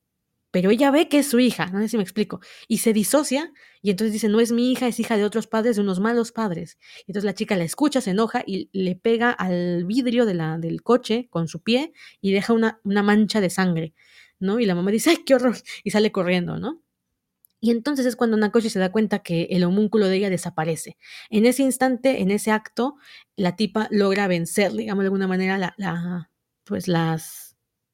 [0.56, 3.52] Pero ella ve que es su hija, no sé si me explico, y se disocia
[3.82, 6.32] y entonces dice, no es mi hija, es hija de otros padres, de unos malos
[6.32, 6.77] padres.
[6.99, 10.57] Y entonces la chica la escucha, se enoja y le pega al vidrio de la,
[10.57, 11.91] del coche con su pie
[12.22, 13.94] y deja una, una mancha de sangre,
[14.40, 14.61] ¿no?
[14.61, 16.82] Y la mamá dice, ay, qué horror, y sale corriendo, ¿no?
[17.60, 20.95] Y entonces es cuando Nakoshi se da cuenta que el homúnculo de ella desaparece.
[21.30, 22.95] En ese instante, en ese acto,
[23.36, 26.32] la tipa logra vencer, digamos de alguna manera, la, la
[26.64, 27.45] pues las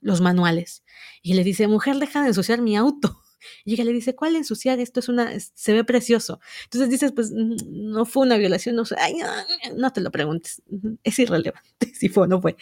[0.01, 0.83] los manuales.
[1.21, 3.19] Y le dice, mujer, deja de ensuciar mi auto.
[3.65, 4.79] Y ella le dice, ¿cuál ensuciar?
[4.79, 6.39] Esto es una, se ve precioso.
[6.65, 8.83] Entonces dices, pues no fue una violación, no,
[9.75, 10.61] no te lo preguntes,
[11.03, 12.55] es irrelevante si fue o no fue.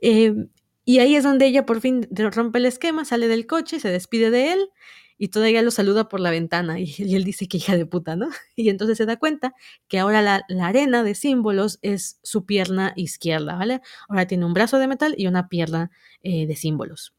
[0.00, 0.48] Em,
[0.84, 4.32] y ahí es donde ella por fin rompe el esquema, sale del coche, se despide
[4.32, 4.70] de él
[5.16, 8.28] y todavía lo saluda por la ventana y, él dice que hija de puta, ¿no?
[8.56, 9.54] Y entonces se da cuenta
[9.88, 13.80] que ahora la, arena de símbolos es su pierna izquierda, ¿vale?
[14.08, 15.90] Ahora tiene un brazo de metal y una pierna
[16.22, 17.14] eh, de símbolos.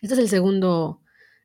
[0.00, 1.00] Este es el segundo,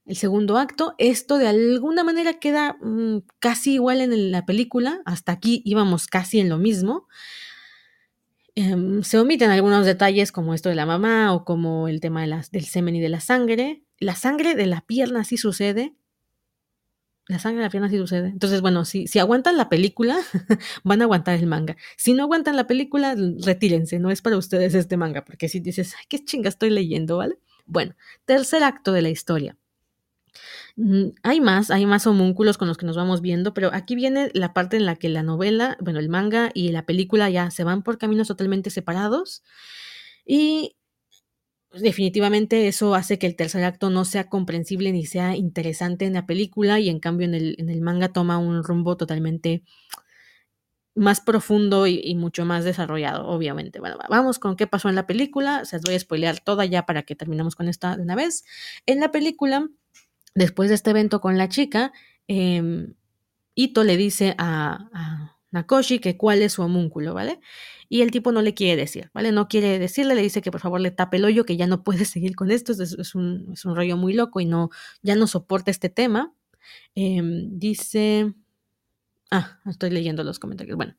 [0.05, 0.93] el segundo acto.
[0.97, 5.01] Esto de alguna manera queda mm, casi igual en la película.
[5.05, 7.07] Hasta aquí íbamos casi en lo mismo.
[8.55, 12.41] Em, se omiten algunos detalles como esto de la mamá o como el tema de
[12.51, 13.86] del semen y de la sangre.
[13.99, 15.95] La sangre de la pierna sí sucede.
[17.27, 18.29] La sangre de la pierna sí sucede.
[18.29, 20.17] Entonces, bueno, si, si aguantan la película,
[20.83, 21.75] van a aguantar el manga.
[21.97, 23.99] Si no aguantan la película, retírense.
[23.99, 27.39] No es para ustedes este manga, porque si dices, ay, qué chinga estoy leyendo, ¿vale?
[27.65, 27.95] Bueno,
[28.25, 29.57] tercer acto de la historia.
[30.75, 34.29] Mm, hay más, hay más homúnculos con los que nos vamos viendo, pero aquí viene
[34.33, 37.63] la parte en la que la novela, bueno, el manga y la película ya se
[37.63, 39.43] van por caminos totalmente separados.
[40.25, 40.75] Y
[41.79, 46.25] definitivamente eso hace que el tercer acto no sea comprensible ni sea interesante en la
[46.25, 49.63] película y en cambio en el, en el manga toma un rumbo totalmente
[50.97, 53.79] más profundo y, mucho más desarrollado, obviamente.
[53.79, 55.63] Bueno, vamos con qué pasó en la película.
[55.63, 58.43] Se voy a spoilear toda ya para que terminemos con esta de una vez.
[58.85, 59.69] En la película,
[60.33, 61.93] después de este evento con la chica,
[62.27, 62.87] eh,
[63.53, 67.39] Ito le dice a, a, Nakoshi que cuál es su homúnculo, ¿vale?
[67.89, 69.31] Y el tipo no le quiere decir, ¿vale?
[69.31, 71.84] No quiere decirle, le dice que por favor le tape el hoyo, que ya no
[71.84, 74.69] puede seguir con esto, es, un, es un, rollo muy loco y no,
[75.01, 76.34] ya no soporta este tema.
[76.95, 78.34] Eh, dice
[79.31, 80.77] Ah, estoy leyendo los comentarios.
[80.77, 80.95] Bueno,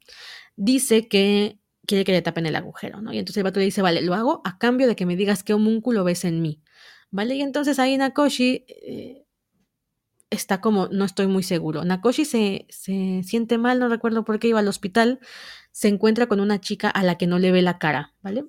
[0.56, 3.12] dice que quiere que le tapen el agujero, ¿no?
[3.12, 5.43] Y entonces el vato le dice, vale, lo hago a cambio de que me digas
[5.43, 6.62] qué homúnculo ves en mí,
[7.10, 7.36] ¿vale?
[7.36, 9.24] Y entonces ahí Nakoshi eh,
[10.30, 11.84] está como, no estoy muy seguro.
[11.84, 15.20] Nakoshi se, se siente mal, no recuerdo por qué iba al hospital,
[15.72, 18.44] se encuentra con una chica a la que no le ve la cara, ¿vale?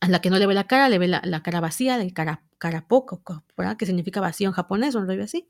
[0.00, 2.12] A la que no le ve la cara, le ve la, la cara vacía, el
[2.12, 3.22] cara, cara poco,
[3.56, 3.76] ¿verdad?
[3.76, 5.48] Que significa vacío en japonés, un rollo así.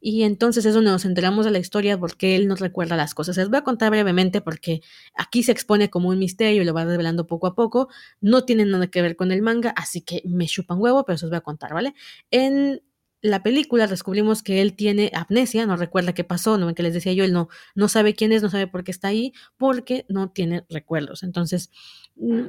[0.00, 3.36] Y entonces es donde nos enteramos de la historia porque él nos recuerda las cosas.
[3.36, 4.80] Les voy a contar brevemente porque
[5.14, 7.88] aquí se expone como un misterio y lo va revelando poco a poco.
[8.20, 11.26] No tiene nada que ver con el manga, así que me chupan huevo, pero se
[11.26, 11.94] os voy a contar, ¿vale?
[12.30, 12.82] En
[13.22, 17.12] la película descubrimos que él tiene amnesia, no recuerda qué pasó, no que les decía
[17.12, 20.30] yo, él no, no sabe quién es, no sabe por qué está ahí, porque no
[20.30, 21.22] tiene recuerdos.
[21.22, 21.70] Entonces,
[22.16, 22.46] mm,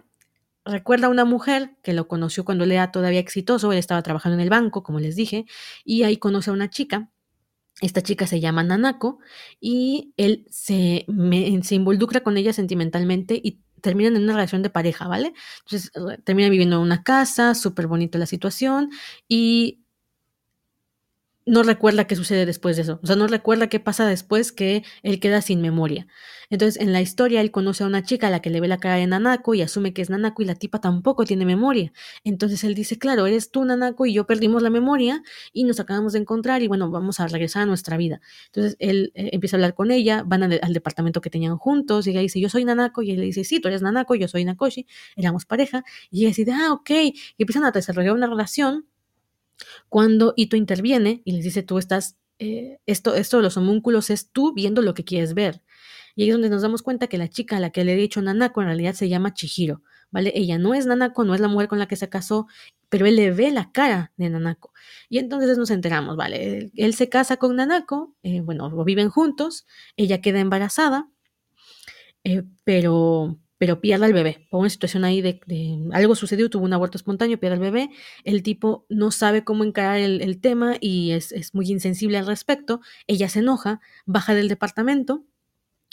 [0.66, 4.36] recuerda a una mujer que lo conoció cuando él era todavía exitoso, él estaba trabajando
[4.36, 5.46] en el banco, como les dije,
[5.86, 7.10] y ahí conoce a una chica.
[7.82, 9.20] Esta chica se llama Nanako
[9.60, 11.06] y él se,
[11.64, 15.34] se involucra con ella sentimentalmente y terminan en una relación de pareja, ¿vale?
[15.66, 15.92] Entonces
[16.24, 18.90] termina viviendo en una casa, súper bonito la situación
[19.28, 19.83] y
[21.46, 23.00] no recuerda qué sucede después de eso.
[23.04, 26.08] O sea, no recuerda qué pasa después que él queda sin memoria.
[26.50, 28.78] Entonces, en la historia, él conoce a una chica a la que le ve la
[28.78, 31.92] cara de Nanako y asume que es Nanako y la tipa tampoco tiene memoria.
[32.24, 36.14] Entonces, él dice, claro, eres tú, Nanako, y yo perdimos la memoria y nos acabamos
[36.14, 38.22] de encontrar y bueno, vamos a regresar a nuestra vida.
[38.48, 42.08] Entonces, él eh, empieza a hablar con ella, van al, al, departamento que tenían juntos
[42.08, 44.28] y ella dice, yo soy Nanako, y él le dice, sí, tú eres Nanako, yo
[44.28, 45.84] soy Nakoshi, éramos pareja.
[46.12, 48.86] Y ella dice, ah, ok, y empiezan a desarrollar una relación
[49.90, 54.32] cuando Ito interviene y les dice, tú estás, eh, esto, esto de los homúnculos es
[54.32, 55.62] tú viendo lo que quieres ver.
[56.16, 57.96] Y ahí es donde nos damos cuenta que la chica a la que le he
[57.96, 59.82] dicho Nanako en realidad se llama Chihiro,
[60.12, 60.32] ¿vale?
[60.36, 62.48] Ella no es Nanako, no es la mujer con la que se casó,
[62.90, 64.74] pero él le ve la cara de Nanako.
[65.10, 66.72] Y entonces nos enteramos, ¿vale?
[66.76, 69.66] Él, se casa con Nanako, eh, bueno, viven juntos,
[69.98, 71.10] ella queda embarazada,
[72.24, 74.46] eh, pero pero pierde al bebé.
[74.50, 75.40] Por una situación ahí de,
[75.94, 77.92] algo sucedió, tuvo un aborto espontáneo, pierde al bebé.
[78.26, 82.82] El tipo no sabe cómo encarar el, tema y es, muy insensible al respecto.
[83.08, 85.24] Ella se enoja, baja del departamento.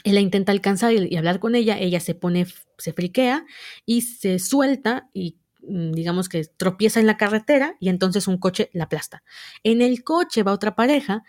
[0.03, 1.79] Él la intenta alcanzar y, y hablar con ella.
[1.79, 2.45] Ella se pone,
[2.77, 3.47] se friquea
[3.87, 8.71] y se suelta y Mm, digamos que tropieza en la carretera y entonces un coche
[8.73, 9.23] la aplasta.
[9.63, 11.23] En el coche va otra pareja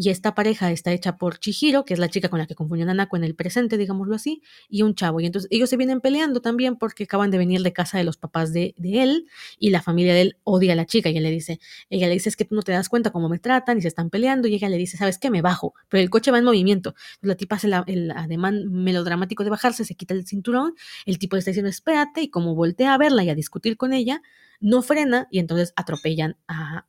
[0.00, 2.86] y esta pareja está hecha por Chihiro, que es la chica con la que confundió
[2.86, 5.18] Nanako en el presente, digámoslo así, y un chavo.
[5.20, 8.16] Y entonces ellos se vienen peleando también porque acaban de venir de casa de los
[8.16, 9.26] papás de, él
[9.58, 11.58] y la familia de él odia a la chica y él le dice,
[11.90, 13.88] ella le dice es que tú no te das cuenta cómo me tratan y se
[13.88, 16.44] están peleando y ella le dice, sabes qué, me bajo, pero el coche va en
[16.44, 16.94] movimiento.
[17.20, 20.74] la tipa hace el ademán melodramático de bajarse, se quita el cinturón,
[21.06, 23.92] el tipo le está diciendo espérate y como voltea a verla y a discutir con
[23.92, 24.22] ella,
[24.60, 26.86] no frena y entonces atropellan a,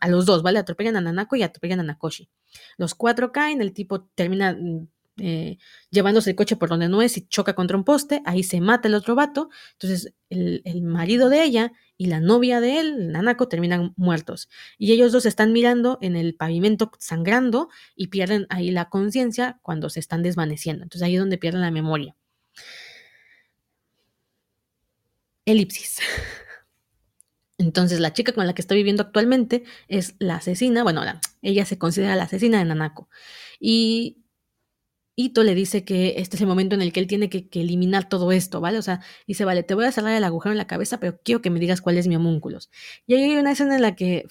[0.00, 0.58] a, los dos, ¿vale?
[0.58, 2.28] Atropellan a Nanako y atropellan a Nakoshi.
[2.76, 4.88] Los cuatro caen, el tipo termina mm,
[5.20, 5.58] eh,
[5.90, 8.86] llevándose el coche por donde no es y choca contra un poste, ahí se mata
[8.88, 13.48] el otro vato, entonces el, el marido de ella y la novia de él, Nanako,
[13.48, 14.48] terminan muertos.
[14.78, 19.90] Y ellos dos están mirando en el pavimento sangrando y pierden ahí la conciencia cuando
[19.90, 20.84] se están desvaneciendo.
[20.84, 22.14] Entonces ahí es donde pierden la memoria.
[25.46, 25.98] Elipsis.
[27.58, 31.02] Entonces, la chica con la que está viviendo actualmente es la asesina, bueno,
[31.42, 33.08] ella se considera la asesina de Nanako.
[33.58, 34.24] Y
[35.16, 38.08] Ito le dice que este es el momento en el que él tiene que, eliminar
[38.08, 38.78] todo esto, ¿vale?
[38.78, 41.42] O sea, dice, vale, te voy a cerrar el agujero en la cabeza, pero quiero
[41.42, 42.70] que me digas cuál es mi homúnculos.
[43.06, 44.24] Y hay una escena en la que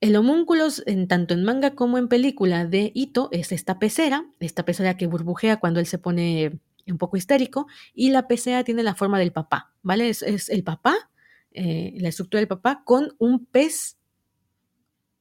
[0.00, 4.64] el homúnculos, en, tanto en manga como en película de Ito, es esta pecera, esta
[4.64, 6.58] pecera que burbujea cuando él se pone
[6.88, 10.08] un poco histérico, y la pecera tiene la forma del papá, ¿vale?
[10.08, 11.10] Es el papá
[11.54, 13.96] eh, la estructura del papá con un pez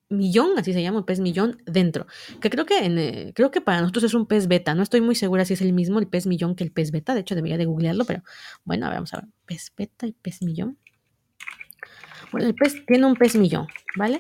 [0.10, 2.08] millón, así se llama, un pez millón dentro.
[2.42, 4.74] Que creo que eh, creo que para nosotros es un pez beta.
[4.76, 7.14] No estoy muy segura si es el mismo el pez millón que el pez beta.
[7.14, 8.24] De hecho, debería de googlearlo, pero
[8.64, 9.30] bueno, vamos a ver.
[9.46, 10.78] Pez beta y pez millón.
[12.32, 14.20] Bueno, el pez tiene un pez millón, ¿vale?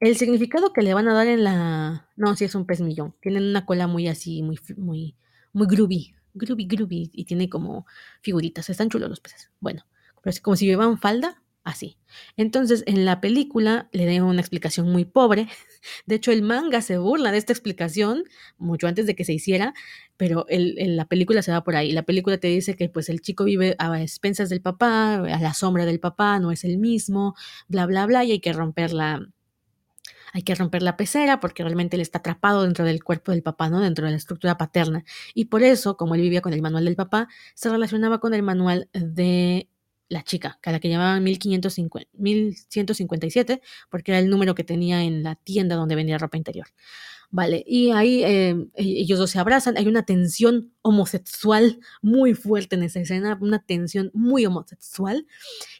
[0.00, 2.08] El significado que le van a dar en la.
[2.16, 3.14] No, sí es un pez millón.
[3.20, 5.16] Tienen una cola muy así, muy, muy,
[5.52, 6.14] muy groovy.
[6.34, 7.10] Groovy, groovy.
[7.12, 7.86] Y tiene como
[8.20, 8.68] figuritas.
[8.68, 9.50] Están chulos los peces.
[9.60, 9.84] Bueno
[10.22, 11.98] pero es como si llevaban falda, así.
[12.36, 15.48] Entonces, en la película le den una explicación muy pobre.
[16.06, 18.24] De hecho, el manga se burla de esta explicación
[18.58, 19.74] mucho antes de que se hiciera,
[20.16, 21.92] pero el, la película se va por ahí.
[21.92, 25.54] La película te dice que pues el chico vive a expensas del papá, a la
[25.54, 27.34] sombra del papá, no es el mismo,
[27.68, 29.28] bla, bla, bla, y hay que romper la,
[30.32, 33.68] hay que romper la pecera porque realmente él está atrapado dentro del cuerpo del papá,
[33.68, 33.80] ¿no?
[33.80, 35.04] Dentro de la estructura paterna.
[35.34, 38.42] Y por eso, como él vivía con el manual del papá, se relacionaba con el
[38.42, 39.68] manual de
[40.10, 45.22] la chica, que a la que llamaban 1157, porque era el número que tenía en
[45.22, 46.66] la tienda donde vendía ropa interior.
[47.32, 52.82] Vale, y ahí eh, ellos dos se abrazan, hay una tensión homosexual muy fuerte en
[52.82, 55.28] esa escena, una tensión muy homosexual,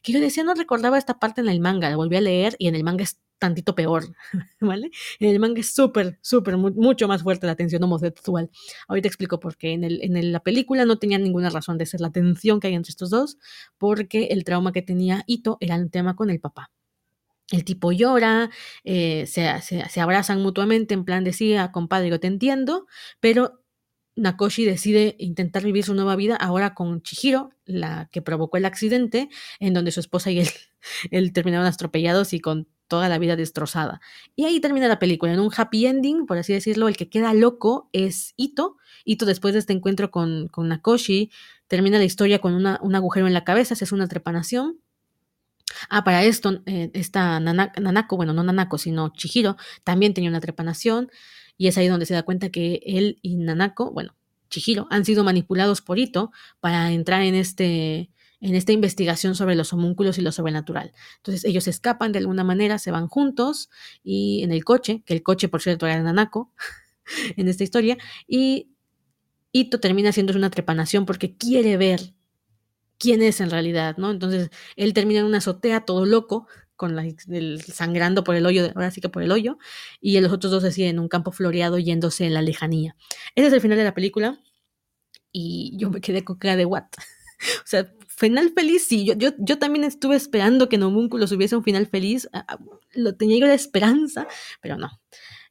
[0.02, 2.68] que yo decía, no recordaba esta parte en el manga, la volví a leer y
[2.68, 4.04] en el manga es tantito peor,
[4.60, 4.92] ¿vale?
[5.18, 8.50] En el manga es súper, súper, mucho más fuerte la tensión homosexual.
[8.86, 9.72] Ahorita explico por qué.
[9.72, 12.74] En, el, en la película no tenía ninguna razón de ser la tensión que hay
[12.74, 13.38] entre estos dos,
[13.78, 16.70] porque el trauma que tenía Ito era un tema con el papá.
[17.50, 18.50] El tipo llora,
[18.84, 22.86] eh, se, se, abrazan mutuamente en plan de sí, ah, compadre, yo te entiendo,
[23.18, 23.59] pero
[24.20, 29.28] Nakoshi decide intentar vivir su nueva vida ahora con Chihiro, la que provocó el accidente,
[29.58, 30.42] en donde su esposa y
[31.10, 34.00] él, terminaron atropellados y con toda la vida destrozada.
[34.36, 37.34] Y ahí termina la película, en un happy ending, por así decirlo, el que queda
[37.34, 38.76] loco es Ito.
[39.04, 41.30] Ito después de este encuentro con, con Nakoshi,
[41.68, 44.80] termina la historia con un agujero en la cabeza, se hace una trepanación,
[45.88, 51.10] Ah, para esto, eh, esta Nanako, bueno, no Nanako, sino Chihiro, también tenía una trepanación,
[51.60, 54.16] y es ahí donde se da cuenta que él y Nanako, bueno,
[54.48, 58.10] Chihiro, han sido manipulados por Ito para entrar en este
[58.40, 60.94] en esta investigación sobre los homúnculos y lo sobrenatural.
[61.18, 63.68] Entonces ellos escapan de alguna manera, se van juntos
[64.02, 66.50] y en el coche, que el coche por cierto era Nanako
[67.36, 68.70] en esta historia, y
[69.52, 72.14] Ito termina haciendo una trepanación porque quiere ver
[72.96, 74.10] quién es en realidad, ¿no?
[74.10, 76.46] Entonces él termina en una azotea todo loco,
[76.80, 79.58] con la, el, sangrando por el hoyo, ahora sí que por el hoyo,
[80.00, 82.96] y los otros dos así en un campo floreado yéndose en la lejanía.
[83.34, 84.40] Ese es el final de la película
[85.30, 86.84] y yo me quedé con cara de what.
[87.62, 91.54] o sea, final feliz, sí, yo, yo, yo también estuve esperando que en Homúnculos hubiese
[91.54, 92.30] un final feliz,
[92.94, 94.26] lo tenía yo la esperanza,
[94.62, 94.88] pero no.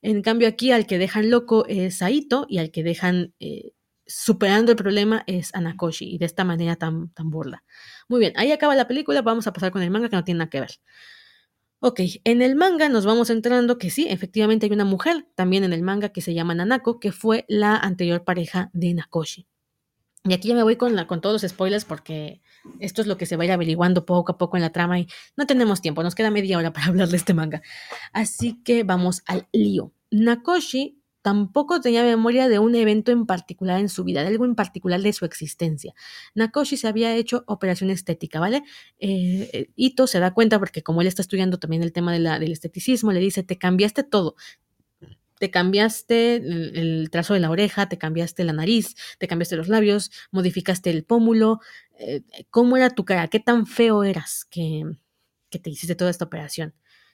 [0.01, 3.73] En cambio aquí al que dejan loco es Saito y al que dejan eh,
[4.07, 7.63] superando el problema es Anakoshi y de esta manera tan, tan burla.
[8.07, 10.39] Muy bien, ahí acaba la película, vamos a pasar con el manga que no tiene
[10.39, 10.71] nada que ver.
[11.81, 15.71] Ok, en el manga nos vamos enterando que sí, efectivamente hay una mujer también en
[15.71, 19.47] el manga que se llama Nanako, que fue la anterior pareja de Nakoshi.
[20.25, 22.41] Y aquí ya me voy con, la, con todos los spoilers porque
[22.81, 24.99] esto es lo que se va a ir averiguando poco a poco en la trama
[24.99, 25.07] y
[25.37, 27.61] no tenemos tiempo, nos queda media hora para hablar de este manga.
[28.11, 29.93] Así que vamos al lío.
[30.11, 34.55] Nakoshi tampoco tenía memoria de un evento en particular en su vida, de algo en
[34.55, 35.93] particular de su existencia.
[36.35, 38.63] Nakoshi se había hecho operación estética, ¿vale?
[38.99, 42.51] Eh, eh, Ito se da cuenta porque como él está estudiando también el tema del
[42.51, 44.35] esteticismo, le dice, te cambiaste todo.
[45.39, 50.11] Te cambiaste el, trazo de la oreja, te cambiaste la nariz, te cambiaste los labios,
[50.31, 51.59] modificaste el pómulo.
[51.97, 53.27] Eh, ¿Cómo era tu cara?
[53.29, 54.83] ¿Qué tan feo eras que
[55.49, 56.73] te hiciste toda esta operación?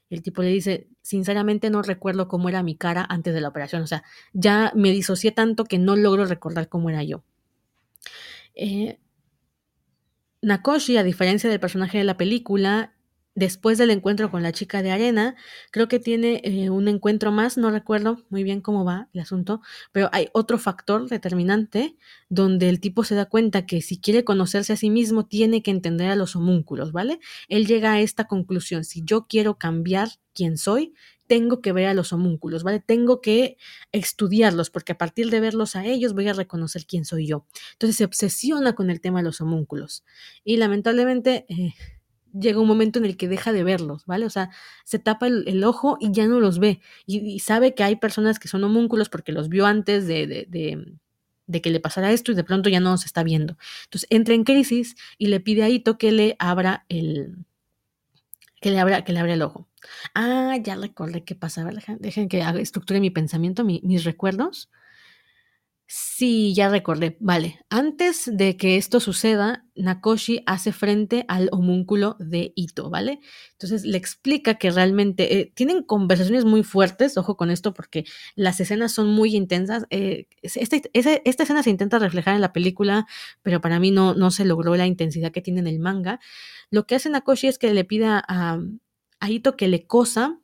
[0.10, 3.82] El tipo le dice, sinceramente no recuerdo cómo era mi cara antes de la operación,
[3.82, 4.04] o sea,
[4.34, 7.24] ya me disocié tanto que no logro recordar cómo era yo.
[8.54, 9.00] Eh,
[10.42, 12.95] Nakoshi, a diferencia del personaje de la película,
[13.36, 15.36] después del encuentro con la chica de arena,
[15.72, 19.62] creo que tiene eh, un encuentro más, no recuerdo muy bien cómo va el asunto,
[19.92, 21.98] pero hay otro factor determinante
[22.30, 25.72] donde el tipo se da cuenta que si quiere conocerse a sí mismo tiene que
[25.72, 27.20] entender a los homúnculos, ¿vale?
[27.50, 30.94] Él llega a esta conclusión, si yo quiero cambiar quién soy,
[31.28, 32.80] tengo que ver a los homúnculos, ¿vale?
[32.80, 33.58] Tengo que
[33.92, 37.46] estudiarlos porque a partir de verlos a ellos voy a reconocer quién soy yo.
[37.74, 40.06] Entonces se obsesiona con el tema de los homúnculos
[40.44, 41.46] y lamentablemente...
[41.50, 41.74] Eh,
[42.40, 44.26] llega un momento en el que deja de verlos, ¿vale?
[44.26, 44.50] O sea,
[44.84, 46.82] se tapa el, ojo y ya no los ve.
[47.06, 50.98] Y, sabe que hay personas que son homúnculos porque los vio antes de, de,
[51.48, 53.58] de, que le pasara esto y de pronto ya no se está viendo.
[53.86, 57.38] Entonces entra en crisis y le pide a Ito que le abra el.
[58.62, 59.68] que le abra, que le abra el ojo.
[60.14, 61.64] Ah, ya recordé qué pasa.
[61.64, 64.70] dejen, dejen que estructure mi pensamiento, mis recuerdos.
[65.88, 67.16] Sí, ya recordé.
[67.20, 73.20] Vale, antes de que esto suceda, Nakoshi hace frente al homúnculo de Ito, ¿vale?
[73.52, 78.04] Entonces le explica que realmente eh, tienen conversaciones muy fuertes, ojo con esto porque
[78.36, 79.86] las escenas son muy intensas.
[79.92, 80.78] Eh, esta,
[81.24, 83.06] escena se intenta reflejar en la película,
[83.44, 86.20] pero para mí no, no se logró la intensidad que tiene en el manga.
[86.72, 88.60] Lo que hace Nakoshi es que le pida a,
[89.20, 90.40] a Ito que le cosa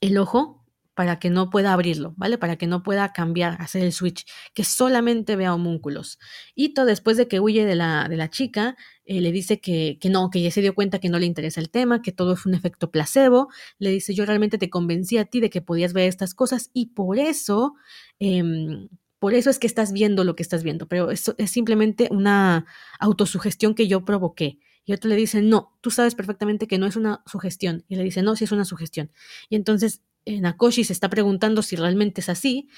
[0.00, 0.57] el ojo
[0.98, 2.38] para que no pueda abrirlo, ¿vale?
[2.38, 6.18] Para que no pueda cambiar, hacer el switch, que solamente vea homúnculos.
[6.56, 10.10] Ito, después de que huye de la, de la chica, eh, le dice que, que,
[10.10, 12.46] no, que ya se dio cuenta que no le interesa el tema, que todo es
[12.46, 13.46] un efecto placebo.
[13.78, 16.86] Le dice, yo realmente te convencí a ti de que podías ver estas cosas y
[16.86, 17.74] por eso,
[18.18, 18.88] em,
[19.20, 22.66] por eso es que estás viendo lo que estás viendo, pero eso es simplemente una
[22.98, 24.58] autosugestión que yo provoqué.
[24.84, 27.84] Y otro le dice, no, tú sabes perfectamente que no es una sugestión.
[27.88, 29.12] Y le dice, no, sí es una sugestión.
[29.48, 30.02] Y entonces
[30.40, 32.68] Nakoshi se está preguntando si realmente es así.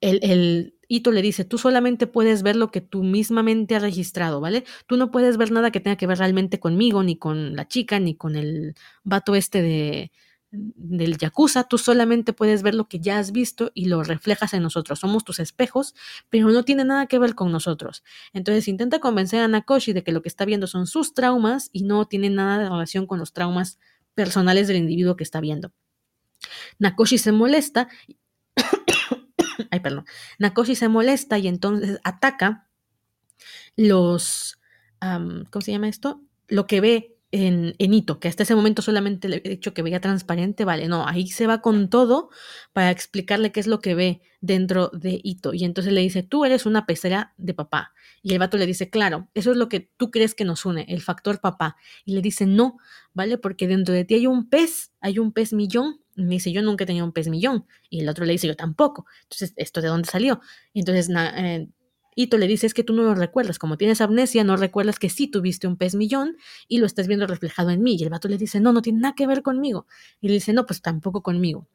[0.00, 4.64] el, Ito le dice, tú solamente puedes ver lo que tú mismamente has registrado, ¿vale?
[4.86, 7.98] Tú no puedes ver nada que tenga que ver realmente conmigo, ni con la chica,
[7.98, 8.74] ni con el
[9.04, 10.12] vato este de,
[10.50, 14.62] del Yakuza, tú solamente puedes ver lo que ya has visto y lo reflejas en
[14.62, 15.00] nosotros.
[15.00, 15.94] Somos tus espejos,
[16.30, 18.04] pero no tiene nada que ver con nosotros.
[18.32, 21.82] Entonces intenta convencer a Nakoshi de que lo que está viendo son sus traumas y
[21.82, 23.78] no tiene nada de relación con los traumas
[24.14, 25.72] personales del individuo que está viendo.
[26.78, 27.88] Nakoshi se molesta.
[29.70, 30.04] Ay, perdón.
[30.38, 32.68] Nakoshi se molesta y entonces ataca
[33.76, 34.58] los.
[35.00, 36.22] ¿Cómo se llama esto?
[36.48, 39.82] Lo que ve en, en, Ito, que hasta ese momento solamente le he dicho que
[39.82, 42.30] veía transparente, vale, no, ahí se va con todo
[42.72, 45.52] para explicarle qué es lo que ve dentro de Ito.
[45.52, 47.92] Y entonces le dice, tú eres una pecera de papá.
[48.22, 50.86] Y el vato le dice, claro, eso es lo que tú crees que nos une,
[50.88, 51.76] el factor papá.
[52.04, 52.78] Y le dice, no,
[53.12, 53.38] ¿vale?
[53.38, 56.00] Porque dentro de ti hay un pez, hay un pez millón.
[56.16, 57.66] Me dice, yo nunca he tenido un pez millón.
[57.90, 59.06] Y el otro le dice, yo tampoco.
[59.24, 60.40] Entonces, ¿esto de dónde salió?
[60.74, 61.68] Entonces, eh,
[62.16, 65.10] Ito le dice, es que tú no lo recuerdas, como tienes amnesia, no recuerdas que
[65.10, 66.36] sí tuviste un pez millón
[66.66, 67.96] y lo estás viendo reflejado en mí.
[67.98, 69.86] Y el vato le dice, no, no tiene nada que ver conmigo.
[70.20, 71.68] Y le dice, no, pues tampoco conmigo.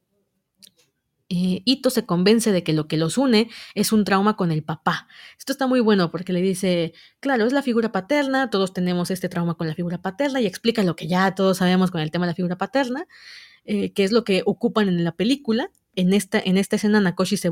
[1.34, 4.63] Eh, Ito se convence de que lo que los une es un trauma con el
[4.63, 5.07] papá.
[5.39, 9.30] Esto está muy bueno porque le dice, claro, es la figura paterna, todos tenemos este
[9.30, 12.26] trauma con la figura paterna y explica lo que ya todos sabemos con el tema
[12.26, 13.07] de la figura paterna,
[13.65, 17.38] eh, que es lo que ocupan en la película en esta, en esta escena Nakoshi
[17.38, 17.51] se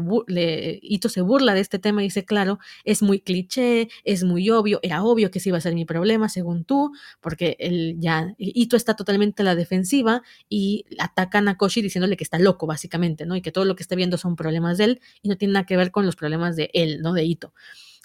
[0.81, 4.80] Ito se burla de este tema y dice, claro, es muy cliché, es muy obvio,
[4.81, 6.91] era obvio que ese iba a ser mi problema, según tú,
[7.22, 12.23] porque él ya, Ito está totalmente a la defensiva y ataca a Nakoshi diciéndole que
[12.23, 13.36] está loco, básicamente, ¿no?
[13.36, 15.65] Y que todo lo que está viendo son problemas de él y no tiene nada
[15.65, 17.14] que ver con los problemas de él, ¿no?
[17.14, 17.53] De Ito.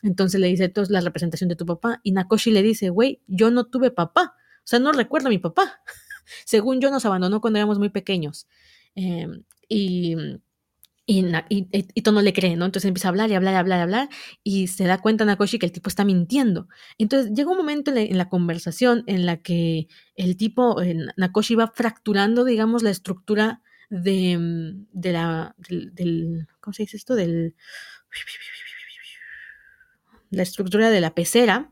[0.02, 2.00] Entonces le dice, esto es la representación de tu papá.
[2.02, 4.34] Y Nakoshi le dice, güey, yo no tuve papá.
[4.58, 5.80] O sea, no recuerdo a mi papá.
[6.44, 8.46] Según yo, nos abandonó cuando éramos muy pequeños.
[8.94, 9.26] Eh,
[9.68, 10.16] y,
[11.06, 11.18] y,
[11.94, 12.64] y, no le cree, ¿no?
[12.64, 14.08] Entonces empieza a hablar y hablar y hablar y hablar
[14.42, 16.68] y se da cuenta Nakoshi que el tipo está mintiendo.
[16.98, 20.76] Entonces llega un momento en la, conversación en la que el tipo,
[21.16, 27.14] Nakoshi va fracturando, digamos, la estructura de, mm, de la, del, ¿cómo se dice esto?
[27.14, 27.54] Del,
[30.30, 31.70] la estructura de la pecera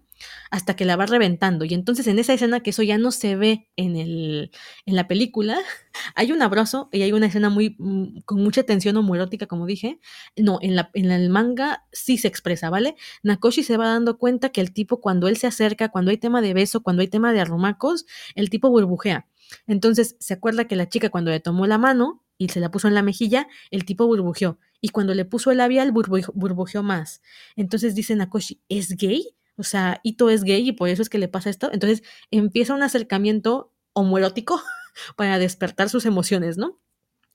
[0.51, 1.65] hasta que la va reventando.
[1.65, 4.51] Y entonces en esa escena, que eso ya no se ve en, el,
[4.87, 5.59] en la película,
[6.15, 10.01] hay un abrazo y hay una escena muy mm, con mucha tensión homoerótica, como dije.
[10.37, 12.97] No, en, la, en el manga sí se expresa, ¿vale?
[13.23, 16.41] Nakoshi se va dando cuenta que el tipo cuando él se acerca, cuando hay tema
[16.41, 19.27] de beso, cuando hay tema de arrumacos, el tipo burbujea.
[19.67, 22.89] Entonces se acuerda que la chica cuando le tomó la mano y se la puso
[22.89, 24.59] en la mejilla, el tipo burbujeó.
[24.81, 27.23] Y cuando le puso el labial, burbujeó más.
[27.55, 29.37] Entonces dice Nakoshi, ¿es gay?
[29.57, 31.71] O sea, Ito es gay y por eso es que le pasa esto.
[31.73, 34.61] Entonces empieza un acercamiento homoerótico
[35.17, 36.81] para despertar sus emociones, ¿no?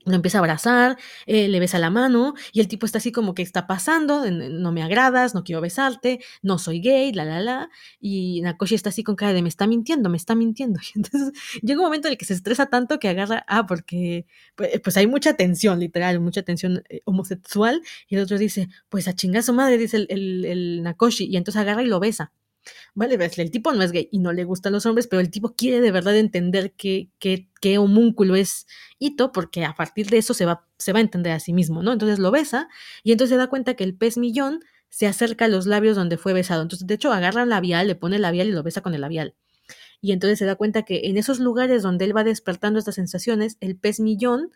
[0.08, 3.34] Lo empieza a abrazar, eh, le besa la mano y el tipo está así como
[3.34, 7.70] que está pasando, no me agradas, no quiero besarte, no soy gay, la, la, la.
[8.00, 10.80] Y Nakoshi está así con cara de me está mintiendo, me está mintiendo.
[10.96, 11.32] Y entonces
[11.62, 14.26] llega un momento en el que se estresa tanto que agarra, ah, porque
[14.56, 17.82] pues, pues hay mucha tensión, literal, mucha tensión eh, homosexual.
[18.08, 21.26] Y el otro dice, pues a chingar su madre, dice el, el, el Nakoshi.
[21.26, 22.32] Y entonces agarra y lo besa.
[22.94, 25.56] Vale, el tipo no es gay y no le gustan los hombres, pero el tipo
[25.56, 28.68] quiere de verdad entender qué, qué, qué homúnculo es
[29.00, 31.84] Ito, porque a partir de eso se va, se va a entender a sí mismo,
[31.84, 31.94] ¿no?
[31.94, 32.68] Entonces lo besa
[33.04, 36.18] y entonces se da cuenta que el pez millón se acerca a los labios donde
[36.18, 36.62] fue besado.
[36.62, 39.02] Entonces, de hecho, agarra el labial, le pone el labial y lo besa con el
[39.02, 39.36] labial.
[40.02, 43.58] Y entonces se da cuenta que en esos lugares donde él va despertando estas sensaciones,
[43.60, 44.52] el pez millón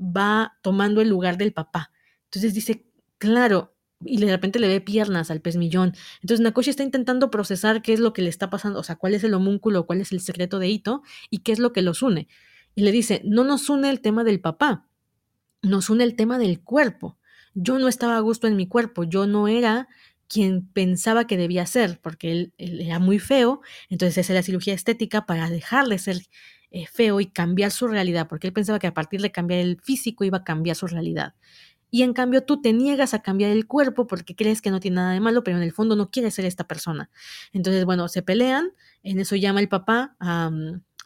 [0.00, 1.92] va tomando el lugar del papá.
[2.24, 2.86] Entonces dice,
[3.18, 5.94] claro, y de repente le ve piernas al pez millón.
[6.20, 9.14] Entonces Nakoshi está intentando procesar qué es lo que le está pasando, o sea, cuál
[9.14, 12.02] es el homúnculo, cuál es el secreto de Ito y qué es lo que los
[12.02, 12.28] une.
[12.74, 14.86] Y le dice, no nos une el tema del papá,
[15.62, 17.18] nos une el tema del cuerpo.
[17.54, 19.88] Yo no estaba a gusto en mi cuerpo, yo no era
[20.28, 25.24] quien pensaba que debía ser, porque él, era muy feo, entonces hace la cirugía estética
[25.24, 26.18] para dejarle ser
[26.70, 29.80] eh, feo y cambiar su realidad, porque él pensaba que a partir de cambiar el
[29.80, 31.34] físico iba a cambiar su realidad
[31.96, 34.96] y en cambio tú te niegas a cambiar el cuerpo porque crees que no tiene
[34.96, 37.08] nada de malo, pero en el fondo no quieres ser esta persona.
[37.54, 40.50] Entonces, bueno, se pelean, en eso llama el papá a,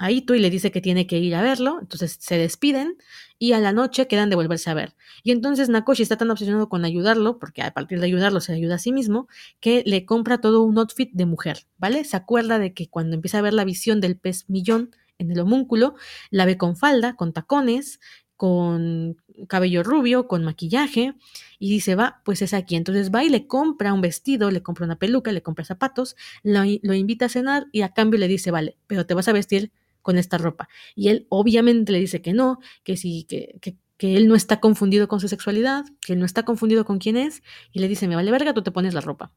[0.00, 2.96] a Ito y le dice que tiene que ir a verlo, entonces se despiden
[3.38, 4.96] y a la noche quedan de volverse a ver.
[5.22, 8.74] Y entonces Nakoshi está tan obsesionado con ayudarlo, porque a partir de ayudarlo se ayuda
[8.74, 9.28] a sí mismo,
[9.60, 12.02] que le compra todo un outfit de mujer, ¿vale?
[12.04, 15.38] Se acuerda de que cuando empieza a ver la visión del pez millón en el
[15.38, 15.94] homúnculo,
[16.30, 18.00] la ve con falda, con tacones,
[18.40, 19.18] con
[19.48, 21.12] cabello rubio, con maquillaje,
[21.58, 22.74] y dice, va, pues es aquí.
[22.74, 26.64] Entonces va y le compra un vestido, le compra una peluca, le compra zapatos, lo,
[26.64, 30.16] invita a cenar y a cambio le dice, vale, pero te vas a vestir con
[30.16, 30.70] esta ropa.
[30.94, 33.58] Y él obviamente le dice que no, que sí, que,
[33.98, 37.18] que él no está confundido con su sexualidad, que él no está confundido con quién
[37.18, 37.42] es,
[37.72, 39.32] y le dice, me vale verga, tú te pones la ropa.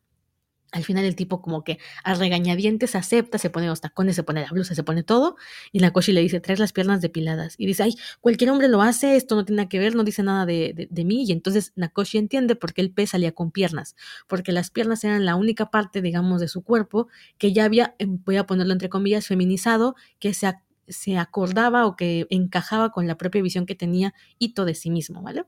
[0.73, 4.41] Al final el tipo como que a regañadientes acepta, se pone los tacones, se pone
[4.41, 5.37] la blusa, se pone todo,
[5.71, 7.53] y Nakoshi le dice, traes las piernas depiladas.
[7.59, 10.23] Y dice, ay, cualquier hombre lo hace, esto no tiene nada que ver, no dice
[10.23, 11.25] nada de, de, mí.
[11.27, 13.95] Y entonces Nakoshi entiende por qué el pez salía con piernas,
[14.27, 18.19] porque las piernas eran la única parte, digamos, de su cuerpo que ya había, em,
[18.25, 20.51] voy a ponerlo entre comillas, feminizado, que se,
[20.87, 25.21] se acordaba o que encajaba con la propia visión que tenía Ito de sí mismo,
[25.21, 25.45] ¿vale?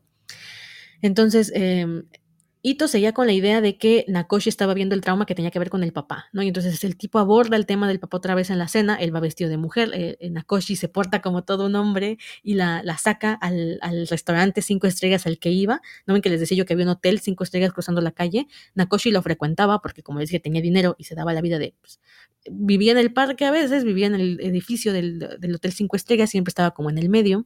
[1.02, 2.04] Entonces, eh,
[2.68, 5.60] Ito seguía con la idea de que Nakoshi estaba viendo el trauma que tenía que
[5.60, 6.42] ver con el papá, ¿no?
[6.42, 9.16] Y entonces el tipo aborda el tema del papá otra vez en la cena, él
[9.16, 12.82] va vestido de mujer, eh, eh, Nakoshi se porta como todo un hombre y la,
[12.98, 16.66] saca al, al, restaurante cinco estrellas al que iba, ¿no ven que les decía yo
[16.66, 18.48] que había un hotel cinco estrellas cruzando la calle?
[18.74, 21.76] Nakoshi lo frecuentaba porque como les dije tenía dinero y se daba la vida de...
[21.80, 22.00] Pues,
[22.50, 26.32] vivía en el parque a veces, vivía en el edificio del, del hotel cinco estrellas,
[26.32, 27.46] siempre estaba como en el medio.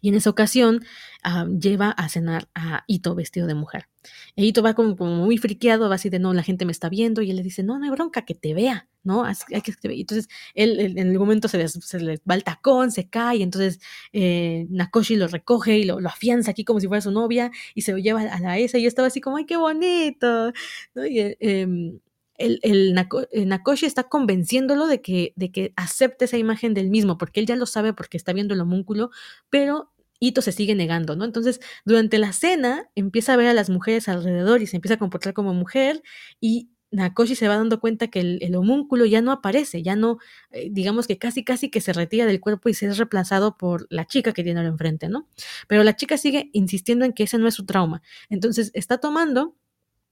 [0.00, 0.84] Y en esa ocasión
[1.24, 3.88] uh, lleva a cenar a Ito vestido de mujer.
[4.36, 7.22] E Ito va como, muy friqueado, va así de no, la gente me está viendo,
[7.22, 9.24] y él le dice, no, no hay bronca, que te vea, ¿no?
[9.24, 9.74] Hay que.
[9.82, 13.80] Entonces, él, en algún momento se, les, le va el tacón, se cae, entonces
[14.12, 17.82] eh, Nakoshi lo recoge y lo, lo, afianza aquí como si fuera su novia, y
[17.82, 20.52] se lo lleva a la esa, y yo estaba así como, ay, qué bonito,
[20.94, 21.06] ¿no?
[21.06, 21.98] Y, eh,
[22.38, 25.34] el, Nakoshi está convenciéndolo de que,
[25.76, 29.10] acepte esa imagen del mismo, porque él ya lo sabe porque está viendo el homúnculo,
[29.50, 31.24] pero Ito se sigue negando, ¿no?
[31.24, 34.98] Entonces, durante la cena empieza a ver a las mujeres alrededor y se empieza a
[34.98, 36.02] comportar como mujer
[36.40, 40.18] y Nakoshi se va dando cuenta que el, homúnculo ya no aparece, ya no,
[40.50, 43.86] eh, digamos que casi casi que se retira del cuerpo y se es reemplazado por
[43.90, 45.28] la chica que tiene enfrente, ¿no?
[45.68, 48.02] Pero la chica sigue insistiendo en que ese no es su trauma.
[48.30, 49.56] Entonces, está tomando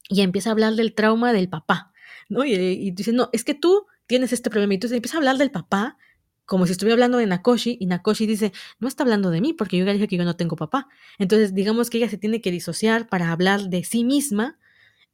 [0.09, 1.91] y empieza a hablar del trauma del papá.
[2.29, 2.45] ¿No?
[2.45, 4.73] Y, y dice, no, es que tú tienes este problema.
[4.73, 5.97] Y entonces empieza a hablar del papá
[6.45, 9.77] como si estuviera hablando de Nakoshi y Nakoshi dice, no está hablando de mí porque
[9.77, 10.87] yo ya dije que yo no tengo papá.
[11.17, 14.57] Entonces digamos que ella se tiene que disociar para hablar de sí misma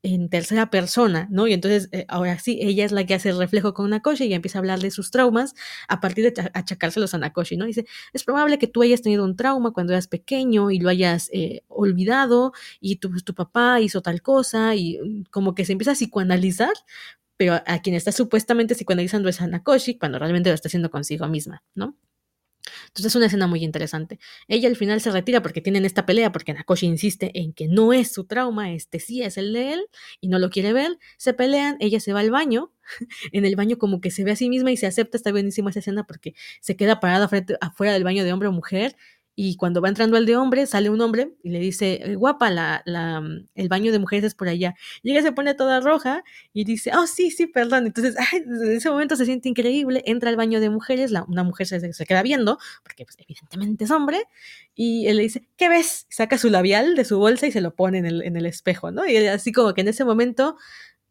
[0.04, 1.48] en tercera persona, ¿no?
[1.48, 4.34] Y entonces, eh, ahora sí, ella es la que hace el reflejo con Nakoshi y
[4.34, 5.54] empieza a hablar de sus traumas
[5.88, 7.66] a partir de achacárselos a Nakoshi, ¿no?
[7.66, 11.30] Dice, es probable que tú hayas tenido un trauma cuando eras pequeño y lo hayas
[11.34, 15.96] eh, olvidado y tu, papá hizo tal cosa y mm, como que se empieza a
[15.96, 16.74] psicoanalizar,
[17.38, 21.28] pero a quien está supuestamente psicoanalizando es a Nakoshi cuando realmente lo está haciendo consigo
[21.28, 21.96] misma, ¿no?
[22.88, 24.20] Entonces es una escena muy interesante.
[24.48, 27.94] Ella al final se retira porque tienen esta pelea, porque Nakoshi insiste en que no
[27.94, 29.86] es su trauma, este sí es el de él,
[30.20, 30.98] y no lo quiere ver.
[31.18, 32.72] Se pelean, ella se va al baño,
[33.32, 35.70] en el baño como que se ve a sí misma y se acepta, está buenísima
[35.70, 37.30] esa escena porque se queda parada
[37.62, 38.96] afuera del baño de hombre o mujer
[39.44, 42.52] y cuando va entrando al de hombre, sale un hombre y le dice, eh, guapa,
[42.52, 44.76] la, mm, el baño de mujeres es por allá.
[45.02, 46.24] Y ella se pone toda roja
[46.54, 47.88] y dice, oh, sí, sí, perdón.
[47.88, 51.66] Entonces, ay, desde ese momento se siente increíble, entra al baño de mujeres, una mujer
[51.66, 54.26] se, se, queda viendo, porque pues, evidentemente es hombre,
[54.76, 56.06] y él le dice, ¿qué ves?
[56.12, 58.92] Saca su labial de su bolsa y se lo pone en el, en el espejo,
[58.92, 59.08] ¿no?
[59.08, 60.56] Y así como que en ese momento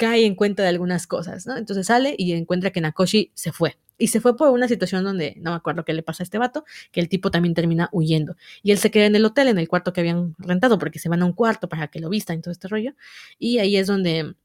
[0.00, 1.58] cae en cuenta de algunas cosas, ¿no?
[1.58, 3.76] Entonces sale y encuentra que Nakoshi se fue.
[3.98, 6.38] Y se fue por una situación donde no me acuerdo qué le pasa a este
[6.38, 8.34] vato, que el tipo también termina huyendo.
[8.62, 11.10] Y él se queda en el hotel, en el cuarto que habían rentado, porque se
[11.10, 12.94] van a un cuarto para que lo vistan y todo este rollo.
[13.38, 14.36] Y ahí es donde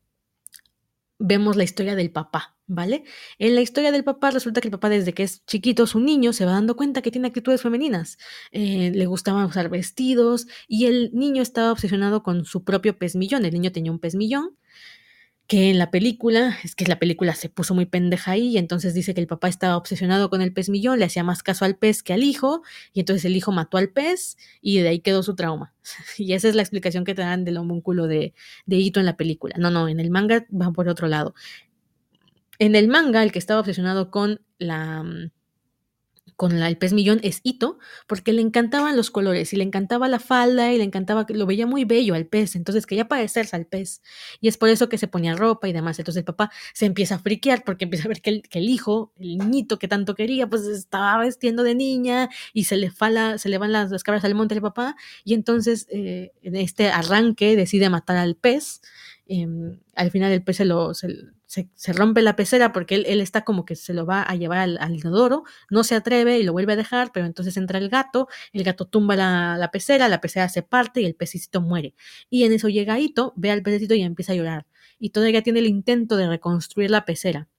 [1.19, 3.06] vemos la historia del papá, ¿vale?
[3.40, 6.34] En la historia del papá resulta que el papá desde que es chiquito, su niño,
[6.34, 8.18] se va dando cuenta que tiene actitudes femeninas.
[8.52, 13.45] Eh, le gustaba usar vestidos y el niño estaba obsesionado con su propio pez millón.
[13.45, 14.57] El niño tenía un pez millón
[15.48, 18.94] que en la película, es que la película se puso muy pendeja ahí, y entonces
[18.94, 21.78] dice que el papá estaba obsesionado con el pez millón, le hacía más caso al
[21.78, 22.64] pez que al hijo,
[22.94, 25.74] y entonces el hijo mató al pez, y de ahí quedó su trauma.
[26.18, 28.34] Y esa es la explicación que te dan del homúnculo de,
[28.66, 29.56] de Ito en la película.
[29.60, 31.36] No, no, en el manga va por otro lado.
[32.58, 35.32] En el manga, el que estaba obsesionado con la mm,
[36.35, 37.77] con el pez millón es Ito,
[38.07, 41.65] porque le encantaban los colores y le encantaba la falda y le encantaba, lo veía
[41.65, 44.02] muy bello al pez, entonces quería parecerse al pez.
[44.41, 45.97] Y es por eso que se ponía ropa y demás.
[45.99, 49.14] Entonces el papá se empieza a friquear porque empieza a ver que el, que hijo,
[49.18, 53.49] el niñito que tanto quería, pues estaba vestiendo de niña y se le, fala, se
[53.49, 54.95] le van las, las cabras al monte al papá.
[55.23, 58.81] Y entonces eh, en este arranque decide matar al pez.
[59.27, 59.47] Eh,
[59.95, 60.93] al final el pez se lo,
[61.73, 64.60] se, rompe la pecera porque él, él, está como que se lo va a llevar
[64.60, 67.90] al, al, inodoro, no se atreve y lo vuelve a dejar, pero entonces entra el
[67.90, 71.95] gato, el gato tumba la, la pecera, la pecera se parte y el pececito muere.
[72.30, 74.68] Y en eso llega Ito, ve al pececito y empieza a llorar.
[74.99, 77.49] Y todavía tiene el intento de reconstruir la pecera.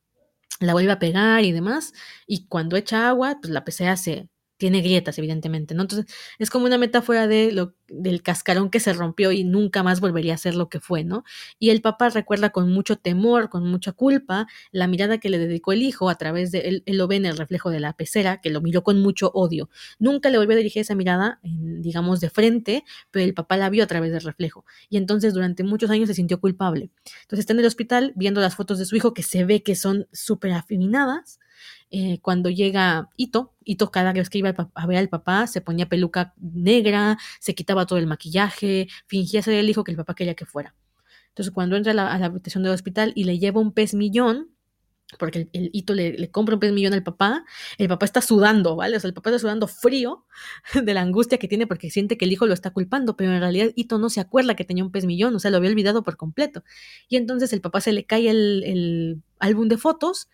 [0.60, 1.92] La vuelve a pegar y demás,
[2.26, 5.82] y cuando echa agua, pues la pecera se, tiene grietas, evidentemente, ¿no?
[5.82, 10.00] Entonces, es como una metáfora de lo, del cascarón que se rompió y nunca más
[10.00, 11.24] volvería a ser lo que fue, ¿no?
[11.58, 15.72] Y el papá recuerda con mucho temor, con mucha culpa, la mirada que le dedicó
[15.72, 18.40] el hijo a través de, él, él lo ve en el reflejo de la pecera,
[18.40, 19.68] que lo miró con mucho odio.
[19.98, 23.84] Nunca le volvió a dirigir esa mirada, digamos, de frente, pero el papá la vio
[23.84, 24.64] a través del reflejo.
[24.88, 26.90] Y entonces, durante muchos años se sintió culpable.
[27.22, 29.76] Entonces, está en el hospital viendo las fotos de su hijo que se ve que
[29.76, 31.38] son súper afeminadas
[31.90, 35.88] eh, cuando llega Ito, Ito cada vez que iba a ver al papá se ponía
[35.88, 40.34] peluca negra, se quitaba todo el maquillaje, fingía ser el hijo que el papá quería
[40.34, 40.74] que fuera.
[41.28, 44.50] Entonces cuando entra a la, habitación del hospital y le lleva un pez millón,
[45.18, 47.44] porque el, Ito le, compra un pez millón al papá,
[47.78, 48.96] el papá está sudando, ¿vale?
[48.96, 50.24] O sea, el papá está sudando frío
[50.82, 53.40] de la angustia que tiene porque siente que el hijo lo está culpando, pero en
[53.40, 56.02] realidad Ito no se acuerda que tenía un pez millón, o sea, lo había olvidado
[56.02, 56.64] por completo.
[57.08, 60.28] Y entonces el papá se le cae el, el álbum de fotos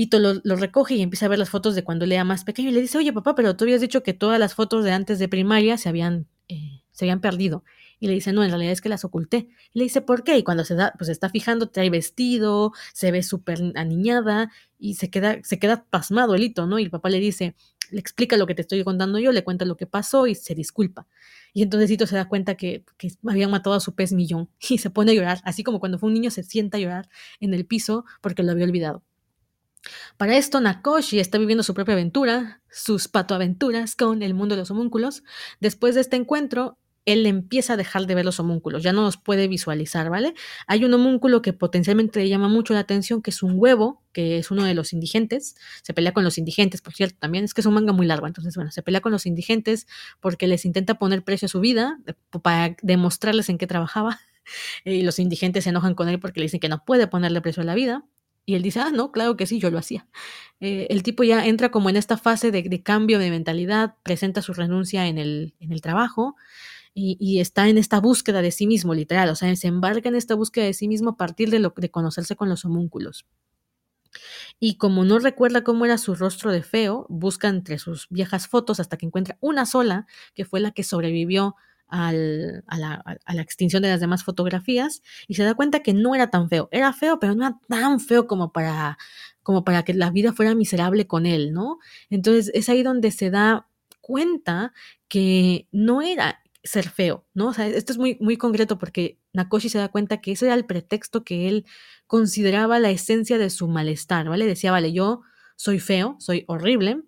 [0.00, 2.44] Ito lo, lo, recoge y empieza a ver las fotos de cuando él era más
[2.44, 4.92] pequeño y le dice, oye papá, pero tú habías dicho que todas las fotos de
[4.92, 7.64] antes de primaria se habían, eh, se habían perdido.
[7.98, 9.48] Y le dice, no, en realidad es que las oculté.
[9.74, 10.38] Y le dice, ¿por qué?
[10.38, 15.10] Y cuando se da, pues está fijando, trae vestido, se ve súper aniñada y se
[15.10, 16.78] queda, se queda pasmado el hito, ¿no?
[16.78, 17.54] Y el papá le dice,
[17.90, 20.54] le explica lo que te estoy contando yo, le cuenta lo que pasó y se
[20.54, 21.06] disculpa.
[21.52, 24.78] Y entonces Ito se da cuenta que, que habían matado a su pez millón y
[24.78, 27.52] se pone a llorar, así como cuando fue un niño se sienta a llorar en
[27.52, 29.04] el piso porque lo había olvidado.
[30.16, 34.70] Para esto, Nakoshi está viviendo su propia aventura, sus patoaventuras con el mundo de los
[34.70, 35.22] homúnculos.
[35.60, 39.16] Después de este encuentro, él empieza a dejar de ver los homúnculos, ya no los
[39.16, 40.34] puede visualizar, ¿vale?
[40.66, 44.38] Hay un homúnculo que potencialmente le llama mucho la atención, que es un huevo, que
[44.38, 47.44] es uno de los indigentes, se pelea con los indigentes, por cierto, también.
[47.44, 49.86] Es que es un manga muy largo, entonces, bueno, se pelea con los indigentes
[50.20, 51.98] porque les intenta poner precio a su vida
[52.42, 54.20] para demostrarles en qué trabajaba,
[54.84, 57.62] y los indigentes se enojan con él porque le dicen que no puede ponerle precio
[57.62, 58.04] a la vida,
[58.50, 60.08] y él dice, ah, no, claro que sí, yo lo hacía.
[60.58, 64.52] Eh, el tipo ya entra como en esta fase de, cambio de mentalidad, presenta su
[64.54, 66.34] renuncia en el, en el trabajo
[66.92, 70.34] y, está en esta búsqueda de sí mismo, literal, o sea, se embarca en esta
[70.34, 73.24] búsqueda de sí mismo a partir de, conocerse con los homúnculos.
[74.58, 78.80] Y como no recuerda cómo era su rostro de feo, busca entre sus viejas fotos
[78.80, 81.54] hasta que encuentra una sola, que fue la que sobrevivió
[81.90, 86.14] a, la, a, la, extinción de las demás fotografías y se da cuenta que no
[86.14, 86.68] era tan feo.
[86.72, 88.98] Era feo, pero no era tan feo como para,
[89.42, 91.78] como para que la vida fuera miserable con él, ¿no?
[92.08, 93.68] Entonces es ahí donde se da
[94.00, 94.72] cuenta
[95.08, 97.48] que no era ser feo, ¿no?
[97.48, 100.54] O sea, esto es muy, muy concreto porque Nakoshi se da cuenta que ese era
[100.54, 101.64] el pretexto que él
[102.06, 104.46] consideraba la esencia de su malestar, ¿vale?
[104.46, 105.22] Decía, vale, yo
[105.56, 107.02] soy feo, soy horrible,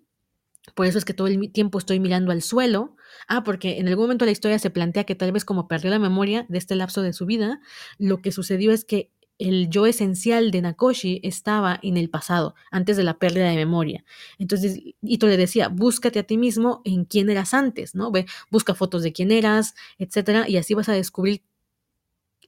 [0.75, 2.95] por eso es que todo el tiempo estoy mirando al suelo.
[3.27, 5.99] Ah, porque en algún momento la historia se plantea que tal vez como perdió la
[5.99, 7.59] memoria de este lapso de su vida,
[7.97, 12.97] lo que sucedió es que el yo esencial de Nakoshi estaba en el pasado, antes
[12.97, 14.05] de la pérdida de memoria.
[14.37, 18.11] Entonces, Ito le decía, búscate a ti mismo en quién eras antes, ¿no?
[18.11, 21.43] Ve, busca fotos de quién eras, etcétera, y así vas a descubrir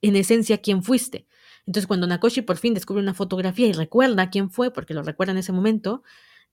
[0.01, 1.25] en esencia quién fuiste.
[1.65, 5.31] Entonces, cuando Nakoshi por fin descubre una fotografía y recuerda quién fue, porque lo recuerda
[5.31, 6.03] en ese momento,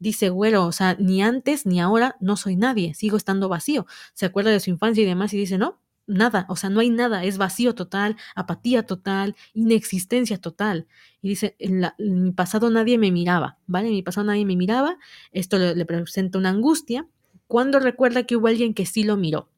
[0.03, 3.87] dice, güero, o sea, ni antes ni ahora no soy nadie, sigo estando vacío.
[4.15, 6.91] Se acuerda de su infancia y demás y dice, no, nada, o sea, no hay
[6.91, 10.89] nada, es vacío total, apatía total, inexistencia total.
[11.21, 13.89] Y dice, en, mi pasado nadie me miraba, ¿vale?
[13.89, 14.99] En mi pasado nadie me miraba,
[15.31, 17.07] esto le, le presenta una angustia,
[17.47, 19.49] cuando recuerda que hubo alguien que sí lo miró.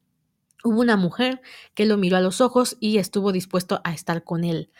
[0.62, 1.41] Hubo una mujer
[1.75, 4.71] que lo miró a los ojos y estuvo dispuesto a estar con él.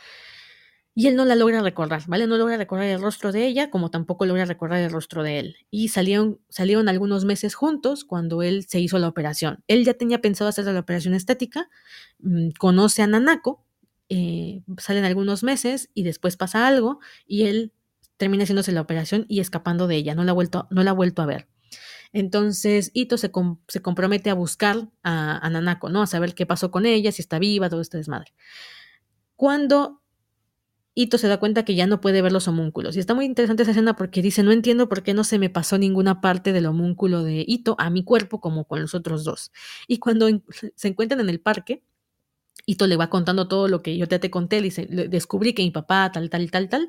[0.97, 2.29] Y él no la logra recordar, ¿vale?
[2.29, 5.57] No logra recordar el rostro de ella, como tampoco logra recordar el rostro de él.
[5.71, 9.65] Y salieron, salieron algunos meses juntos cuando él se hizo la operación.
[9.66, 11.69] Él ya tenía pensado hacer la operación estética,
[12.21, 13.65] mm, conoce a Nanako,
[14.09, 17.73] eh, salen algunos meses y después pasa algo y él
[18.16, 20.95] termina haciéndose la operación y escapando de ella, no la ha vuelto, no la ha
[20.95, 21.49] vuelto a ver.
[22.12, 26.03] Entonces Ito se, compromete a buscar a, a Nanako, ¿no?
[26.03, 28.33] A saber qué pasó con ella, si está viva, todo este desmadre.
[29.35, 30.03] Cuando
[30.97, 32.97] Ito se da cuenta que ya no puede ver los homúnculos.
[32.97, 35.51] Y está muy interesante esa escena porque dice, no entiendo por qué no se me
[35.51, 39.53] pasó ninguna parte del homúnculo de Ito a mi cuerpo como con los otros dos.
[39.89, 40.29] Y cuando
[40.77, 41.83] se encuentran en el parque,
[42.66, 45.70] Ito le va contando todo lo que yo te, te conté, dice, descubrí que mi
[45.70, 46.89] papá tal, tal, tal, tal,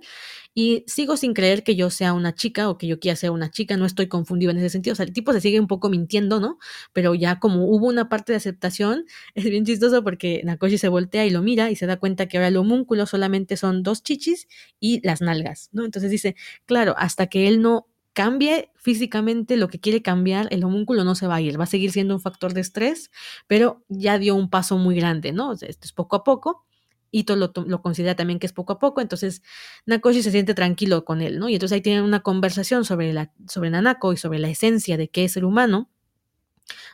[0.53, 3.51] y sigo sin creer que yo sea una chica o que yo quiera ser una
[3.51, 5.89] chica, no estoy confundido en ese sentido, o sea, el tipo se sigue un poco
[5.89, 6.57] mintiendo, ¿no?
[6.93, 11.25] Pero ya como hubo una parte de aceptación, es bien chistoso porque Nakoshi se voltea
[11.25, 14.47] y lo mira y se da cuenta que ahora el homúnculo solamente son dos chichis
[14.79, 15.85] y las nalgas, ¿no?
[15.85, 16.35] Entonces dice,
[16.65, 21.27] claro, hasta que él no cambie físicamente lo que quiere cambiar, el homúnculo no se
[21.27, 23.11] va a ir, va a seguir siendo un factor de estrés,
[23.45, 25.51] pero ya dio un paso muy grande, ¿no?
[25.51, 26.65] esto es poco a poco.
[27.11, 29.41] Ito lo, lo, considera también que es poco a poco, entonces
[29.85, 31.47] Nakoshi se siente tranquilo con él, ¿no?
[31.47, 35.07] Y entonces ahí tienen una conversación sobre, la, sobre Nanako y sobre la esencia de
[35.09, 35.89] qué es ser humano.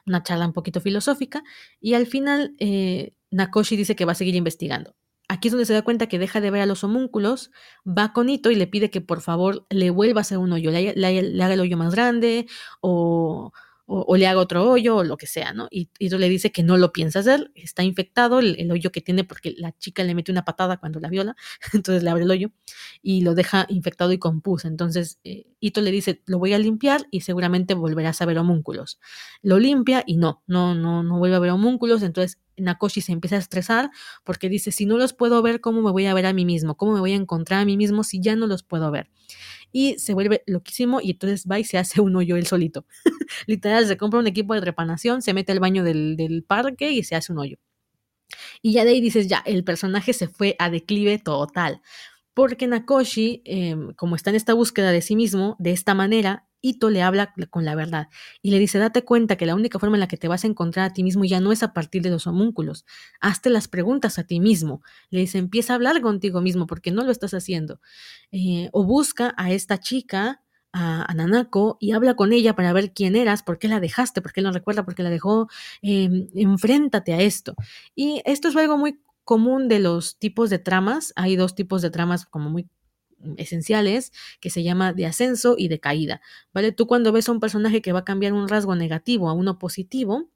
[0.05, 1.43] una charla un poquito filosófica,
[1.79, 4.95] y al final eh, Nakoshi dice que va a seguir investigando.
[5.31, 7.51] Aquí es donde se da cuenta que deja de ver a los homúnculos,
[7.87, 10.71] va con Ito y le pide que por favor le vuelva a hacer un hoyo,
[10.71, 12.47] le, le haga el hoyo más grande
[12.81, 13.53] o,
[13.85, 15.67] o, le haga otro hoyo o lo que sea, ¿no?
[15.69, 19.23] Y, y le dice que no lo piensa hacer, está infectado el, hoyo que tiene
[19.23, 21.35] porque la chica le mete una patada cuando la viola,
[21.73, 22.51] entonces le abre el hoyo
[23.01, 24.67] y lo deja infectado y compuso.
[24.67, 28.99] Entonces eh, le dice, lo voy a limpiar y seguramente volverás a ver homúnculos.
[29.41, 33.35] Lo limpia y no, no, no, no vuelve a ver homúnculos, entonces Nakoshi se empieza
[33.35, 33.89] a estresar
[34.23, 36.75] porque dice, si no los puedo ver, ¿cómo me voy a ver a mí mismo?
[36.77, 39.09] ¿Cómo me voy a encontrar a mí mismo si ya no los puedo ver?
[39.71, 42.85] Y se vuelve loquísimo y entonces va y se hace un hoyo él solito.
[43.47, 47.03] Literal, se compra un equipo de trepanación, se mete al baño del, del parque y
[47.03, 47.57] se hace un hoyo.
[48.61, 51.81] Y ya de ahí dices, ya, el personaje se fue a declive total.
[52.33, 56.89] Porque Nakoshi, em, como está en esta búsqueda de sí mismo, de esta manera, Ito
[56.89, 58.09] le habla con la verdad
[58.41, 60.47] y le dice, date cuenta que la única forma en la que te vas a
[60.47, 62.85] encontrar a ti mismo ya no es a partir de los homúnculos.
[63.19, 64.81] Hazte las preguntas a ti mismo.
[65.09, 67.79] Le dice, empieza a hablar contigo mismo porque no lo estás haciendo.
[68.31, 70.41] Eh, o busca a esta chica,
[70.73, 74.31] a, Nanako, y habla con ella para ver quién eras, por qué la dejaste, por
[74.33, 75.49] qué no recuerda, por qué la dejó.
[75.81, 77.55] Em, enfréntate a esto.
[77.95, 81.13] Y esto es algo muy común de los tipos de tramas.
[81.15, 82.67] Hay dos tipos de tramas como muy
[83.37, 86.21] esenciales que se llama de ascenso y de caída,
[86.53, 86.71] ¿vale?
[86.71, 89.59] Tú cuando ves a un personaje que va a cambiar un rasgo negativo a uno
[89.59, 90.29] positivo,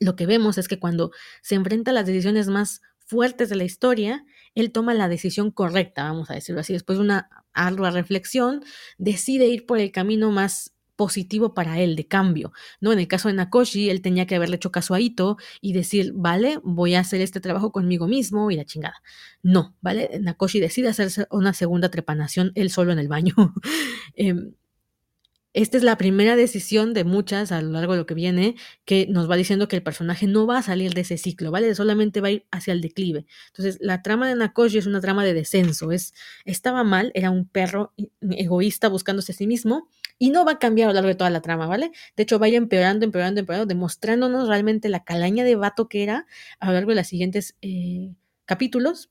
[0.00, 1.10] lo que vemos es que cuando
[1.42, 4.24] se enfrenta a las decisiones más fuertes de la historia,
[4.54, 8.62] él toma la decisión correcta, vamos a decirlo así, después de una ardua reflexión,
[8.98, 12.92] decide ir por el camino más positivo para él, de cambio, ¿no?
[12.92, 16.12] En el caso de Nakoshi, él tenía que haberle hecho caso a Ito y decir,
[16.12, 19.00] vale, voy a hacer este trabajo conmigo mismo y la chingada.
[19.40, 20.10] No, ¿vale?
[20.20, 23.34] Nakoshi decide hacerse una segunda trepanación él solo en el baño.
[24.16, 24.54] Em,
[25.54, 29.06] esta es la primera decisión de muchas a lo largo de lo que viene que
[29.08, 31.74] nos va diciendo que el personaje no va a salir de ese ciclo, ¿vale?
[31.74, 33.26] Solamente va a ir hacia el declive.
[33.48, 36.12] Entonces, la trama de Nakoshi es una trama de descenso, es
[36.44, 39.88] estaba mal, era un perro egoísta buscándose a sí mismo
[40.18, 41.92] y no va a cambiar a lo largo de toda la trama, ¿vale?
[42.16, 46.02] De hecho, va a ir empeorando, empeorando, empeorando, demostrándonos realmente la calaña de vato que
[46.02, 46.26] era
[46.58, 48.12] a lo largo de los siguientes eh,
[48.44, 49.10] capítulos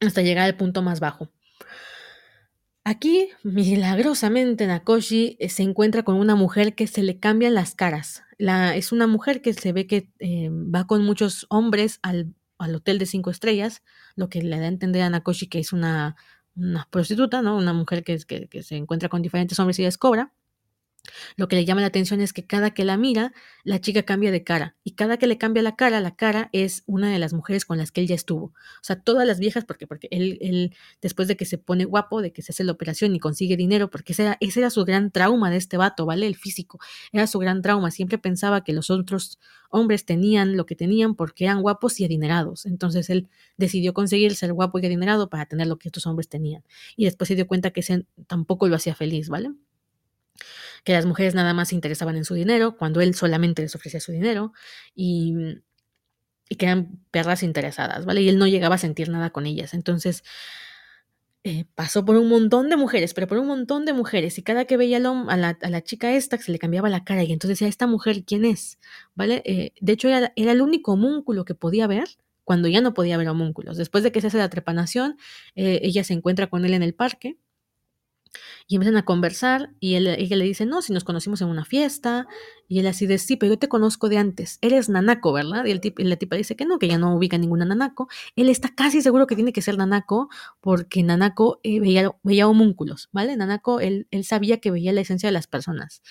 [0.00, 1.30] hasta llegar al punto más bajo.
[2.86, 8.24] Aquí, milagrosamente, Nakoshi eh, se encuentra con una mujer que se le cambian las caras.
[8.36, 13.06] Es una mujer que se ve que eh, va con muchos hombres al, hotel de
[13.06, 13.82] cinco estrellas,
[14.16, 16.16] lo que le da a entender a Nakoshi que es una,
[16.56, 17.56] una prostituta, ¿no?
[17.56, 20.32] Una mujer que, que, que se encuentra con diferentes hombres y les cobra.
[21.36, 23.32] Lo que le llama la atención es que cada que la mira,
[23.62, 24.76] la chica cambia de cara.
[24.84, 27.78] Y cada que le cambia la cara, la cara es una de las mujeres con
[27.78, 28.46] las que él ya estuvo.
[28.46, 32.22] O sea, todas las viejas, porque, porque él, él después de que se pone guapo,
[32.22, 34.84] de que se hace la operación y consigue dinero, porque ese era, ese era su
[34.84, 36.26] gran trauma de este vato, ¿vale?
[36.26, 36.78] El físico.
[37.12, 37.90] Era su gran trauma.
[37.90, 39.38] Siempre pensaba que los otros
[39.70, 42.66] hombres tenían lo que tenían porque eran guapos y adinerados.
[42.66, 46.62] Entonces él decidió conseguir ser guapo y adinerado para tener lo que estos hombres tenían.
[46.96, 49.50] Y después se dio cuenta que ese tampoco lo hacía feliz, ¿vale?
[50.84, 54.00] Que las mujeres nada más se interesaban en su dinero, cuando él solamente les ofrecía
[54.00, 54.52] su dinero,
[54.94, 55.34] y,
[56.48, 58.22] y que eran perras interesadas, ¿vale?
[58.22, 59.74] Y él no llegaba a sentir nada con ellas.
[59.74, 60.22] Entonces,
[61.46, 64.64] eh, pasó por un montón de mujeres, pero por un montón de mujeres, y cada
[64.64, 65.00] que veía a
[65.36, 68.24] la, a la, chica esta, se le cambiaba la cara, y entonces decía, ¿esta mujer
[68.24, 68.78] quién es?
[69.14, 69.42] ¿Vale?
[69.44, 72.08] Eh, de hecho, era, era, el único homúnculo que podía ver
[72.44, 73.76] cuando ya no podía ver homúnculos.
[73.76, 75.18] Después de que se hace la trepanación,
[75.54, 77.36] eh, ella se encuentra con él en el parque,
[78.66, 81.64] y empiezan a conversar y él, ella le dice, no, si nos conocimos en una
[81.64, 82.26] fiesta.
[82.66, 84.58] Y él así de, sí, pero yo te conozco de antes.
[84.62, 85.66] Eres Nanako, ¿verdad?
[85.66, 88.08] Y, tip, la tipa dice que no, que ya no ubica ninguna Nanako.
[88.36, 90.28] Él está casi seguro que tiene que ser Nanako
[90.60, 93.36] porque Nanako eh, veía, veía homúnculos, ¿vale?
[93.36, 96.02] Nanako, él, él, sabía que veía la esencia de las personas.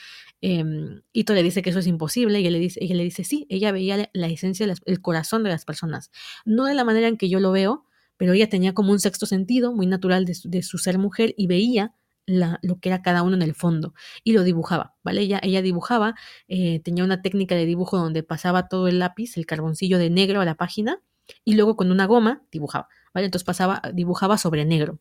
[0.41, 0.63] Eh,
[1.11, 3.47] Ito le dice que eso es imposible y él le dice, ella le dice, sí,
[3.49, 6.11] ella veía la, esencia, el corazón de las personas.
[6.45, 7.85] No de la manera en que yo lo veo,
[8.17, 11.47] pero ella tenía como un sexto sentido muy natural de de su ser mujer y
[11.47, 11.93] veía
[12.25, 13.93] lo que era cada uno en el fondo
[14.23, 15.21] y lo dibujaba, ¿vale?
[15.21, 16.15] Ella, ella dibujaba,
[16.47, 20.41] eh, tenía una técnica de dibujo donde pasaba todo el lápiz, el carboncillo de negro
[20.41, 21.01] a la página
[21.43, 23.25] y luego con una goma dibujaba, ¿vale?
[23.25, 24.99] Entonces pasaba, dibujaba sobre negro.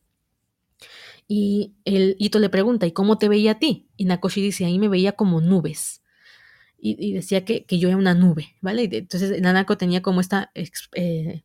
[1.28, 3.89] Y el Ito le pregunta, ¿y cómo te veía a ti?
[3.97, 6.03] Y Nakoshi dice, ahí me veía como nubes.
[6.85, 8.89] Y, decía que, yo era una nube, ¿vale?
[8.90, 11.44] Entonces Nanako tenía como esta eh,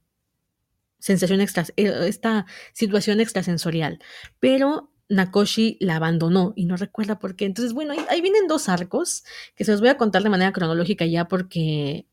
[0.98, 3.99] sensación extra, eh, esta situación extrasensorial.
[4.40, 7.46] Pero Nakoshi la abandonó y no recuerda por qué.
[7.46, 9.24] Entonces, bueno, ahí, vienen dos arcos
[9.56, 12.06] que se los voy a contar de manera cronológica ya porque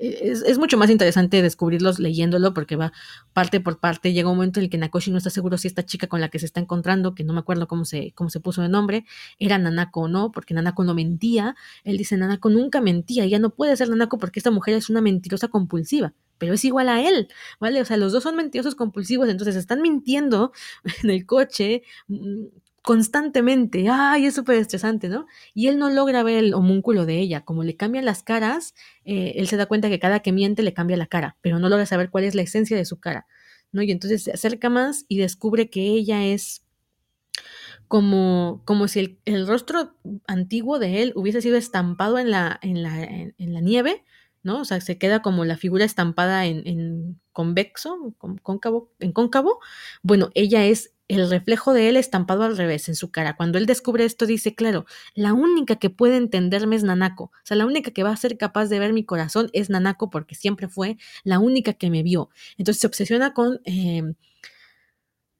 [0.00, 2.92] es, mucho más interesante descubrirlos leyéndolo porque va
[3.34, 4.12] parte por parte.
[4.12, 6.30] Llega un momento en el que Nakoshi no está seguro si esta chica con la
[6.30, 9.04] que se está encontrando, que no me acuerdo cómo se, cómo se puso de nombre,
[9.38, 11.54] era Nanako o no, porque Nanako no mentía.
[11.84, 15.02] Él dice, Nanako nunca mentía, ella no puede ser Nanako porque esta mujer es una
[15.02, 17.28] mentirosa compulsiva pero es igual a él,
[17.60, 17.80] ¿vale?
[17.80, 20.52] O sea, los dos son mentirosos compulsivos, entonces están mintiendo
[21.04, 22.46] en el coche, mm,
[22.82, 23.86] constantemente.
[23.90, 25.26] Ay, es súper estresante, ¿no?
[25.54, 27.44] Y él no logra ver el homúnculo de ella.
[27.44, 30.72] Como le cambian las caras, eh, él se da cuenta que cada que miente le
[30.74, 33.26] cambia la cara, pero no logra saber cuál es la esencia de su cara,
[33.70, 33.82] ¿no?
[33.82, 36.62] Y entonces se acerca más y descubre que ella es
[37.90, 39.96] como, como si el, rostro
[40.28, 44.04] antiguo de él hubiese sido estampado en la, en la, en, la nieve,
[44.42, 44.60] ¿no?
[44.60, 49.60] O sea, se queda como la figura estampada en, en convexo, cóncavo, en cóncavo.
[50.02, 53.36] Bueno, ella es el reflejo de él estampado al revés en su cara.
[53.36, 57.24] Cuando él descubre esto, dice, claro, la única que puede entenderme es Nanako.
[57.24, 60.10] O sea, la única que va a ser capaz de ver mi corazón es Nanako
[60.10, 62.30] porque siempre fue la única que me vio.
[62.58, 63.60] Entonces se obsesiona con...
[63.64, 64.14] Em,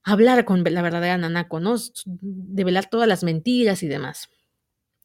[0.02, 1.76] hablar con la verdadera Nanako, ¿no?
[2.06, 4.28] Develar todas las mentiras y demás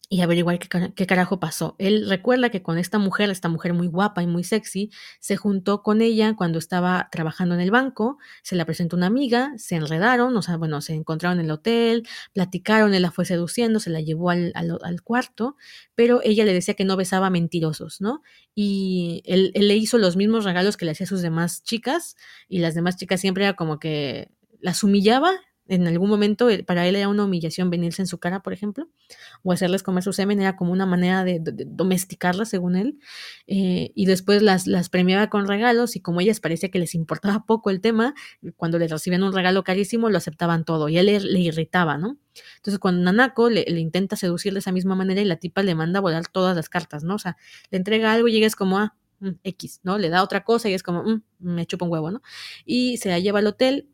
[0.10, 1.76] y averiguar qué, qué, carajo pasó.
[1.80, 5.82] Él recuerda que con esta mujer, esta mujer muy guapa y muy sexy, se juntó
[5.82, 10.36] con ella cuando estaba trabajando en el banco, se la presentó una amiga, se enredaron,
[10.38, 14.02] o sea, bueno, se encontraron en el hotel, platicaron, él la fue seduciendo, se la
[14.02, 15.56] llevó al, al, cuarto,
[15.96, 18.22] pero ella le decía que no besaba mentirosos, ¿no?
[18.54, 22.16] Y él, él le hizo los mismos regalos que le hacía a sus demás chicas,
[22.48, 24.30] y las demás chicas siempre era como que
[24.62, 25.32] las humillaba
[25.68, 28.88] en algún momento para él era una humillación venirse en su cara, por ejemplo,
[29.44, 33.00] o hacerles comer su semen, era como una manera de, domesticarlas, según él,
[33.48, 37.46] eh, y después las, las premiaba con regalos y como ellas parecía que les importaba
[37.46, 38.14] poco el tema,
[38.58, 42.18] cuando les recibían un regalo carísimo lo aceptaban todo y él le, irritaba, ¿no?
[42.58, 46.00] Entonces cuando Nanako le, intenta seducir de esa misma manera y la tipa le manda
[46.00, 47.16] a volar todas las cartas, ¿no?
[47.16, 47.38] O sea,
[47.72, 49.98] le entrega algo y es como, ah, mm, X, ¿no?
[49.98, 52.22] Le da otra cosa y es como, mm, me chupa un huevo, ¿no?
[52.66, 53.90] Y se la lleva al hotel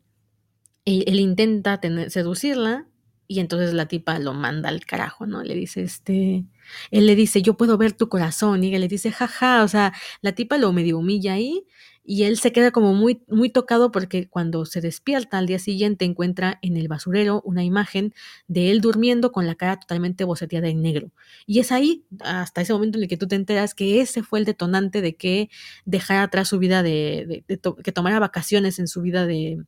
[0.84, 2.86] él, intenta seducirla
[3.28, 5.42] y entonces la tipa lo manda al carajo, ¿no?
[5.42, 6.44] Le dice, este,
[6.90, 9.92] él le dice, yo puedo ver tu corazón y ella le dice, jaja, o sea,
[10.20, 11.64] la tipa lo medio humilla ahí
[12.04, 16.04] y él se queda como muy, muy tocado porque cuando se despierta al día siguiente
[16.04, 18.12] encuentra en el basurero una imagen
[18.48, 21.12] de él durmiendo con la cara totalmente boceteada en negro.
[21.46, 24.40] Y es ahí, hasta ese momento en el que tú te enteras que ese fue
[24.40, 25.48] el detonante de que
[25.84, 27.44] dejara atrás su vida de,
[27.84, 29.58] que tomara vacaciones en su vida de,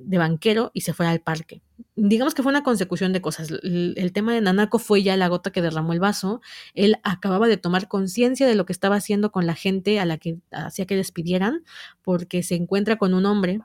[0.00, 1.62] de banquero y se fue al parque.
[1.96, 3.50] Digamos que fue una consecución de cosas.
[3.50, 6.40] El, tema de Nanako fue ya la gota que derramó el vaso.
[6.74, 10.18] Él acababa de tomar conciencia de lo que estaba haciendo con la gente a la
[10.18, 11.64] que hacía que despidieran,
[12.02, 13.60] porque se encuentra con un hombre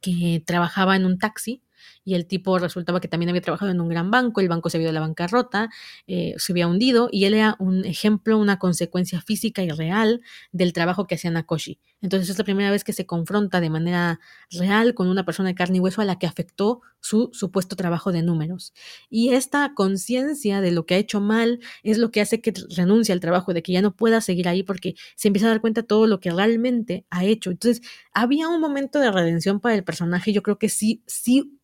[0.00, 1.62] que trabajaba en un taxi
[2.04, 4.76] y el tipo resultaba que también había trabajado en un gran banco, el banco se
[4.76, 5.70] había ido a la bancarrota,
[6.06, 10.20] eh, se había hundido y él era un ejemplo, una consecuencia física y real
[10.52, 11.78] del trabajo que hacía Nakoshi.
[12.02, 14.20] Entonces es la primera vez que se confronta de manera
[14.50, 18.12] real con una persona de carne y hueso a la que afectó su supuesto trabajo
[18.12, 18.74] de números.
[19.08, 23.12] Y esta conciencia de lo que ha hecho mal es lo que hace que renuncie
[23.12, 25.82] al trabajo, de que ya no pueda seguir ahí porque se empieza a dar cuenta
[25.82, 27.50] todo lo que realmente ha hecho.
[27.50, 27.82] Entonces
[28.12, 31.58] había un momento de redención para el personaje, yo creo que sí, sí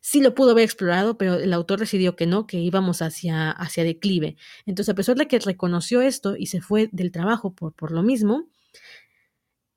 [0.00, 3.84] sí lo pudo haber explorado, pero el autor decidió que no, que íbamos hacia, hacia
[3.84, 4.36] declive.
[4.66, 8.02] Entonces, a pesar de que reconoció esto y se fue del trabajo por, por lo
[8.02, 8.48] mismo,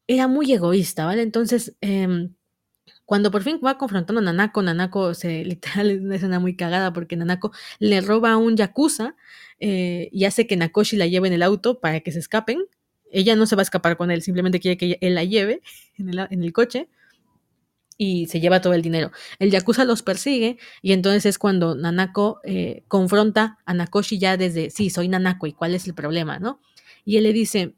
[0.08, 1.22] era muy egoísta, ¿vale?
[1.22, 2.34] Entonces, em,
[3.06, 6.94] cuando por fin va confrontando a Nanako, Nanako se literal es una escena muy cagada
[6.94, 9.16] porque Nanako le roba un yakuza
[9.60, 12.60] eh, y hace que Nakoshi la lleve en el auto para que se escapen.
[13.12, 15.62] Ella no se va a escapar con él, simplemente quiere que él la lleve
[15.98, 16.88] en el, en el coche
[18.04, 19.12] y se lleva todo el dinero.
[19.38, 24.72] El Yakuza los persigue y entonces es cuando Nanako eh, confronta a Nakoshi ya desde,
[24.72, 26.60] sí, soy Nanako y cuál es el problema, ¿no?
[27.06, 27.76] Y él le dice,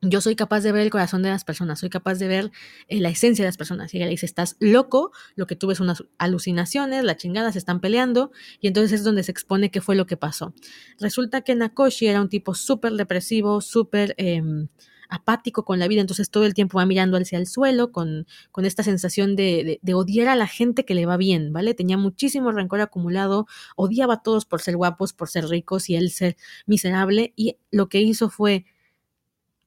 [0.00, 2.50] yo soy capaz de ver el corazón de las personas, soy capaz de ver
[2.88, 3.92] eh, la esencia de las personas.
[3.92, 7.58] Y ella le dice, estás loco, lo que tuve es unas alucinaciones, la chingada, se
[7.58, 8.32] están peleando.
[8.62, 10.54] Y entonces es donde se expone qué fue lo que pasó.
[10.98, 14.14] Resulta que Nakoshi era un tipo súper depresivo, súper...
[14.16, 14.68] Em,
[15.10, 18.64] apático con la vida, entonces todo el tiempo va mirando hacia el suelo con, con
[18.64, 21.74] esta sensación de, de, odiar a la gente que le va bien, ¿vale?
[21.74, 23.46] Tenía muchísimo rencor acumulado,
[23.76, 27.88] odiaba a todos por ser guapos, por ser ricos y él ser miserable y lo
[27.88, 28.64] que hizo fue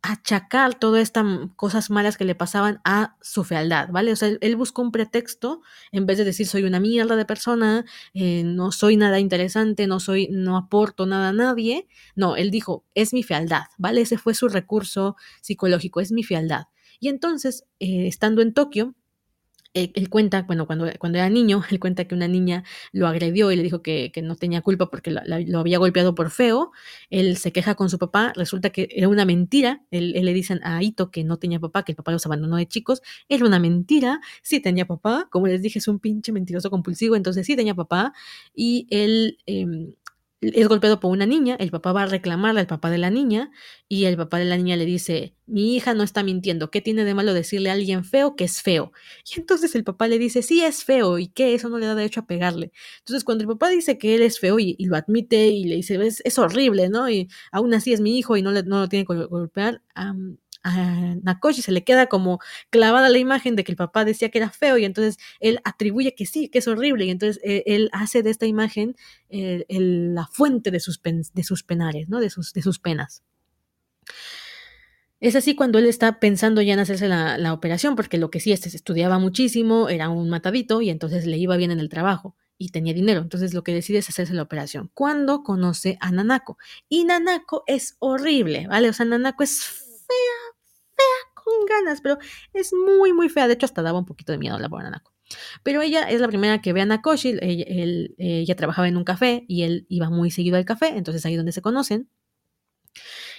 [0.03, 1.25] achacar todas estas
[1.55, 4.11] cosas malas que le pasaban a su fealdad, ¿vale?
[4.11, 5.61] O sea, él buscó un pretexto
[5.93, 10.01] en vez de decir soy una mierda de persona, eh, no soy nada interesante, no
[10.01, 11.87] soy, no aporto nada a nadie.
[12.15, 14.01] No, él dijo es mi fealdad, ¿vale?
[14.01, 16.65] Ese fue su recurso psicológico, es mi fealdad.
[16.99, 18.95] Y entonces, eh, estando en Tokio,
[19.73, 23.55] él, cuenta, bueno, cuando, cuando era niño, él cuenta que una niña lo agredió y
[23.55, 26.71] le dijo que, que no tenía culpa porque la, lo había golpeado por feo.
[27.09, 29.83] Él se queja con su papá, resulta que era una mentira.
[29.91, 32.57] Él, él, le dicen a Ito que no tenía papá, que el papá los abandonó
[32.57, 33.01] de chicos.
[33.29, 35.27] Era una mentira, sí tenía papá.
[35.31, 38.13] Como les dije, es un pinche mentiroso compulsivo, entonces sí tenía papá.
[38.55, 39.37] Y él...
[39.47, 39.93] Eh,
[40.53, 43.51] es golpeado por una niña, el papá va a reclamarle al papá de la niña
[43.87, 47.05] y el papá de la niña le dice, mi hija no está mintiendo, ¿qué tiene
[47.05, 48.91] de malo decirle a alguien feo que es feo?
[49.29, 51.95] Y entonces el papá le dice, sí es feo y que eso no le da
[51.95, 52.71] derecho a pegarle.
[52.99, 55.95] Entonces cuando el papá dice que él es feo y, lo admite y le dice,
[56.05, 57.09] es, es, horrible, ¿no?
[57.09, 59.81] Y aún así es mi hijo y no, no lo tiene que golpear,
[60.63, 64.39] a Nakoshi se le queda como clavada la imagen de que el papá decía que
[64.39, 67.89] era feo y entonces él atribuye que sí, que es horrible y entonces él, él
[67.91, 68.95] hace de esta imagen
[69.29, 72.19] el, la fuente de sus, pen, de sus penares, ¿no?
[72.19, 73.23] de, sus, penas.
[75.19, 78.39] Es así cuando él está pensando ya en hacerse la, la operación, porque lo que
[78.39, 82.35] sí es, estudiaba muchísimo, era un matadito y entonces le iba bien en el trabajo
[82.57, 83.21] y tenía dinero.
[83.21, 84.91] Entonces lo que decide es hacerse la operación.
[84.93, 86.57] Cuando conoce a Nanako.
[86.89, 88.89] Y Nanako es horrible, ¿vale?
[88.89, 90.42] O sea, Nanako es fea
[91.43, 92.17] con ganas, pero
[92.53, 93.47] es muy, muy fea.
[93.47, 95.13] De hecho, hasta daba un poquito de miedo la pobre Nanako.
[95.63, 97.37] Pero ella es la primera que ve a Nakoshi.
[97.41, 101.33] Él, ella trabajaba en un café y él iba muy seguido al café, entonces ahí
[101.33, 102.09] es donde se conocen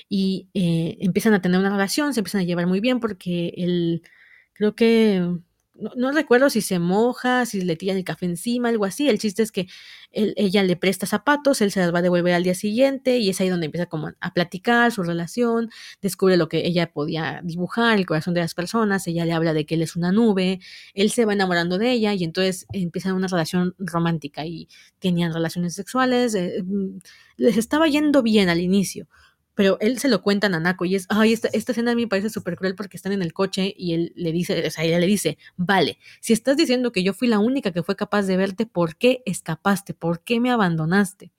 [0.09, 4.03] y eh, empiezan a tener una relación, se empiezan a llevar muy bien porque él,
[4.53, 5.23] creo que,
[5.75, 9.09] no, recuerdo si se moja, si le tiran el café encima, algo así.
[9.09, 9.67] El chiste es que
[10.13, 13.31] él, ella le presta zapatos, él se las va a devolver al día siguiente y
[13.31, 15.71] es ahí donde empieza como a platicar su relación,
[16.01, 19.67] descubre lo que ella podía dibujar, el corazón de las personas, ella le habla de
[19.67, 20.61] que él es una nube,
[20.95, 24.69] él se va enamorando de ella y entonces empieza una relación romántica y
[25.01, 26.63] tenían relaciones sexuales, eh,
[27.37, 29.09] les estaba yendo bien al inicio
[29.55, 32.03] pero él se lo cuenta a Nanako y es, ay, esta, esta escena a mí
[32.03, 34.85] me parece súper cruel porque están en el coche y él le dice, o sea,
[34.85, 38.23] ella le dice, vale, si estás diciendo que yo fui la única que fue capaz
[38.23, 39.95] de verte, ¿por qué escapaste?
[39.95, 41.33] ¿Por qué me abandonaste?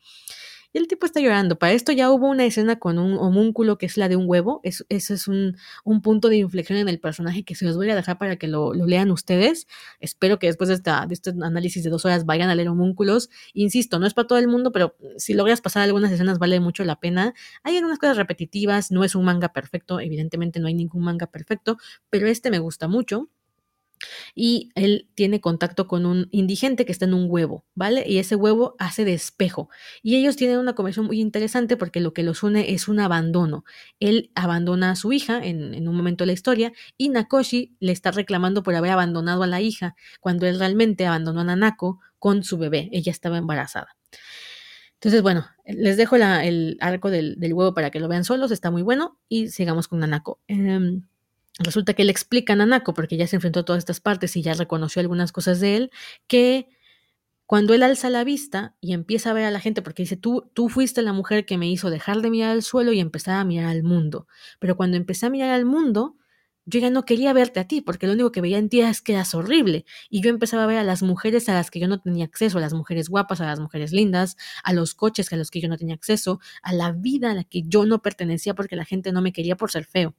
[0.75, 1.57] Y el tipo está llorando.
[1.57, 4.59] Para esto ya hubo una escena con un homúnculo que es la de un huevo.
[4.63, 7.89] Eso, eso es un, un, punto de inflexión en el personaje que se los voy
[7.91, 9.67] a dejar para que lo, lo lean ustedes.
[10.01, 13.29] Espero que después de, de este análisis de dos horas vayan a leer homúnculos.
[13.53, 16.83] Insisto, no es para todo el mundo, pero si logras pasar algunas escenas vale mucho
[16.83, 17.33] la pena.
[17.63, 21.77] Hay algunas cosas repetitivas, no es un manga perfecto, evidentemente no hay ningún manga perfecto,
[22.09, 23.29] pero este me gusta mucho
[24.33, 28.03] y él tiene contacto con un indigente que está en un huevo, ¿vale?
[28.07, 29.69] Y ese huevo hace de espejo.
[30.03, 33.63] Y ellos tienen una conversación muy interesante porque lo que los une es un abandono.
[33.99, 38.11] Él abandona a su hija en, un momento de la historia y Nakoshi le está
[38.11, 42.57] reclamando por haber abandonado a la hija cuando él realmente abandonó a Nanako con su
[42.57, 42.89] bebé.
[42.91, 43.95] Ella estaba embarazada.
[44.95, 48.81] Entonces, bueno, les dejo el arco del, huevo para que lo vean solos, está muy
[48.81, 50.39] bueno y sigamos con Nanako.
[50.47, 51.01] Eh,
[51.59, 54.41] resulta que le explica a Nanako, porque ya se enfrentó a todas estas partes y
[54.41, 55.91] ya reconoció algunas cosas de él,
[56.27, 56.69] que
[57.45, 60.49] cuando él alza la vista y empieza a ver a la gente, porque dice, tú,
[60.53, 63.45] tú fuiste la mujer que me hizo dejar de mirar al suelo y empezar a
[63.45, 64.27] mirar al mundo.
[64.59, 66.17] Pero cuando empecé a mirar al mundo,
[66.65, 69.01] yo ya no quería verte a ti, porque lo único que veía en ti es
[69.01, 69.85] que eras horrible.
[70.09, 72.57] Y yo empezaba a ver a las mujeres a las que yo no tenía acceso,
[72.57, 75.69] a las mujeres guapas, a las mujeres lindas, a los coches a los que yo
[75.69, 79.11] no tenía acceso, a la vida a la que yo no pertenecía porque la gente
[79.11, 80.15] no me quería por ser feo.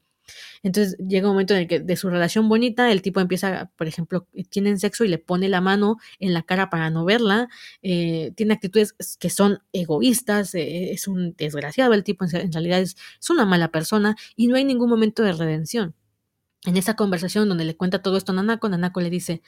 [0.62, 4.26] Entonces llega un momento en que de su relación bonita el tipo empieza, por ejemplo,
[4.50, 7.48] tienen sexo y le pone la mano en la cara para no verla,
[7.82, 12.96] eh, tiene actitudes que son egoístas, eh, es un desgraciado el tipo, en realidad es,
[13.20, 15.94] es una mala persona y no hay ningún momento de redención.
[16.64, 19.42] En esa conversación donde le cuenta todo esto a Nanako, Nanako le dice,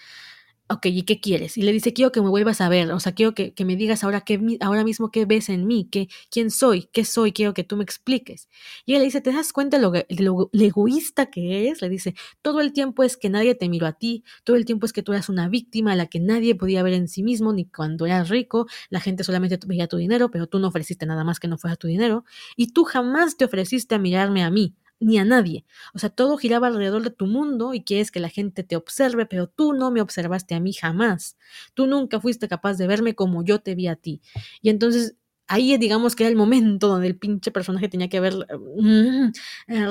[0.70, 1.56] ok, ¿y qué quieres?
[1.56, 4.04] Y le dice, quiero que me vuelvas a ver, o sea, quiero que, me digas
[4.04, 7.64] ahora, qué, ahora mismo qué ves en mí, qué, quién soy, qué soy, quiero que
[7.64, 8.48] tú me expliques.
[8.84, 11.80] Y ella le dice, ¿te das cuenta de lo, de lo, lo egoísta que eres?
[11.80, 14.86] Le dice, todo el tiempo es que nadie te miró a ti, todo el tiempo
[14.86, 17.52] es que tú eras una víctima a la que nadie podía ver en sí mismo,
[17.52, 21.24] ni cuando eras rico, la gente solamente veía tu dinero, pero tú no ofreciste nada
[21.24, 22.24] más que no fuera tu dinero,
[22.56, 25.64] y tú jamás te ofreciste a mirarme a mí, ni a nadie.
[25.94, 29.26] O sea, todo giraba alrededor de tu mundo y quieres que la gente te observe,
[29.26, 31.36] pero tú no me observaste a mí jamás.
[31.74, 34.20] Tú nunca fuiste capaz de verme como yo te vi a ti.
[34.62, 35.16] Y entonces
[35.48, 39.32] ahí digamos que era el momento donde el pinche personaje tenía que haber mm,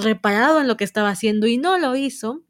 [0.02, 2.44] reparado en lo que estaba haciendo y no lo hizo.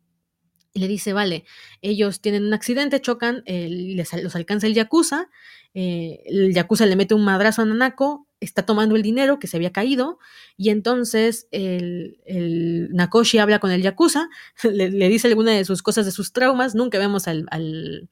[0.73, 1.45] Y le dice, vale,
[1.81, 5.27] ellos tienen un accidente, chocan, eh, les, los alcanza el Yakuza,
[5.73, 9.57] eh, el Yakuza le mete un madrazo a Nanako, está tomando el dinero que se
[9.57, 10.19] había caído
[10.57, 14.29] y entonces el, el Nakoshi habla con el Yakuza,
[14.63, 18.09] le, le, dice alguna de sus cosas, de sus traumas, nunca vemos al, al,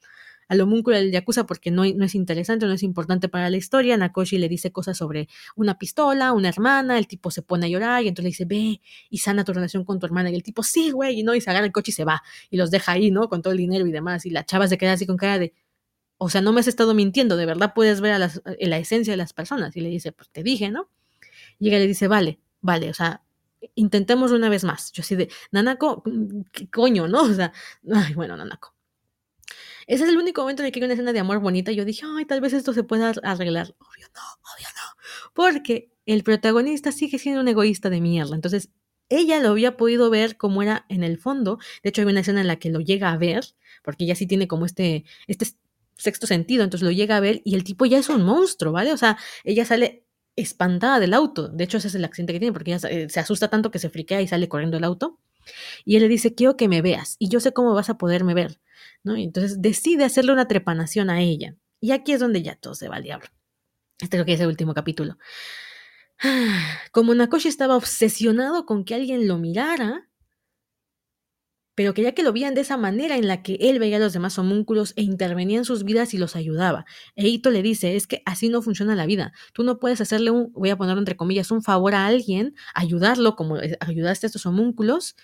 [0.48, 3.96] al homúnculo del Yakuza porque no, no, es interesante, no es importante para la historia.
[3.96, 8.02] Nakoshi le dice cosas sobre una pistola, una hermana, el tipo se pone a llorar
[8.04, 8.80] y entonces le dice, ve
[9.10, 10.30] y sana tu relación con tu hermana.
[10.30, 12.22] Y el tipo, sí, güey, y no, y se agarra el coche y se va
[12.50, 13.28] y los deja ahí, ¿no?
[13.28, 14.26] Con todo el dinero y demás.
[14.26, 15.52] Y la chava se queda así con cara de,
[16.18, 19.12] o sea, no me has estado mintiendo, de verdad puedes ver a las, la esencia
[19.12, 19.76] de las personas.
[19.76, 20.88] Y le dice, pues te dije, ¿no?
[21.58, 23.22] Y ella le dice, vale, vale, o sea,
[23.74, 24.92] intentemos una vez más.
[24.92, 26.02] Yo así de, Nanako,
[26.52, 27.22] ¿qué coño, no?
[27.22, 27.52] O sea,
[27.92, 28.74] ay, bueno, Nanako.
[29.86, 31.70] Ese es el único momento en el que hay una escena de amor bonita.
[31.70, 33.74] Yo dije, ay, tal vez esto se pueda arreglar.
[33.78, 34.22] Obvio no,
[34.54, 35.30] obvio no.
[35.32, 38.34] Porque el protagonista sigue siendo un egoísta de mierda.
[38.34, 38.70] Entonces,
[39.08, 41.58] ella lo había podido ver como era en el fondo.
[41.84, 43.44] De hecho, hay una escena en la que lo llega a ver,
[43.84, 45.46] porque ella sí tiene como este, este
[45.96, 46.64] sexto sentido.
[46.64, 48.92] Entonces lo llega a ver y el tipo ya es un monstruo, ¿vale?
[48.92, 50.06] O sea, ella sale
[50.36, 51.48] espantada del auto.
[51.48, 53.78] De hecho, ese es el accidente que tiene, porque ella eh, se asusta tanto que
[53.78, 55.18] se friquea y sale corriendo el auto.
[55.84, 58.34] Y él le dice, quiero que me veas, y yo sé cómo vas a poderme
[58.34, 58.60] ver.
[59.02, 59.16] ¿no?
[59.16, 61.56] Y entonces decide hacerle una trepanación a ella.
[61.80, 63.28] Y aquí es donde ya todo se va al diablo.
[64.00, 65.16] Este creo que es el último capítulo.
[66.92, 70.08] Como Nakoshi estaba obsesionado con que alguien lo mirara,
[71.76, 74.14] pero quería que lo vean de esa manera en la que él veía a los
[74.14, 76.86] demás homúnculos e intervenía en sus vidas y los ayudaba.
[77.14, 79.32] Eito le dice, es que así no funciona la vida.
[79.52, 83.36] Tú no puedes hacerle un, voy a ponerlo entre comillas, un favor a alguien, ayudarlo
[83.36, 85.16] como eh, ayudaste a estos homúnculos,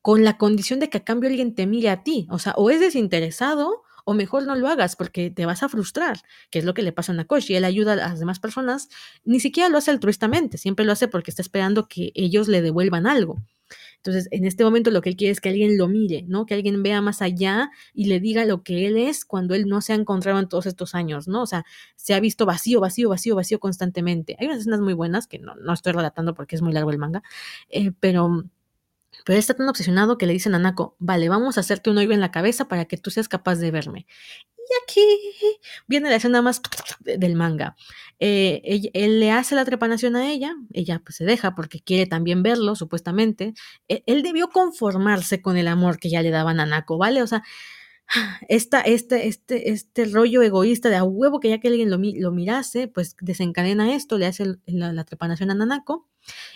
[0.00, 2.28] con la condición de que a cambio alguien te mire a ti.
[2.30, 6.20] O sea, o es desinteresado o mejor no lo hagas porque te vas a frustrar,
[6.50, 7.56] que es lo que le pasa a Nakoshi.
[7.56, 8.88] Él ayuda a las demás personas,
[9.24, 13.08] ni siquiera lo hace altruistamente, siempre lo hace porque está esperando que ellos le devuelvan
[13.08, 13.42] algo.
[14.02, 16.46] Entonces, en este momento lo que él quiere es que alguien lo mire, ¿no?
[16.46, 19.82] Que alguien vea más allá y le diga lo que él es cuando él no
[19.82, 21.42] se ha encontrado en todos estos años, ¿no?
[21.42, 21.64] O sea,
[21.96, 24.36] se ha visto vacío, vacío, vacío, vacío constantemente.
[24.38, 26.98] Hay unas escenas muy buenas que no, no estoy relatando porque es muy largo el
[26.98, 27.22] manga,
[27.68, 28.44] eh, pero
[29.24, 31.98] pero él está tan obsesionado que le dicen a Nako, vale, vamos a hacerte un
[31.98, 34.06] hoyo en la cabeza para que tú seas capaz de verme.
[34.82, 35.00] Aquí
[35.86, 36.60] viene la escena más
[37.00, 37.76] del manga.
[38.18, 42.42] Eh, él, le hace la trepanación a ella, ella pues se deja porque quiere también
[42.42, 43.54] verlo, supuestamente.
[43.88, 47.22] E, él, debió conformarse con el amor que ya le daban a Nako, ¿vale?
[47.22, 47.42] O sea,
[48.48, 52.32] esta, este, este, este rollo egoísta de a huevo que ya que alguien lo, lo
[52.32, 56.08] mirase, pues desencadena esto, le hace la, la trepanación a Nanako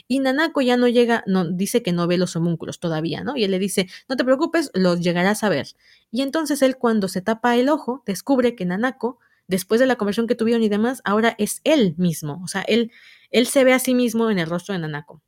[0.08, 3.36] y Nanako ya no llega, no, dice que no ve los homúnculos todavía, ¿no?
[3.36, 5.68] Y él le dice, no te preocupes, los llegarás a ver.
[6.10, 10.26] Y entonces él cuando se tapa el ojo, descubre que Nanako, después de la conversión
[10.26, 12.40] que tuvieron y demás, ahora es él mismo.
[12.44, 12.92] O sea, él,
[13.30, 15.22] él se ve a sí mismo en el rostro de Nanako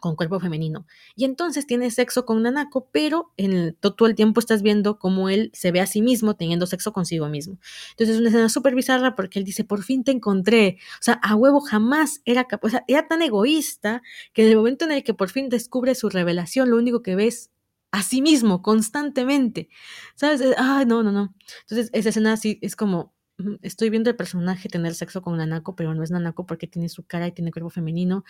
[0.00, 0.86] con cuerpo femenino.
[1.14, 5.50] Y entonces tiene sexo con Nanako, pero en todo el tiempo estás viendo cómo él
[5.54, 7.58] se ve a sí mismo teniendo sexo consigo mismo.
[7.90, 10.78] Entonces es una escena súper bizarra porque él dice, por fin te encontré.
[11.00, 14.02] O sea, a huevo jamás era capaz, o sea, era tan egoísta
[14.32, 17.16] que en el momento en el que por fin descubre su revelación, lo único que
[17.16, 17.50] ves
[17.90, 19.68] a sí mismo constantemente.
[20.14, 20.42] ¿Sabes?
[20.58, 21.34] Ay, no, no, no.
[21.62, 23.14] Entonces esa escena así es como,
[23.62, 27.04] estoy viendo el personaje tener sexo con Nanako, pero no es Nanako porque tiene su
[27.04, 28.24] cara y tiene cuerpo femenino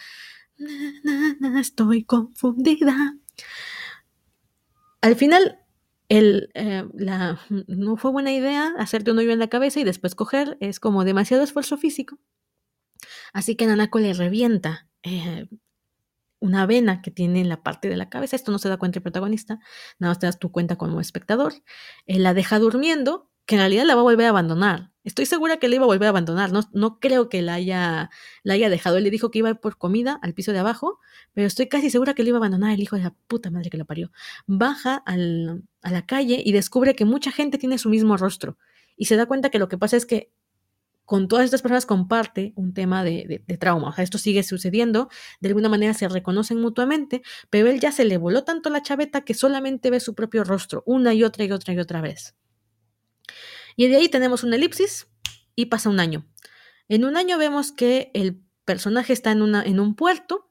[1.61, 3.17] estoy confundida.
[5.01, 5.59] Al final,
[6.09, 10.15] el, eh, la, no fue buena idea hacerte un hoyo en la cabeza y después
[10.15, 12.19] coger, es como demasiado esfuerzo físico.
[13.33, 15.49] Así que Nanako le revienta eh,
[16.41, 18.37] una vena que tiene en la parte de la cabeza.
[18.37, 19.59] Esto no se da cuenta el protagonista,
[19.99, 21.55] nada más te das tu cuenta como espectador.
[22.07, 24.91] Él la deja durmiendo, que en realidad la va a volver a abandonar.
[25.05, 28.11] Estoy segura que le iba a volver a abandonar, no, no creo que la haya,
[28.43, 28.97] la haya dejado.
[28.97, 30.99] Él le dijo que iba por comida al piso de abajo,
[31.33, 33.71] pero estoy casi segura que le iba a abandonar el hijo de la puta madre
[33.71, 34.11] que lo parió.
[34.49, 38.59] Baja al, a la calle y descubre que mucha gente tiene su mismo rostro.
[38.97, 40.33] Y se da cuenta que lo que pasa es que
[41.05, 43.91] con todas estas personas comparte un tema de, de, trauma.
[43.91, 45.09] O sea, esto sigue sucediendo,
[45.41, 49.21] de alguna manera se reconocen mutuamente, pero él ya se le voló tanto la chaveta
[49.21, 52.35] que solamente ve su propio rostro una y otra y otra y otra vez.
[53.77, 55.07] Y de ahí tenemos una elipsis
[55.55, 56.27] y pasa un año.
[56.89, 60.51] En un año vemos que el personaje está en, una, en un puerto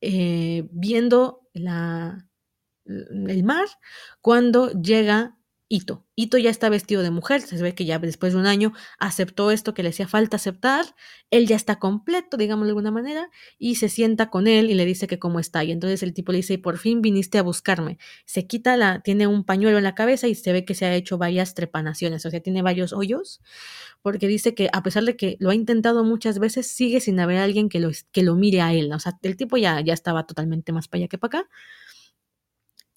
[0.00, 2.28] eh, viendo la,
[2.84, 3.66] el mar
[4.20, 5.38] cuando llega
[5.72, 6.04] Ito.
[6.16, 9.52] Ito ya está vestido de mujer, se ve que ya después de un año aceptó
[9.52, 10.84] esto que le hacía falta aceptar,
[11.30, 14.84] él ya está completo, digamos de alguna manera, y se sienta con él y le
[14.84, 15.62] dice que cómo está.
[15.62, 17.98] Y entonces el tipo le dice, por fin viniste a buscarme.
[18.24, 20.94] Se quita la, tiene un pañuelo en la cabeza y se ve que se ha
[20.96, 23.40] hecho varias trepanaciones, o sea, tiene varios hoyos,
[24.02, 27.38] porque dice que a pesar de que lo ha intentado muchas veces, sigue sin haber
[27.38, 28.92] alguien que lo, que lo mire a él.
[28.92, 31.50] O sea, el tipo ya, ya estaba totalmente más para allá que para acá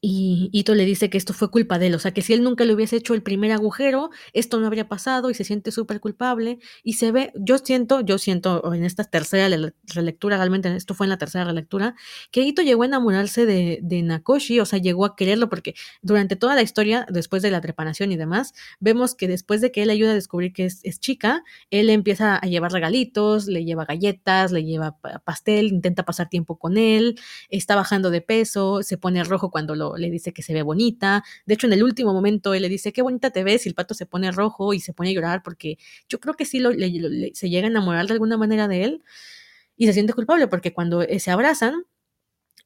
[0.05, 2.43] y Ito le dice que esto fue culpa de él, o sea, que si él
[2.43, 6.01] nunca le hubiese hecho el primer agujero, esto no habría pasado y se siente súper
[6.01, 9.47] culpable y se ve, yo siento, yo siento en esta tercera
[9.87, 11.95] relectura, realmente esto fue en la tercera relectura,
[12.31, 16.35] que Ito llegó a enamorarse de, de Nakoshi, o sea, llegó a quererlo porque durante
[16.35, 19.89] toda la historia, después de la trepanación y demás, vemos que después de que él
[19.89, 24.51] ayuda a descubrir que es, es chica, él empieza a llevar regalitos, le lleva galletas,
[24.51, 27.17] le lleva pastel, intenta pasar tiempo con él,
[27.47, 31.23] está bajando de peso, se pone rojo cuando lo le dice que se ve bonita.
[31.45, 33.75] De hecho, en el último momento él le dice, qué bonita te ves, y el
[33.75, 35.77] pato se pone rojo y se pone a llorar porque
[36.09, 39.03] yo creo que sí lo, se llega a enamorar de alguna manera de él
[39.77, 41.85] y se siente culpable porque cuando eh, se abrazan,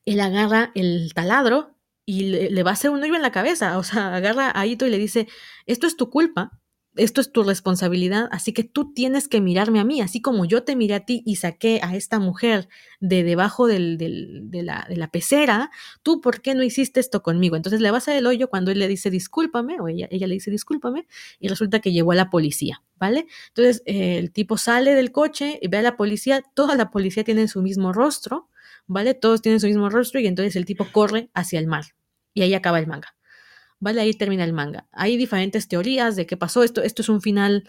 [0.05, 1.75] él agarra el taladro
[2.05, 4.65] y le, le, va a hacer un hoyo en la cabeza, o sea, agarra a
[4.65, 5.27] Ito y le dice,
[5.65, 6.56] esto es tu culpa,
[6.97, 10.63] esto es tu responsabilidad, así que tú tienes que mirarme a mí, así como yo
[10.63, 12.67] te miré a ti y saqué a esta mujer
[12.99, 15.71] de debajo del, de, la, de, la, pecera,
[16.03, 17.55] tú por qué no hiciste esto conmigo.
[17.55, 20.33] Entonces le vas a el hoyo cuando él le dice discúlpame, o ella, ella le
[20.35, 21.07] dice discúlpame,
[21.39, 23.27] y resulta que llevó a la policía, ¿vale?
[23.49, 27.23] Entonces eh, el tipo sale del coche y ve a la policía, toda la policía
[27.23, 28.49] tiene su mismo rostro,
[28.87, 29.13] ¿vale?
[29.13, 31.85] Todos tienen su mismo rostro y entonces el tipo corre hacia el mar.
[32.33, 33.16] Y ahí acaba el manga.
[33.79, 34.01] ¿Vale?
[34.01, 34.87] Ahí termina el manga.
[34.91, 36.63] Hay diferentes teorías de qué pasó.
[36.63, 37.63] Esto, esto es un final.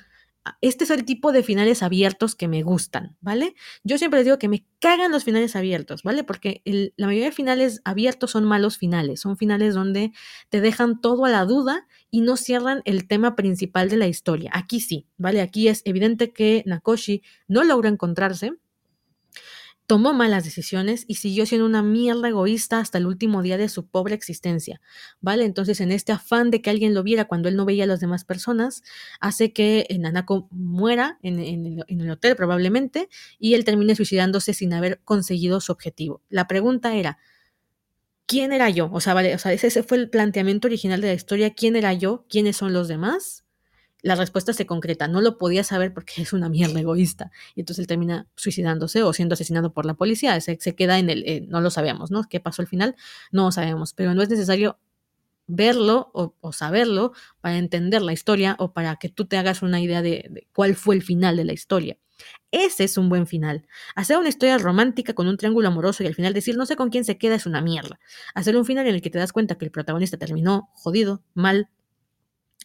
[0.45, 3.55] Ah, este es el tipo de finales abiertos que me gustan, ¿vale?
[3.83, 6.23] Yo siempre les digo que me cagan los finales abiertos, ¿vale?
[6.25, 10.13] Porque la mayoría de finales abiertos son malos finales, son finales donde
[10.49, 14.51] te dejan todo a la duda y no cierran el tema principal de la historia.
[14.55, 15.41] Aquí sí, ¿vale?
[15.41, 18.53] Aquí es evidente que Nakoshi no logra encontrarse,
[19.89, 23.89] tomó malas decisiones y siguió siendo una mierda egoísta hasta el último día de su
[23.89, 24.83] pobre existencia,
[25.23, 25.47] ¿vale?
[25.47, 27.99] Entonces, en este afán de que alguien lo viera cuando él no veía a las
[27.99, 28.83] demás personas,
[29.19, 31.39] hace que Nanako muera en,
[31.89, 33.09] el, hotel probablemente
[33.39, 36.21] y él termine suicidándose sin haber conseguido su objetivo.
[36.29, 37.17] La pregunta era,
[38.27, 38.91] ¿quién era yo?
[38.93, 41.95] O sea, vale, o sea, ese fue el planteamiento original de la historia, ¿quién era
[41.95, 42.27] yo?
[42.29, 43.48] ¿Quiénes son los demás?
[44.03, 45.09] La respuesta se concreta.
[45.09, 47.31] No lo podía saber porque es una mierda egoísta.
[47.55, 50.41] Y entonces él termina suicidándose o siendo asesinado por la policía.
[50.41, 52.25] Se, se queda en el, eh, no lo sabemos, ¿no?
[52.25, 52.97] ¿Qué pasó al final?
[53.33, 54.79] No lo sabemos, pero no es necesario
[55.49, 60.03] verlo o, saberlo para entender la historia o para que tú te hagas una idea
[60.03, 61.97] de, de, cuál fue el final de la historia.
[62.51, 63.67] Ese es un buen final.
[63.95, 66.91] Hacer una historia romántica con un triángulo amoroso y al final decir no sé con
[66.91, 67.99] quién se queda es una mierda.
[68.35, 71.71] Hacer un final en el que te das cuenta que el protagonista terminó jodido, mal,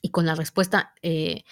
[0.04, 1.46] y con la respuesta, eh,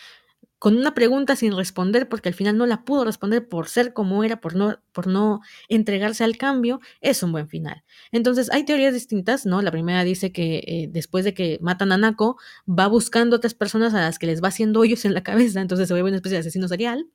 [0.59, 4.23] con una pregunta sin responder, porque al final no la pudo responder por ser como
[4.23, 7.83] era, por no, por no entregarse al cambio, es un buen final.
[8.11, 9.63] Entonces, hay teorías distintas, ¿no?
[9.63, 12.37] La primera dice que eh, después de que matan a Nako,
[12.69, 15.87] va buscando otras personas a las que les va haciendo hoyos en la cabeza, entonces
[15.87, 17.07] se vuelve una especie de asesino serial.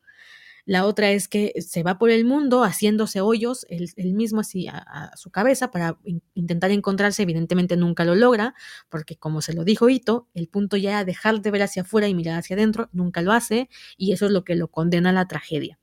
[0.67, 5.13] La otra es que se va por el mundo haciéndose hoyos, él, mismo así a,
[5.17, 5.97] su cabeza para
[6.35, 7.23] intentar encontrarse.
[7.23, 8.53] Evidentemente nunca lo logra,
[8.89, 12.09] porque como se lo dijo Ito, el punto ya era dejar de ver hacia afuera
[12.09, 15.13] y mirar hacia adentro, nunca lo hace, y eso es lo que lo condena a
[15.13, 15.79] la tragedia.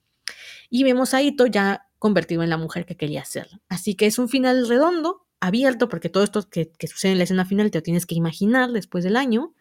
[0.70, 3.48] Y vemos a Ito ya convertido en la mujer que quería ser.
[3.70, 7.24] Así que es un final redondo, abierto, porque todo esto que, que sucede en la
[7.24, 9.56] escena final te lo tienes que imaginar después del año,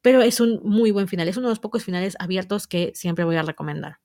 [0.00, 3.24] pero es un muy buen final, es uno de los pocos finales abiertos que siempre
[3.24, 4.03] voy a recomendar.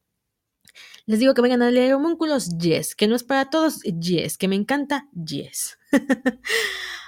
[1.10, 2.94] Les digo que vayan a leer homúnculos, yes.
[2.94, 4.38] Que no es para todos, yes.
[4.38, 5.80] Que me encanta, yes.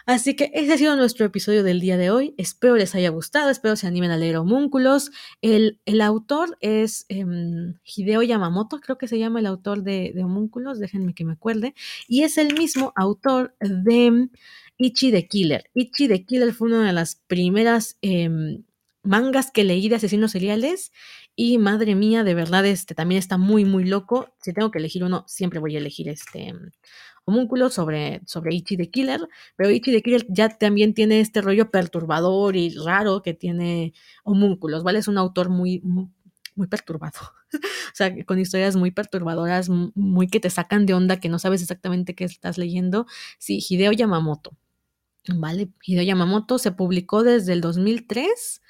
[0.08, 2.34] Así que ese ha sido nuestro episodio del día de hoy.
[2.40, 5.12] Espero les haya gustado, espero se animen a leer homúnculos.
[5.44, 10.24] El, el autor es em, Hideo Yamamoto, creo que se llama el autor de, de,
[10.24, 11.76] homúnculos, déjenme que me acuerde.
[12.08, 14.30] Y es el mismo autor de
[14.80, 15.70] Ichi the Killer.
[15.76, 18.64] Ichi the Killer fue una de las primeras em,
[19.04, 20.92] mangas que leí de asesinos seriales
[21.36, 24.36] y madre mía, de verdad, este también está muy, muy loco.
[24.42, 26.54] Si tengo que elegir uno, siempre voy a elegir este
[27.26, 29.22] homúnculo sobre, sobre Ichi the Killer.
[29.56, 33.94] Pero Ichi the Killer ya también tiene este rollo perturbador y raro que tiene
[34.24, 35.00] homúnculos, ¿vale?
[35.00, 37.20] Es un autor muy, muy, perturbado.
[37.54, 41.62] o sea, con historias muy perturbadoras, muy que te sacan de onda, que no sabes
[41.62, 43.08] exactamente qué estás leyendo.
[43.40, 44.52] Sí, Hideo Yamamoto.
[45.28, 45.70] ¿Vale?
[45.84, 48.62] Hideo Yamamoto se publicó desde el 2003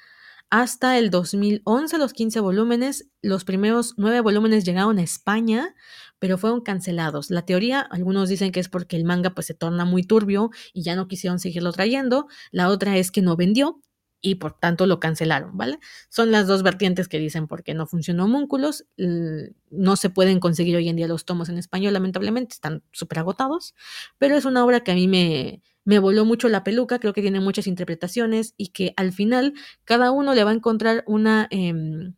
[0.52, 3.08] hasta el 2011 los 15 volúmenes.
[3.22, 5.74] Los primeros nueve volúmenes llegaron a España,
[6.18, 7.30] pero fueron cancelados.
[7.30, 10.82] La teoría, algunos dicen que es porque el manga pues se torna muy turbio y
[10.82, 12.26] ya no quisieron seguirlo trayendo.
[12.50, 13.80] La otra es que no vendió
[14.20, 15.78] y por tanto lo cancelaron, ¿vale?
[16.10, 18.84] Son las dos vertientes que dicen porque no funcionó Múnculos.
[18.98, 23.74] No se pueden conseguir hoy en día los tomos en español, lamentablemente, están súper agotados,
[24.18, 27.22] pero es una obra que a mí me, me voló mucho la peluca, creo que
[27.22, 29.54] tiene muchas interpretaciones y que al final
[29.84, 32.14] cada uno le va a encontrar una, em,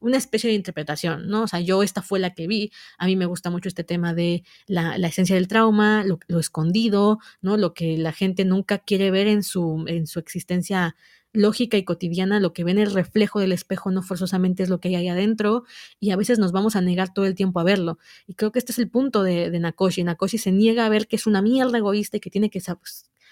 [0.00, 1.42] una especie de interpretación, ¿no?
[1.42, 4.14] O sea, yo esta fue la que vi, a mí me gusta mucho este tema
[4.14, 7.56] de la, esencia del trauma, lo, lo, escondido, ¿no?
[7.56, 10.96] Lo que la gente nunca quiere ver en su, en su existencia
[11.32, 14.88] lógica y cotidiana, lo que ven el reflejo del espejo no forzosamente es lo que
[14.88, 15.64] hay ahí adentro
[16.00, 17.98] y a veces nos vamos a negar todo el tiempo a verlo.
[18.26, 20.04] Y creo que este es el punto de, de Nakoshi.
[20.04, 22.60] Nakoshi se niega a ver que es una mierda egoísta y que tiene que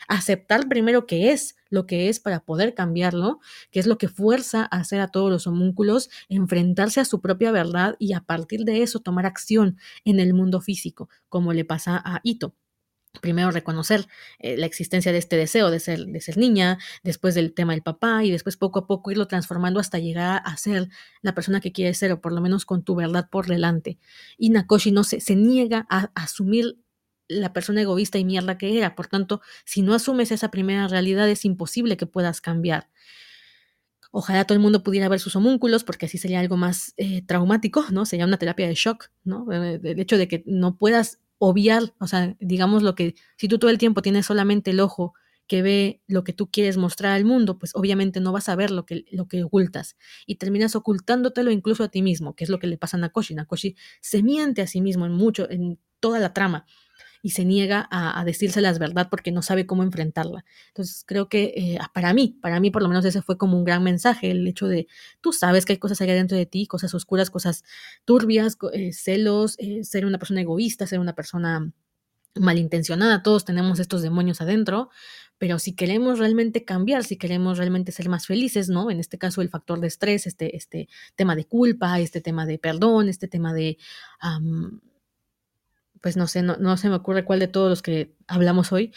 [0.08, 3.40] aceptar primero que es lo que es para poder cambiarlo,
[3.70, 7.50] que es lo que fuerza a hacer a todos los homúnculos enfrentarse a su propia
[7.50, 12.00] verdad y a partir de eso tomar acción en el mundo físico, como le pasa
[12.04, 12.54] a Ito
[13.20, 14.06] primero reconocer
[14.38, 17.82] eh, la existencia de este deseo de ser, de ser niña, después del tema del
[17.82, 20.88] papá y después poco a poco irlo transformando hasta llegar a ser
[21.22, 23.98] la persona que quiere ser o por lo menos con tu verdad por delante.
[24.38, 26.78] Y Nakoshi no se, se niega a, asumir
[27.28, 28.94] la persona egoísta y mierda que era.
[28.94, 32.88] Por tanto, si no asumes esa primera realidad es imposible que puedas cambiar.
[34.12, 37.84] Ojalá todo el mundo pudiera ver sus homúnculos, porque así sería algo más eh, traumático,
[37.90, 38.06] ¿no?
[38.06, 39.52] Sería una terapia de shock, ¿no?
[39.52, 43.58] Eh, el hecho de que no puedas obviar, o sea, digamos lo que, si tú
[43.58, 45.14] todo el tiempo tienes solamente el ojo
[45.46, 48.70] que ve lo que tú quieres mostrar al mundo, pues obviamente no vas a ver
[48.70, 49.96] lo que, lo que ocultas
[50.26, 53.34] y terminas ocultándotelo incluso a ti mismo, que es lo que le pasa a Nakoshi.
[53.34, 56.66] Nakoshi se miente a sí mismo en mucho, en toda la trama
[57.22, 60.44] y se niega a, a decírselas verdad porque no sabe cómo enfrentarla.
[60.68, 63.64] Entonces creo que eh, para mí, para mí por lo menos ese fue como un
[63.64, 64.86] gran mensaje, el hecho de
[65.20, 67.64] tú sabes que hay cosas allá dentro de ti, cosas oscuras, cosas
[68.04, 71.72] turbias, eh, celos, eh, ser una persona egoísta, ser una persona
[72.34, 74.90] malintencionada, todos tenemos estos demonios adentro,
[75.38, 78.90] pero si queremos realmente cambiar, si queremos realmente ser más felices, ¿no?
[78.90, 82.58] En este caso el factor de estrés, este, este tema de culpa, este tema de
[82.58, 83.78] perdón, este tema de
[86.00, 88.92] pues no sé, no, no se me ocurre cuál de todos los que hablamos hoy,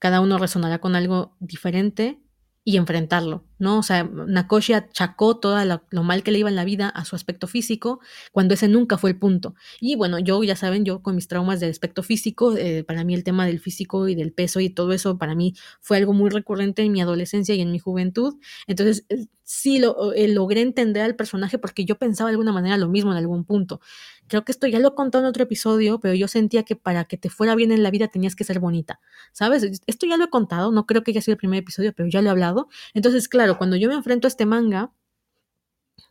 [0.00, 2.20] cada uno resonará con algo diferente
[2.64, 3.78] y enfrentarlo, ¿no?
[3.78, 7.16] O sea, Nakoshi achacó todo lo, mal que le iba en la vida a su
[7.16, 8.00] aspecto físico,
[8.30, 9.54] cuando ese nunca fue el punto.
[9.80, 13.14] Y bueno, yo, ya saben, yo con mis traumas del aspecto físico, eh, para mí
[13.14, 16.30] el tema del físico y del peso y todo eso, para mí fue algo muy
[16.30, 18.36] recurrente en mi adolescencia y en mi juventud.
[18.66, 22.76] Entonces, eh, sí lo, eh, logré entender al personaje porque yo pensaba de alguna manera
[22.78, 23.80] lo mismo en algún punto.
[24.26, 27.04] Creo que esto ya lo he contado en otro episodio, pero yo sentía que para
[27.04, 29.00] que te fuera bien en la vida tenías que ser bonita,
[29.32, 29.82] ¿sabes?
[29.86, 32.22] Esto ya lo he contado, no creo que haya sido el primer episodio, pero ya
[32.22, 32.68] lo he hablado.
[32.94, 34.92] Entonces, claro, cuando yo me enfrento a este manga,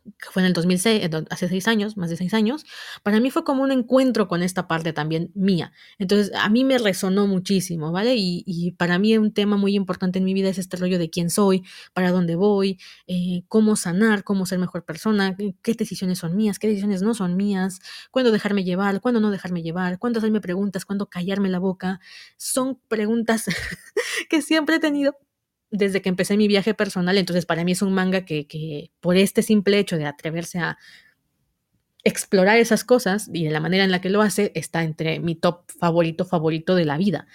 [0.04, 2.64] que fue en el 2006, hace seis años, más de seis años,
[3.02, 5.72] para mí fue como un encuentro con esta parte también mía.
[5.98, 8.14] Entonces, a mí me resonó muchísimo, ¿vale?
[8.16, 11.30] Y, para mí un tema muy importante en mi vida es este rollo de quién
[11.30, 11.62] soy,
[11.92, 16.68] para dónde voy, eh, cómo sanar, cómo ser mejor persona, qué decisiones son mías, qué
[16.68, 17.80] decisiones no son mías,
[18.10, 22.00] cuándo dejarme llevar, cuándo no dejarme llevar, cuándo hacerme preguntas, cuándo callarme la boca.
[22.36, 23.44] Son preguntas
[24.28, 25.16] que siempre he tenido
[25.74, 29.42] desde que empecé mi viaje personal, entonces para mí es un manga que, por este
[29.42, 30.78] simple hecho de atreverse a
[32.04, 35.34] explorar esas cosas y de la manera en la que lo hace está entre mi
[35.34, 37.26] top favorito favorito de la vida.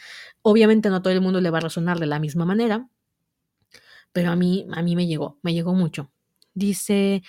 [0.41, 2.87] Obviamente no todo el mundo le va a resonar de la misma manera,
[4.13, 6.09] pero a mí a mí me llegó, me llegó mucho.
[6.53, 7.23] Dice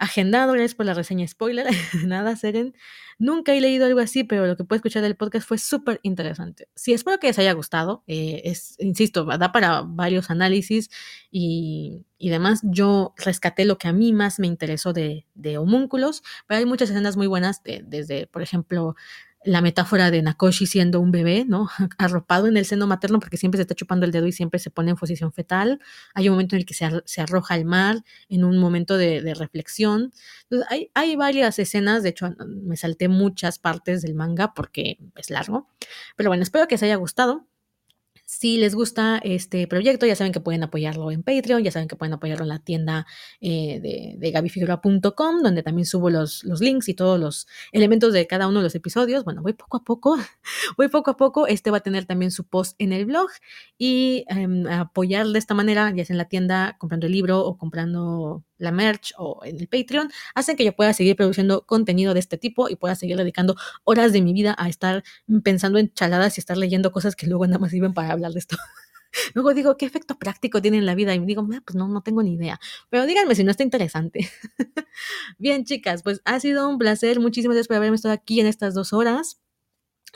[0.00, 1.66] agendado, gracias por la reseña spoiler.
[2.06, 2.74] Nada, Seren.
[3.18, 6.68] Nunca he leído algo así, pero lo que pude escuchar del podcast fue súper interesante.
[6.74, 8.02] Sí, espero que les haya gustado.
[8.06, 10.90] Eh, es, insisto, da para varios análisis
[11.30, 12.60] y, y, demás.
[12.64, 16.88] Yo rescaté lo que a mí más me interesó de, de homúnculos, pero hay muchas
[16.88, 18.96] escenas muy buenas, desde, por ejemplo,
[19.44, 21.68] la metáfora de Nakoshi siendo un bebé, ¿no?
[21.98, 24.70] Arropado en el seno materno porque siempre se está chupando el dedo y siempre se
[24.70, 25.80] pone en posición fetal.
[26.14, 30.12] Hay un momento en el que se, arroja al mar, en un momento de, reflexión.
[30.68, 35.68] hay, hay, varias escenas, de hecho me salté muchas partes del manga porque es largo.
[36.16, 37.46] Pero bueno, espero que os haya gustado.
[38.32, 41.96] Si les gusta este proyecto, ya saben que pueden apoyarlo en Patreon, ya saben que
[41.96, 43.04] pueden apoyarlo en la tienda
[43.40, 48.28] eh, de, de gabifigura.com, donde también subo los, los, links y todos los elementos de
[48.28, 49.24] cada uno de los episodios.
[49.24, 50.16] Bueno, voy poco a poco,
[50.76, 51.48] voy poco a poco.
[51.48, 53.30] Este va a tener también su post en el blog
[53.76, 57.58] y em, apoyar de esta manera, ya sea en la tienda, comprando el libro o
[57.58, 62.20] comprando la merch o en el Patreon, hacen que yo pueda seguir produciendo contenido de
[62.20, 65.02] este tipo y pueda seguir dedicando horas de mi vida a estar
[65.42, 68.38] pensando en chaladas y estar leyendo cosas que luego nada más sirven para hablar de
[68.38, 68.56] esto.
[69.34, 71.12] Luego digo, ¿qué efecto práctico tiene en la vida?
[71.12, 72.60] Y me digo, pues no, no tengo ni idea.
[72.90, 74.30] Pero díganme si no está interesante.
[75.38, 77.18] Bien, chicas, pues ha sido un placer.
[77.18, 79.40] Muchísimas gracias por haberme estado aquí en estas dos horas.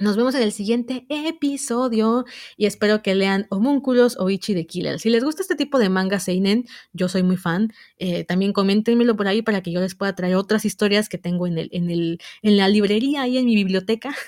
[0.01, 2.25] Nos vemos en el siguiente episodio
[2.57, 4.99] y espero que lean Homúnculos o Ichi de Killer.
[4.99, 7.73] Si les gusta este tipo de manga seinen, yo soy muy fan.
[7.99, 11.47] Eh, también coméntenmelo por ahí para que yo les pueda traer otras historias que tengo
[11.47, 14.15] en, el, en, el, en la librería y en mi biblioteca.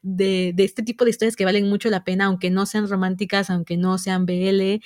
[0.00, 3.50] De, de, este tipo de historias que valen mucho la pena, aunque no sean románticas,
[3.50, 4.80] aunque no sean BL, eh,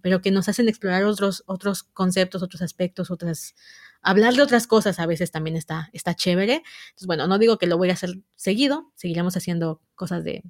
[0.00, 3.54] pero que nos hacen explorar otros, otros conceptos, otros aspectos, otras,
[4.02, 6.62] hablar de otras cosas a veces también está, está chévere.
[7.06, 10.42] Bueno, no digo que lo voy a hacer seguido, seguiremos haciendo cosas de,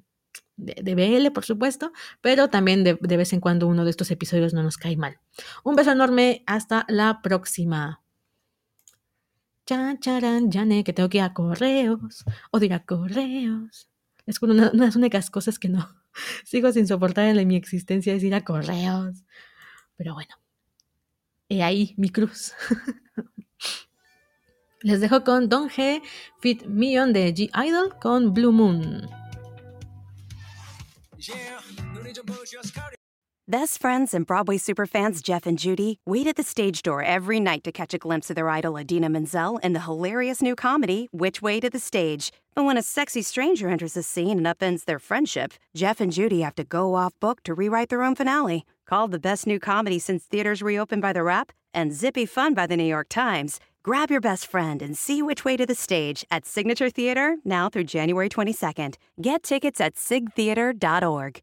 [0.57, 4.53] de, BL, por supuesto, pero también de, de, vez en cuando uno de estos episodios
[4.53, 5.19] no nos cae mal.
[5.63, 8.01] Un beso enorme, hasta la próxima.
[9.65, 13.89] Chan, charan, ne, que tengo que ir a correos, o ir correos.
[14.25, 15.89] Es una, una de las únicas cosas que no
[16.43, 19.23] sigo sin soportar en mi existencia, es ir a correos.
[19.95, 20.35] Pero bueno,
[21.49, 22.53] he ahí mi cruz.
[24.83, 26.01] Les dejo con Don G,
[26.41, 29.07] Fit Million de G Idol con Blue Moon.
[33.47, 37.63] Best friends and Broadway superfans Jeff and Judy wait at the stage door every night
[37.65, 41.41] to catch a glimpse of their idol Adina Menzel in the hilarious new comedy, Which
[41.41, 42.31] Way to the Stage.
[42.55, 46.41] But when a sexy stranger enters the scene and upends their friendship, Jeff and Judy
[46.41, 48.65] have to go off book to rewrite their own finale.
[48.93, 52.67] Called the best new comedy since theaters reopened by The Rap and zippy fun by
[52.67, 53.59] The New York Times.
[53.81, 57.69] Grab your best friend and see Which Way to the Stage at Signature Theater now
[57.69, 58.97] through January 22nd.
[59.19, 61.41] Get tickets at sigtheater.org.